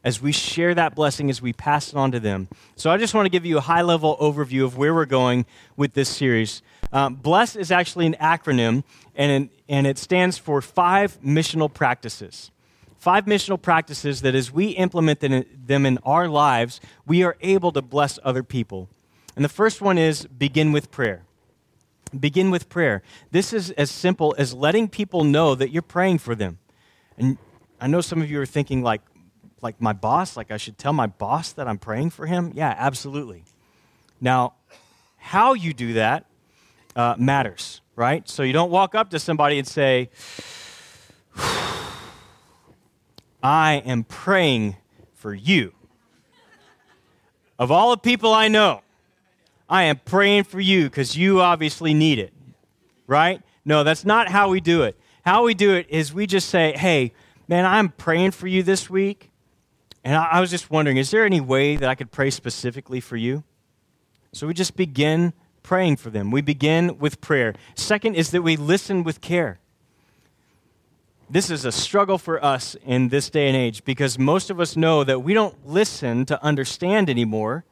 As 0.04 0.20
we 0.20 0.32
share 0.32 0.74
that 0.74 0.94
blessing, 0.94 1.30
as 1.30 1.40
we 1.40 1.52
pass 1.52 1.88
it 1.88 1.96
on 1.96 2.12
to 2.12 2.20
them. 2.20 2.48
So 2.76 2.90
I 2.90 2.98
just 2.98 3.14
want 3.14 3.26
to 3.26 3.30
give 3.30 3.46
you 3.46 3.56
a 3.56 3.62
high 3.62 3.82
level 3.82 4.16
overview 4.20 4.64
of 4.64 4.76
where 4.76 4.94
we're 4.94 5.06
going 5.06 5.46
with 5.76 5.94
this 5.94 6.10
series. 6.10 6.62
Um, 6.92 7.14
BLESS 7.14 7.56
is 7.56 7.72
actually 7.72 8.06
an 8.06 8.16
acronym, 8.20 8.84
and, 9.16 9.48
and 9.68 9.86
it 9.86 9.98
stands 9.98 10.36
for 10.36 10.60
five 10.60 11.18
missional 11.22 11.72
practices 11.72 12.50
five 13.04 13.26
missional 13.26 13.60
practices 13.60 14.22
that 14.22 14.34
as 14.34 14.50
we 14.50 14.68
implement 14.68 15.20
them 15.20 15.84
in 15.84 15.98
our 16.06 16.26
lives, 16.26 16.80
we 17.06 17.22
are 17.22 17.36
able 17.42 17.70
to 17.70 17.82
bless 17.82 18.18
other 18.24 18.42
people. 18.42 18.88
And 19.36 19.44
the 19.44 19.50
first 19.50 19.82
one 19.82 19.98
is 19.98 20.24
begin 20.24 20.72
with 20.72 20.90
prayer. 20.90 21.22
Begin 22.18 22.50
with 22.50 22.70
prayer. 22.70 23.02
This 23.30 23.52
is 23.52 23.70
as 23.72 23.90
simple 23.90 24.34
as 24.38 24.54
letting 24.54 24.88
people 24.88 25.22
know 25.22 25.54
that 25.54 25.70
you're 25.70 25.82
praying 25.82 26.18
for 26.18 26.34
them. 26.34 26.58
And 27.18 27.36
I 27.78 27.88
know 27.88 28.00
some 28.00 28.22
of 28.22 28.30
you 28.30 28.40
are 28.40 28.46
thinking, 28.46 28.82
like, 28.82 29.02
like 29.64 29.80
my 29.80 29.94
boss, 29.94 30.36
like 30.36 30.50
I 30.50 30.58
should 30.58 30.76
tell 30.76 30.92
my 30.92 31.06
boss 31.06 31.52
that 31.52 31.66
I'm 31.66 31.78
praying 31.78 32.10
for 32.10 32.26
him? 32.26 32.52
Yeah, 32.54 32.74
absolutely. 32.76 33.44
Now, 34.20 34.52
how 35.16 35.54
you 35.54 35.72
do 35.72 35.94
that 35.94 36.26
uh, 36.94 37.14
matters, 37.18 37.80
right? 37.96 38.28
So 38.28 38.42
you 38.42 38.52
don't 38.52 38.70
walk 38.70 38.94
up 38.94 39.08
to 39.10 39.18
somebody 39.18 39.58
and 39.58 39.66
say, 39.66 40.10
I 43.42 43.82
am 43.86 44.04
praying 44.04 44.76
for 45.14 45.34
you. 45.34 45.72
Of 47.58 47.70
all 47.70 47.90
the 47.90 47.96
people 47.96 48.34
I 48.34 48.48
know, 48.48 48.82
I 49.68 49.84
am 49.84 49.96
praying 50.04 50.44
for 50.44 50.60
you 50.60 50.84
because 50.84 51.16
you 51.16 51.40
obviously 51.40 51.94
need 51.94 52.18
it, 52.18 52.34
right? 53.06 53.40
No, 53.64 53.82
that's 53.82 54.04
not 54.04 54.28
how 54.28 54.50
we 54.50 54.60
do 54.60 54.82
it. 54.82 54.98
How 55.24 55.44
we 55.44 55.54
do 55.54 55.72
it 55.72 55.86
is 55.88 56.12
we 56.12 56.26
just 56.26 56.50
say, 56.50 56.76
hey, 56.76 57.14
man, 57.48 57.64
I'm 57.64 57.88
praying 57.88 58.32
for 58.32 58.46
you 58.46 58.62
this 58.62 58.90
week. 58.90 59.30
And 60.04 60.14
I, 60.14 60.40
was 60.40 60.50
just 60.50 60.70
wondering, 60.70 60.98
is 60.98 61.10
there 61.10 61.24
any 61.24 61.40
way 61.40 61.76
that 61.76 61.88
I 61.88 61.94
could 61.94 62.12
pray 62.12 62.28
specifically 62.30 63.00
for 63.00 63.16
you? 63.16 63.42
So 64.32 64.46
we 64.46 64.52
just 64.52 64.76
begin 64.76 65.32
praying 65.62 65.96
for 65.96 66.10
them. 66.10 66.30
We 66.30 66.42
begin 66.42 66.98
with 66.98 67.22
prayer. 67.22 67.54
Second 67.74 68.14
is 68.14 68.30
that 68.32 68.42
we 68.42 68.56
listen 68.56 69.02
with 69.02 69.22
care. 69.22 69.58
This 71.30 71.50
is 71.50 71.64
a 71.64 71.72
struggle 71.72 72.18
for 72.18 72.44
us 72.44 72.76
in 72.84 73.08
this 73.08 73.30
day 73.30 73.48
and 73.48 73.56
age 73.56 73.82
because 73.84 74.18
most 74.18 74.50
of 74.50 74.60
us 74.60 74.76
know 74.76 75.04
that 75.04 75.20
we 75.20 75.32
don't 75.32 75.66
listen 75.66 76.26
to 76.26 76.42
understand 76.44 77.08
anymore 77.08 77.64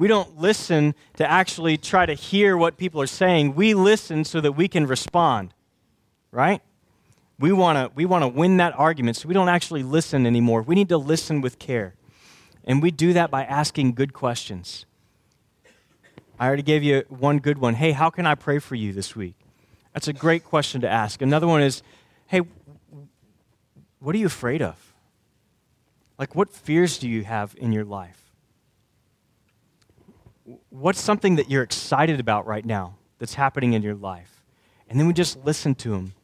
we 0.00 0.08
don't 0.08 0.38
listen 0.38 0.94
to 1.18 1.30
actually 1.30 1.76
try 1.76 2.06
to 2.06 2.14
hear 2.14 2.56
what 2.56 2.78
people 2.78 3.02
are 3.02 3.06
saying. 3.06 3.54
We 3.54 3.74
listen 3.74 4.24
so 4.24 4.40
that 4.40 4.52
we 4.52 4.66
can 4.66 4.86
respond, 4.86 5.52
right? 6.32 6.62
We 7.40 7.50
want 7.50 7.76
to 7.76 7.90
we 7.96 8.04
want 8.04 8.22
to 8.22 8.28
win 8.28 8.58
that 8.58 8.78
argument, 8.78 9.16
so 9.16 9.26
we 9.26 9.34
don't 9.34 9.48
actually 9.48 9.82
listen 9.82 10.26
anymore. 10.26 10.62
We 10.62 10.76
need 10.76 10.88
to 10.90 10.98
listen 10.98 11.40
with 11.40 11.58
care. 11.58 11.94
And 12.64 12.80
we 12.80 12.92
do 12.92 13.12
that 13.14 13.30
by 13.30 13.44
asking 13.44 13.94
good 13.94 14.12
questions. 14.12 14.86
I 16.38 16.46
already 16.46 16.62
gave 16.62 16.84
you 16.84 17.02
one 17.08 17.38
good 17.38 17.58
one. 17.58 17.74
Hey, 17.74 17.90
how 17.92 18.10
can 18.10 18.26
I 18.26 18.36
pray 18.36 18.58
for 18.58 18.76
you 18.76 18.92
this 18.92 19.16
week? 19.16 19.34
That's 19.92 20.06
a 20.06 20.12
great 20.12 20.44
question 20.44 20.82
to 20.82 20.88
ask. 20.88 21.20
Another 21.20 21.48
one 21.48 21.62
is, 21.62 21.82
hey, 22.28 22.42
what 23.98 24.14
are 24.14 24.18
you 24.18 24.26
afraid 24.26 24.62
of? 24.62 24.94
Like, 26.18 26.34
what 26.34 26.50
fears 26.50 26.98
do 26.98 27.08
you 27.08 27.24
have 27.24 27.56
in 27.58 27.72
your 27.72 27.84
life? 27.84 28.20
what's 30.70 31.00
something 31.00 31.36
that 31.36 31.50
you're 31.50 31.62
excited 31.62 32.20
about 32.20 32.46
right 32.46 32.64
now 32.64 32.96
that's 33.18 33.34
happening 33.34 33.72
in 33.74 33.82
your 33.82 33.94
life? 33.94 34.44
And 34.88 34.98
then 34.98 35.06
we 35.06 35.12
just 35.12 35.44
listen 35.44 35.74
to 35.76 35.90
them. 35.90 36.14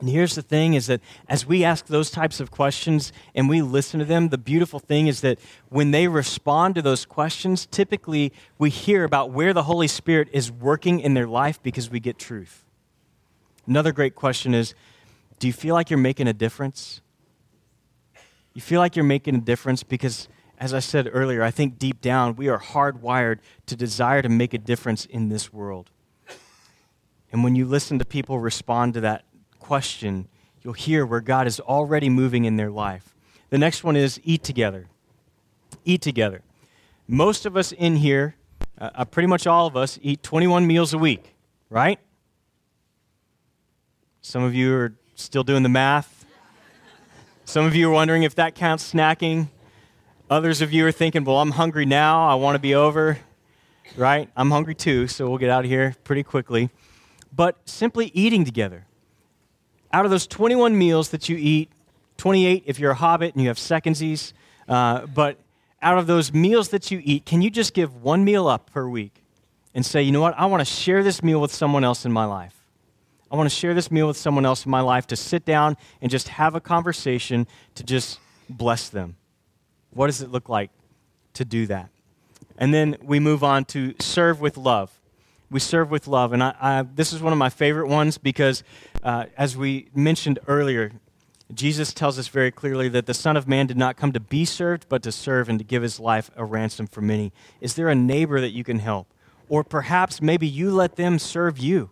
And 0.00 0.08
here's 0.08 0.34
the 0.34 0.42
thing 0.42 0.74
is 0.74 0.88
that 0.88 1.00
as 1.28 1.46
we 1.46 1.64
ask 1.64 1.86
those 1.86 2.10
types 2.10 2.40
of 2.40 2.50
questions 2.50 3.12
and 3.34 3.48
we 3.48 3.62
listen 3.62 4.00
to 4.00 4.04
them, 4.04 4.28
the 4.28 4.38
beautiful 4.38 4.80
thing 4.80 5.06
is 5.06 5.20
that 5.20 5.38
when 5.68 5.92
they 5.92 6.08
respond 6.08 6.74
to 6.74 6.82
those 6.82 7.04
questions, 7.06 7.66
typically 7.66 8.32
we 8.58 8.70
hear 8.70 9.04
about 9.04 9.30
where 9.30 9.52
the 9.52 9.62
Holy 9.64 9.86
Spirit 9.86 10.28
is 10.32 10.50
working 10.50 11.00
in 11.00 11.14
their 11.14 11.28
life 11.28 11.62
because 11.62 11.90
we 11.90 12.00
get 12.00 12.18
truth. 12.18 12.64
Another 13.66 13.92
great 13.92 14.14
question 14.14 14.52
is 14.54 14.74
do 15.38 15.46
you 15.46 15.52
feel 15.52 15.74
like 15.74 15.90
you're 15.90 15.98
making 15.98 16.28
a 16.28 16.32
difference? 16.32 17.00
You 18.52 18.60
feel 18.60 18.80
like 18.80 18.96
you're 18.96 19.04
making 19.04 19.34
a 19.36 19.40
difference 19.40 19.82
because 19.82 20.28
as 20.58 20.72
I 20.72 20.78
said 20.78 21.08
earlier, 21.12 21.42
I 21.42 21.50
think 21.50 21.78
deep 21.78 22.00
down 22.00 22.36
we 22.36 22.48
are 22.48 22.58
hardwired 22.58 23.38
to 23.66 23.76
desire 23.76 24.22
to 24.22 24.28
make 24.28 24.54
a 24.54 24.58
difference 24.58 25.06
in 25.06 25.28
this 25.28 25.52
world. 25.52 25.90
And 27.32 27.42
when 27.42 27.56
you 27.56 27.66
listen 27.66 27.98
to 27.98 28.04
people 28.04 28.38
respond 28.38 28.94
to 28.94 29.00
that 29.00 29.24
question, 29.64 30.28
you'll 30.62 30.74
hear 30.74 31.06
where 31.06 31.20
God 31.20 31.46
is 31.46 31.58
already 31.58 32.08
moving 32.08 32.44
in 32.44 32.56
their 32.56 32.70
life. 32.70 33.14
The 33.50 33.58
next 33.58 33.82
one 33.82 33.96
is 33.96 34.20
eat 34.24 34.42
together. 34.42 34.86
Eat 35.84 36.02
together. 36.02 36.42
Most 37.08 37.46
of 37.46 37.56
us 37.56 37.72
in 37.72 37.96
here, 37.96 38.36
uh, 38.78 38.90
uh 38.94 39.04
pretty 39.04 39.26
much 39.26 39.46
all 39.46 39.66
of 39.66 39.76
us, 39.76 39.98
eat 40.02 40.22
21 40.22 40.66
meals 40.66 40.92
a 40.92 40.98
week, 40.98 41.34
right? 41.70 41.98
Some 44.20 44.42
of 44.42 44.54
you 44.54 44.74
are 44.76 44.92
still 45.14 45.44
doing 45.44 45.62
the 45.62 45.68
math. 45.68 46.26
Some 47.44 47.64
of 47.64 47.74
you 47.74 47.88
are 47.88 47.92
wondering 47.92 48.22
if 48.22 48.34
that 48.36 48.54
counts 48.54 48.92
snacking. 48.92 49.48
Others 50.30 50.60
of 50.62 50.72
you 50.72 50.86
are 50.86 50.92
thinking, 50.92 51.24
well, 51.24 51.40
I'm 51.40 51.52
hungry 51.52 51.86
now. 51.86 52.28
I 52.28 52.34
want 52.34 52.54
to 52.54 52.58
be 52.58 52.74
over, 52.74 53.18
right? 53.96 54.30
I'm 54.36 54.50
hungry 54.50 54.74
too, 54.74 55.08
so 55.08 55.28
we'll 55.28 55.38
get 55.38 55.50
out 55.50 55.64
of 55.64 55.70
here 55.70 55.94
pretty 56.04 56.22
quickly 56.22 56.70
but 57.34 57.68
simply 57.68 58.10
eating 58.14 58.44
together. 58.44 58.86
Out 59.94 60.04
of 60.04 60.10
those 60.10 60.26
21 60.26 60.76
meals 60.76 61.10
that 61.10 61.28
you 61.28 61.36
eat, 61.38 61.70
28 62.16 62.64
if 62.66 62.80
you're 62.80 62.90
a 62.90 62.96
hobbit 62.96 63.32
and 63.32 63.40
you 63.40 63.46
have 63.46 63.58
secondsies, 63.58 64.32
uh, 64.68 65.06
but 65.06 65.38
out 65.80 65.98
of 65.98 66.08
those 66.08 66.34
meals 66.34 66.70
that 66.70 66.90
you 66.90 67.00
eat, 67.04 67.24
can 67.24 67.40
you 67.42 67.48
just 67.48 67.74
give 67.74 68.02
one 68.02 68.24
meal 68.24 68.48
up 68.48 68.72
per 68.72 68.88
week 68.88 69.22
and 69.72 69.86
say, 69.86 70.02
you 70.02 70.10
know 70.10 70.20
what, 70.20 70.34
I 70.36 70.46
want 70.46 70.62
to 70.62 70.64
share 70.64 71.04
this 71.04 71.22
meal 71.22 71.40
with 71.40 71.54
someone 71.54 71.84
else 71.84 72.04
in 72.04 72.10
my 72.10 72.24
life? 72.24 72.56
I 73.30 73.36
want 73.36 73.48
to 73.48 73.54
share 73.54 73.72
this 73.72 73.88
meal 73.88 74.08
with 74.08 74.16
someone 74.16 74.44
else 74.44 74.64
in 74.64 74.70
my 74.72 74.80
life 74.80 75.06
to 75.06 75.16
sit 75.16 75.44
down 75.44 75.76
and 76.02 76.10
just 76.10 76.26
have 76.26 76.56
a 76.56 76.60
conversation 76.60 77.46
to 77.76 77.84
just 77.84 78.18
bless 78.50 78.88
them. 78.88 79.14
What 79.90 80.08
does 80.08 80.20
it 80.20 80.32
look 80.32 80.48
like 80.48 80.72
to 81.34 81.44
do 81.44 81.68
that? 81.68 81.88
And 82.58 82.74
then 82.74 82.96
we 83.00 83.20
move 83.20 83.44
on 83.44 83.64
to 83.66 83.94
serve 84.00 84.40
with 84.40 84.56
love 84.56 84.90
we 85.50 85.60
serve 85.60 85.90
with 85.90 86.06
love. 86.06 86.32
And 86.32 86.42
I, 86.42 86.54
I, 86.60 86.82
this 86.82 87.12
is 87.12 87.22
one 87.22 87.32
of 87.32 87.38
my 87.38 87.50
favorite 87.50 87.88
ones 87.88 88.18
because, 88.18 88.62
uh, 89.02 89.26
as 89.36 89.56
we 89.56 89.88
mentioned 89.94 90.38
earlier, 90.46 90.92
Jesus 91.52 91.92
tells 91.92 92.18
us 92.18 92.28
very 92.28 92.50
clearly 92.50 92.88
that 92.88 93.06
the 93.06 93.14
Son 93.14 93.36
of 93.36 93.46
Man 93.46 93.66
did 93.66 93.76
not 93.76 93.96
come 93.96 94.12
to 94.12 94.20
be 94.20 94.44
served, 94.44 94.86
but 94.88 95.02
to 95.02 95.12
serve 95.12 95.48
and 95.48 95.58
to 95.58 95.64
give 95.64 95.82
his 95.82 96.00
life 96.00 96.30
a 96.36 96.44
ransom 96.44 96.86
for 96.86 97.00
many. 97.00 97.32
Is 97.60 97.74
there 97.74 97.88
a 97.88 97.94
neighbor 97.94 98.40
that 98.40 98.50
you 98.50 98.64
can 98.64 98.78
help? 98.78 99.08
Or 99.48 99.62
perhaps 99.62 100.22
maybe 100.22 100.46
you 100.46 100.70
let 100.70 100.96
them 100.96 101.18
serve 101.18 101.58
you. 101.58 101.90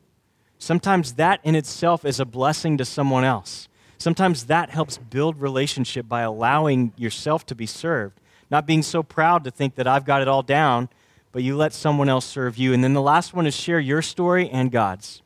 Sometimes 0.59 1.15
that 1.15 1.41
in 1.45 1.55
itself 1.55 2.05
is 2.05 2.19
a 2.19 2.25
blessing 2.25 2.79
to 2.79 2.85
someone 2.85 3.25
else. 3.25 3.69
Sometimes 3.99 4.47
that 4.47 4.71
helps 4.71 4.99
build 4.99 5.41
relationship 5.41 6.09
by 6.09 6.23
allowing 6.23 6.93
yourself 6.97 7.45
to 7.47 7.55
be 7.55 7.67
served, 7.67 8.19
not 8.51 8.67
being 8.67 8.83
so 8.83 9.03
proud 9.03 9.45
to 9.45 9.51
think 9.51 9.75
that 9.75 9.87
I've 9.87 10.05
got 10.05 10.23
it 10.23 10.29
all 10.29 10.43
down 10.43 10.89
but 11.33 11.43
you 11.43 11.57
let 11.57 11.73
someone 11.73 12.09
else 12.09 12.27
serve 12.27 12.59
you. 12.59 12.73
And 12.73 12.85
then 12.85 12.93
the 12.93 13.03
last 13.03 13.35
one 13.35 13.47
is 13.47 13.57
share 13.57 13.81
your 13.81 14.03
story 14.03 14.49
and 14.49 14.71
God's. 14.71 15.23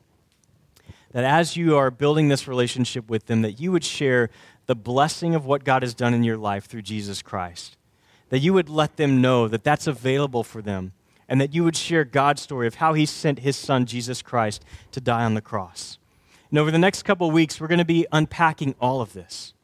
That 1.12 1.24
as 1.24 1.56
you 1.56 1.76
are 1.76 1.90
building 1.90 2.28
this 2.28 2.46
relationship 2.48 3.10
with 3.10 3.26
them, 3.26 3.42
that 3.42 3.60
you 3.60 3.72
would 3.72 3.84
share 3.84 4.30
the 4.66 4.76
blessing 4.76 5.34
of 5.34 5.46
what 5.46 5.64
God 5.64 5.82
has 5.82 5.94
done 5.94 6.14
in 6.14 6.24
your 6.24 6.36
life 6.36 6.66
through 6.66 6.82
Jesus 6.82 7.22
Christ. 7.22 7.76
That 8.28 8.40
you 8.40 8.52
would 8.52 8.68
let 8.68 8.96
them 8.96 9.20
know 9.20 9.48
that 9.48 9.64
that's 9.64 9.86
available 9.86 10.42
for 10.42 10.60
them, 10.60 10.92
and 11.28 11.40
that 11.40 11.54
you 11.54 11.64
would 11.64 11.76
share 11.76 12.04
God's 12.04 12.42
story 12.42 12.66
of 12.66 12.76
how 12.76 12.94
He 12.94 13.06
sent 13.06 13.40
His 13.40 13.56
Son, 13.56 13.86
Jesus 13.86 14.22
Christ, 14.22 14.64
to 14.92 15.00
die 15.00 15.24
on 15.24 15.34
the 15.34 15.40
cross. 15.40 15.98
And 16.50 16.58
over 16.58 16.70
the 16.70 16.78
next 16.78 17.04
couple 17.04 17.28
of 17.28 17.34
weeks, 17.34 17.60
we're 17.60 17.66
going 17.68 17.78
to 17.78 17.84
be 17.84 18.06
unpacking 18.12 18.74
all 18.80 19.00
of 19.00 19.12
this. 19.12 19.54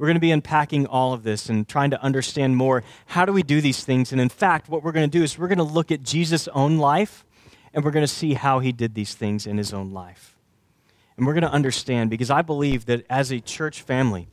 We're 0.00 0.06
going 0.06 0.14
to 0.14 0.20
be 0.20 0.30
unpacking 0.30 0.86
all 0.86 1.12
of 1.12 1.24
this 1.24 1.50
and 1.50 1.68
trying 1.68 1.90
to 1.90 2.02
understand 2.02 2.56
more 2.56 2.82
how 3.04 3.26
do 3.26 3.34
we 3.34 3.42
do 3.42 3.60
these 3.60 3.84
things. 3.84 4.12
And 4.12 4.20
in 4.20 4.30
fact, 4.30 4.70
what 4.70 4.82
we're 4.82 4.92
going 4.92 5.10
to 5.10 5.18
do 5.18 5.22
is 5.22 5.36
we're 5.36 5.46
going 5.46 5.58
to 5.58 5.62
look 5.62 5.92
at 5.92 6.02
Jesus' 6.02 6.48
own 6.48 6.78
life 6.78 7.26
and 7.74 7.84
we're 7.84 7.90
going 7.90 8.04
to 8.04 8.08
see 8.08 8.32
how 8.32 8.60
he 8.60 8.72
did 8.72 8.94
these 8.94 9.12
things 9.12 9.46
in 9.46 9.58
his 9.58 9.74
own 9.74 9.90
life. 9.90 10.38
And 11.18 11.26
we're 11.26 11.34
going 11.34 11.42
to 11.42 11.52
understand 11.52 12.08
because 12.08 12.30
I 12.30 12.40
believe 12.40 12.86
that 12.86 13.04
as 13.10 13.30
a 13.30 13.40
church 13.40 13.82
family, 13.82 14.28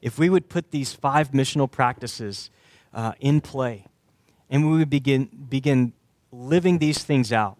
if 0.00 0.18
we 0.18 0.30
would 0.30 0.48
put 0.48 0.70
these 0.70 0.94
five 0.94 1.32
missional 1.32 1.70
practices 1.70 2.50
uh, 2.94 3.12
in 3.20 3.42
play 3.42 3.84
and 4.48 4.70
we 4.70 4.78
would 4.78 4.88
begin, 4.88 5.28
begin 5.50 5.92
living 6.32 6.78
these 6.78 7.04
things 7.04 7.34
out, 7.34 7.58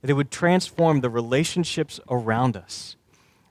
that 0.00 0.10
it 0.10 0.14
would 0.14 0.32
transform 0.32 1.00
the 1.00 1.10
relationships 1.10 2.00
around 2.10 2.56
us 2.56 2.96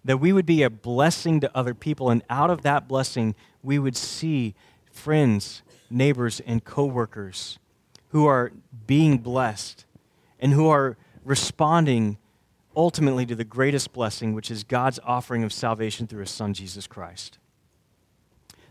that 0.04 0.18
we 0.18 0.34
would 0.34 0.46
be 0.46 0.64
a 0.64 0.70
blessing 0.70 1.40
to 1.42 1.58
other 1.58 1.74
people, 1.74 2.10
and 2.10 2.24
out 2.30 2.50
of 2.50 2.62
that 2.64 2.88
blessing, 2.88 3.36
we 3.62 3.78
would 3.78 3.96
see 3.96 4.56
friends, 4.92 5.62
neighbors, 5.90 6.42
and 6.46 6.64
coworkers 6.64 7.60
who 8.10 8.26
are 8.26 8.52
being 8.88 9.18
blessed 9.20 9.86
and 10.40 10.54
who 10.54 10.68
are 10.68 10.98
responding 11.24 12.18
ultimately 12.76 13.26
to 13.26 13.36
the 13.36 13.44
greatest 13.44 13.94
blessing, 13.94 14.34
which 14.34 14.50
is 14.50 14.64
God's 14.64 15.00
offering 15.04 15.44
of 15.44 15.54
salvation 15.54 16.08
through 16.08 16.22
His 16.22 16.32
Son, 16.32 16.54
Jesus 16.54 16.88
Christ. 16.88 17.38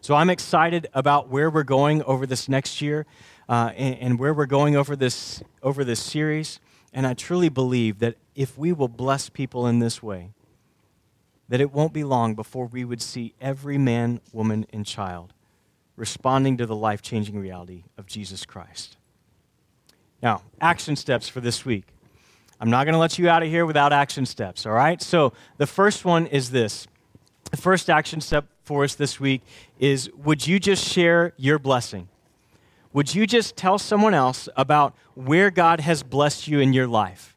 So 0.01 0.14
I'm 0.14 0.31
excited 0.31 0.89
about 0.95 1.28
where 1.28 1.51
we're 1.51 1.62
going 1.62 2.03
over 2.05 2.26
this 2.26 2.49
next 2.49 2.81
year 2.81 3.07
uh, 3.49 3.72
and, 3.76 3.99
and 3.99 4.18
where 4.18 4.33
we're 4.33 4.47
going 4.47 4.74
over 4.74 4.97
this, 4.97 5.43
over 5.62 5.85
this 5.85 6.03
series. 6.03 6.59
And 6.93 7.07
I 7.07 7.14
truly 7.14 7.51
believe 7.51 7.99
that 7.99 8.16
if 8.35 8.57
we 8.57 8.72
will 8.72 8.89
bless 8.89 9.28
people 9.28 9.66
in 9.66 9.78
this 9.78 10.03
way, 10.03 10.31
that 11.51 11.61
it 11.61 11.72
won't 11.72 11.92
be 11.92 12.05
long 12.05 12.34
before 12.34 12.66
we 12.66 12.84
would 12.84 13.03
see 13.03 13.34
every 13.40 13.76
man, 13.76 14.20
woman, 14.32 14.64
and 14.72 14.86
child 14.86 15.34
responding 15.96 16.57
to 16.57 16.64
the 16.64 16.74
life 16.74 17.03
changing 17.03 17.38
reality 17.38 17.82
of 17.98 18.07
Jesus 18.07 18.46
Christ. 18.46 18.96
Now, 20.22 20.42
action 20.61 20.96
steps 20.96 21.28
for 21.28 21.40
this 21.40 21.64
week. 21.64 21.84
I'm 22.61 22.70
not 22.70 22.84
going 22.84 22.94
to 22.94 22.98
let 22.98 23.18
you 23.18 23.28
out 23.28 23.42
of 23.42 23.48
here 23.48 23.66
without 23.66 23.92
action 23.92 24.24
steps, 24.26 24.64
all 24.64 24.72
right? 24.72 25.03
So, 25.03 25.32
the 25.59 25.66
first 25.66 26.05
one 26.05 26.26
is 26.26 26.51
this. 26.51 26.86
The 27.51 27.57
first 27.57 27.90
action 27.90 28.20
step 28.20 28.46
for 28.62 28.84
us 28.84 28.94
this 28.94 29.18
week 29.18 29.42
is 29.78 30.09
would 30.24 30.46
you 30.46 30.61
just 30.61 30.86
share 30.86 31.32
your 31.36 31.59
blessing? 31.59 32.09
Would 32.92 33.14
you 33.14 33.26
just 33.26 33.57
tell 33.57 33.78
someone 33.78 34.14
else 34.14 34.48
about 34.57 34.94
where 35.14 35.51
God 35.51 35.80
has 35.80 36.03
blessed 36.03 36.48
you 36.48 36.61
in 36.61 36.72
your 36.72 36.86
life? 36.86 37.30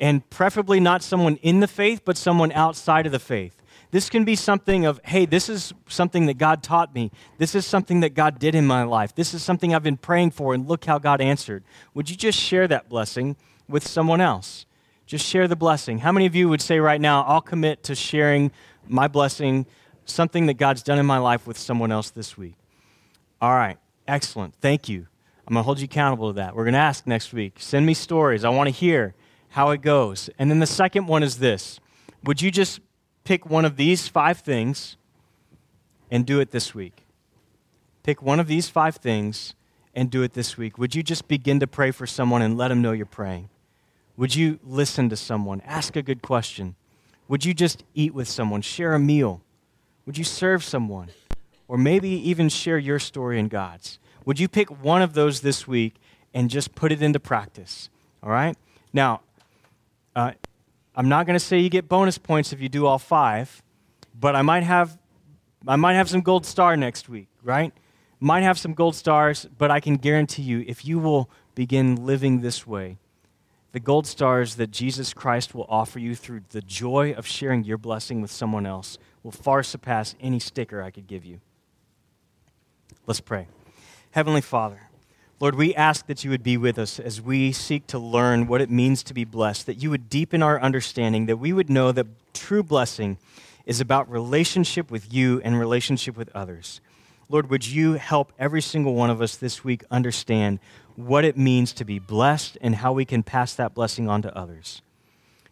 And 0.00 0.28
preferably 0.30 0.80
not 0.80 1.02
someone 1.02 1.36
in 1.36 1.60
the 1.60 1.68
faith, 1.68 2.02
but 2.04 2.16
someone 2.16 2.50
outside 2.52 3.06
of 3.06 3.12
the 3.12 3.18
faith. 3.18 3.56
This 3.92 4.08
can 4.08 4.24
be 4.24 4.36
something 4.36 4.86
of, 4.86 5.00
hey, 5.04 5.26
this 5.26 5.48
is 5.48 5.74
something 5.88 6.26
that 6.26 6.38
God 6.38 6.62
taught 6.62 6.94
me. 6.94 7.10
This 7.38 7.54
is 7.54 7.66
something 7.66 8.00
that 8.00 8.14
God 8.14 8.38
did 8.38 8.54
in 8.54 8.66
my 8.66 8.84
life. 8.84 9.14
This 9.14 9.34
is 9.34 9.42
something 9.42 9.74
I've 9.74 9.82
been 9.82 9.96
praying 9.96 10.30
for, 10.30 10.54
and 10.54 10.66
look 10.66 10.84
how 10.84 10.98
God 10.98 11.20
answered. 11.20 11.64
Would 11.94 12.08
you 12.08 12.16
just 12.16 12.38
share 12.38 12.68
that 12.68 12.88
blessing 12.88 13.36
with 13.68 13.86
someone 13.86 14.20
else? 14.20 14.64
Just 15.06 15.26
share 15.26 15.48
the 15.48 15.56
blessing. 15.56 15.98
How 15.98 16.12
many 16.12 16.26
of 16.26 16.36
you 16.36 16.48
would 16.48 16.62
say 16.62 16.78
right 16.78 17.00
now, 17.00 17.24
I'll 17.24 17.40
commit 17.40 17.82
to 17.84 17.96
sharing 17.96 18.52
my 18.86 19.08
blessing, 19.08 19.66
something 20.04 20.46
that 20.46 20.54
God's 20.54 20.84
done 20.84 21.00
in 21.00 21.06
my 21.06 21.18
life 21.18 21.46
with 21.48 21.58
someone 21.58 21.90
else 21.90 22.10
this 22.10 22.38
week? 22.38 22.54
All 23.40 23.52
right, 23.52 23.76
excellent. 24.06 24.54
Thank 24.60 24.88
you. 24.88 25.08
I'm 25.48 25.54
going 25.54 25.64
to 25.64 25.66
hold 25.66 25.80
you 25.80 25.86
accountable 25.86 26.28
to 26.28 26.34
that. 26.34 26.54
We're 26.54 26.62
going 26.62 26.74
to 26.74 26.78
ask 26.78 27.08
next 27.08 27.32
week. 27.32 27.56
Send 27.58 27.84
me 27.86 27.94
stories. 27.94 28.44
I 28.44 28.50
want 28.50 28.68
to 28.68 28.72
hear 28.72 29.16
how 29.50 29.70
it 29.70 29.82
goes. 29.82 30.30
And 30.38 30.50
then 30.50 30.60
the 30.60 30.66
second 30.66 31.06
one 31.06 31.22
is 31.22 31.38
this 31.38 31.80
Would 32.24 32.42
you 32.42 32.50
just 32.50 32.80
pick 33.24 33.48
one 33.48 33.64
of 33.64 33.76
these 33.76 34.08
five 34.08 34.38
things 34.38 34.96
and 36.10 36.26
do 36.26 36.40
it 36.40 36.50
this 36.50 36.74
week? 36.74 37.04
Pick 38.02 38.22
one 38.22 38.40
of 38.40 38.46
these 38.46 38.68
five 38.68 38.96
things 38.96 39.54
and 39.94 40.10
do 40.10 40.22
it 40.22 40.32
this 40.32 40.56
week. 40.56 40.78
Would 40.78 40.94
you 40.94 41.02
just 41.02 41.28
begin 41.28 41.60
to 41.60 41.66
pray 41.66 41.90
for 41.90 42.06
someone 42.06 42.42
and 42.42 42.56
let 42.56 42.68
them 42.68 42.80
know 42.80 42.92
you're 42.92 43.06
praying? 43.06 43.48
Would 44.16 44.34
you 44.34 44.58
listen 44.62 45.08
to 45.10 45.16
someone? 45.16 45.60
Ask 45.62 45.96
a 45.96 46.02
good 46.02 46.22
question. 46.22 46.76
Would 47.28 47.44
you 47.44 47.54
just 47.54 47.84
eat 47.94 48.14
with 48.14 48.28
someone? 48.28 48.62
Share 48.62 48.94
a 48.94 48.98
meal? 48.98 49.42
Would 50.06 50.18
you 50.18 50.24
serve 50.24 50.64
someone? 50.64 51.08
Or 51.68 51.78
maybe 51.78 52.08
even 52.08 52.48
share 52.48 52.78
your 52.78 52.98
story 52.98 53.38
and 53.38 53.48
God's? 53.48 53.98
Would 54.24 54.40
you 54.40 54.48
pick 54.48 54.82
one 54.82 55.02
of 55.02 55.14
those 55.14 55.40
this 55.40 55.66
week 55.66 55.94
and 56.34 56.50
just 56.50 56.74
put 56.74 56.92
it 56.92 57.02
into 57.02 57.20
practice? 57.20 57.88
All 58.22 58.30
right? 58.30 58.56
Now, 58.92 59.20
uh, 60.16 60.32
I'm 60.94 61.08
not 61.08 61.26
going 61.26 61.38
to 61.38 61.44
say 61.44 61.58
you 61.58 61.70
get 61.70 61.88
bonus 61.88 62.18
points 62.18 62.52
if 62.52 62.60
you 62.60 62.68
do 62.68 62.86
all 62.86 62.98
five, 62.98 63.62
but 64.18 64.34
I 64.34 64.42
might 64.42 64.62
have, 64.62 64.98
I 65.66 65.76
might 65.76 65.94
have 65.94 66.08
some 66.10 66.20
gold 66.20 66.44
star 66.44 66.76
next 66.76 67.08
week, 67.08 67.28
right? 67.42 67.72
Might 68.18 68.42
have 68.42 68.58
some 68.58 68.74
gold 68.74 68.96
stars, 68.96 69.46
but 69.56 69.70
I 69.70 69.80
can 69.80 69.96
guarantee 69.96 70.42
you, 70.42 70.64
if 70.66 70.84
you 70.84 70.98
will 70.98 71.30
begin 71.54 72.04
living 72.04 72.40
this 72.40 72.66
way, 72.66 72.98
the 73.72 73.80
gold 73.80 74.06
stars 74.06 74.56
that 74.56 74.72
Jesus 74.72 75.14
Christ 75.14 75.54
will 75.54 75.66
offer 75.68 75.98
you 75.98 76.14
through 76.14 76.42
the 76.50 76.60
joy 76.60 77.12
of 77.12 77.26
sharing 77.26 77.64
your 77.64 77.78
blessing 77.78 78.20
with 78.20 78.30
someone 78.30 78.66
else 78.66 78.98
will 79.22 79.30
far 79.30 79.62
surpass 79.62 80.16
any 80.20 80.40
sticker 80.40 80.82
I 80.82 80.90
could 80.90 81.06
give 81.06 81.24
you. 81.24 81.40
Let's 83.06 83.20
pray. 83.20 83.46
Heavenly 84.10 84.40
Father, 84.40 84.89
Lord, 85.40 85.54
we 85.54 85.74
ask 85.74 86.06
that 86.06 86.22
you 86.22 86.28
would 86.28 86.42
be 86.42 86.58
with 86.58 86.78
us 86.78 87.00
as 87.00 87.22
we 87.22 87.50
seek 87.50 87.86
to 87.86 87.98
learn 87.98 88.46
what 88.46 88.60
it 88.60 88.68
means 88.68 89.02
to 89.04 89.14
be 89.14 89.24
blessed, 89.24 89.64
that 89.64 89.82
you 89.82 89.88
would 89.88 90.10
deepen 90.10 90.42
our 90.42 90.60
understanding, 90.60 91.24
that 91.26 91.38
we 91.38 91.54
would 91.54 91.70
know 91.70 91.92
that 91.92 92.06
true 92.34 92.62
blessing 92.62 93.16
is 93.64 93.80
about 93.80 94.10
relationship 94.10 94.90
with 94.90 95.10
you 95.10 95.40
and 95.42 95.58
relationship 95.58 96.14
with 96.14 96.28
others. 96.34 96.82
Lord, 97.30 97.48
would 97.48 97.66
you 97.66 97.94
help 97.94 98.34
every 98.38 98.60
single 98.60 98.94
one 98.94 99.08
of 99.08 99.22
us 99.22 99.34
this 99.34 99.64
week 99.64 99.82
understand 99.90 100.58
what 100.94 101.24
it 101.24 101.38
means 101.38 101.72
to 101.72 101.86
be 101.86 101.98
blessed 101.98 102.58
and 102.60 102.74
how 102.74 102.92
we 102.92 103.06
can 103.06 103.22
pass 103.22 103.54
that 103.54 103.72
blessing 103.72 104.10
on 104.10 104.20
to 104.20 104.36
others? 104.36 104.82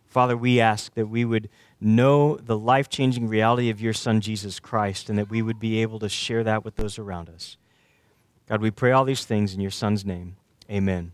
Father, 0.07 0.37
we 0.37 0.61
ask 0.61 0.93
that 0.97 1.07
we 1.07 1.25
would 1.25 1.49
know 1.81 2.37
the 2.37 2.59
life 2.59 2.91
changing 2.91 3.27
reality 3.27 3.71
of 3.71 3.81
your 3.81 3.95
Son, 3.95 4.21
Jesus 4.21 4.61
Christ, 4.61 5.09
and 5.09 5.19
that 5.19 5.31
we 5.31 5.41
would 5.41 5.59
be 5.59 5.81
able 5.81 5.99
to 6.01 6.11
share 6.11 6.45
that 6.45 6.63
with 6.63 6.77
those 6.77 6.99
around 6.99 7.31
us. 7.31 7.57
God, 8.49 8.63
we 8.63 8.71
pray 8.71 8.93
all 8.93 9.05
these 9.05 9.25
things 9.25 9.55
in 9.55 9.61
your 9.61 9.71
Son's 9.71 10.05
name. 10.05 10.37
Amen. 10.71 11.13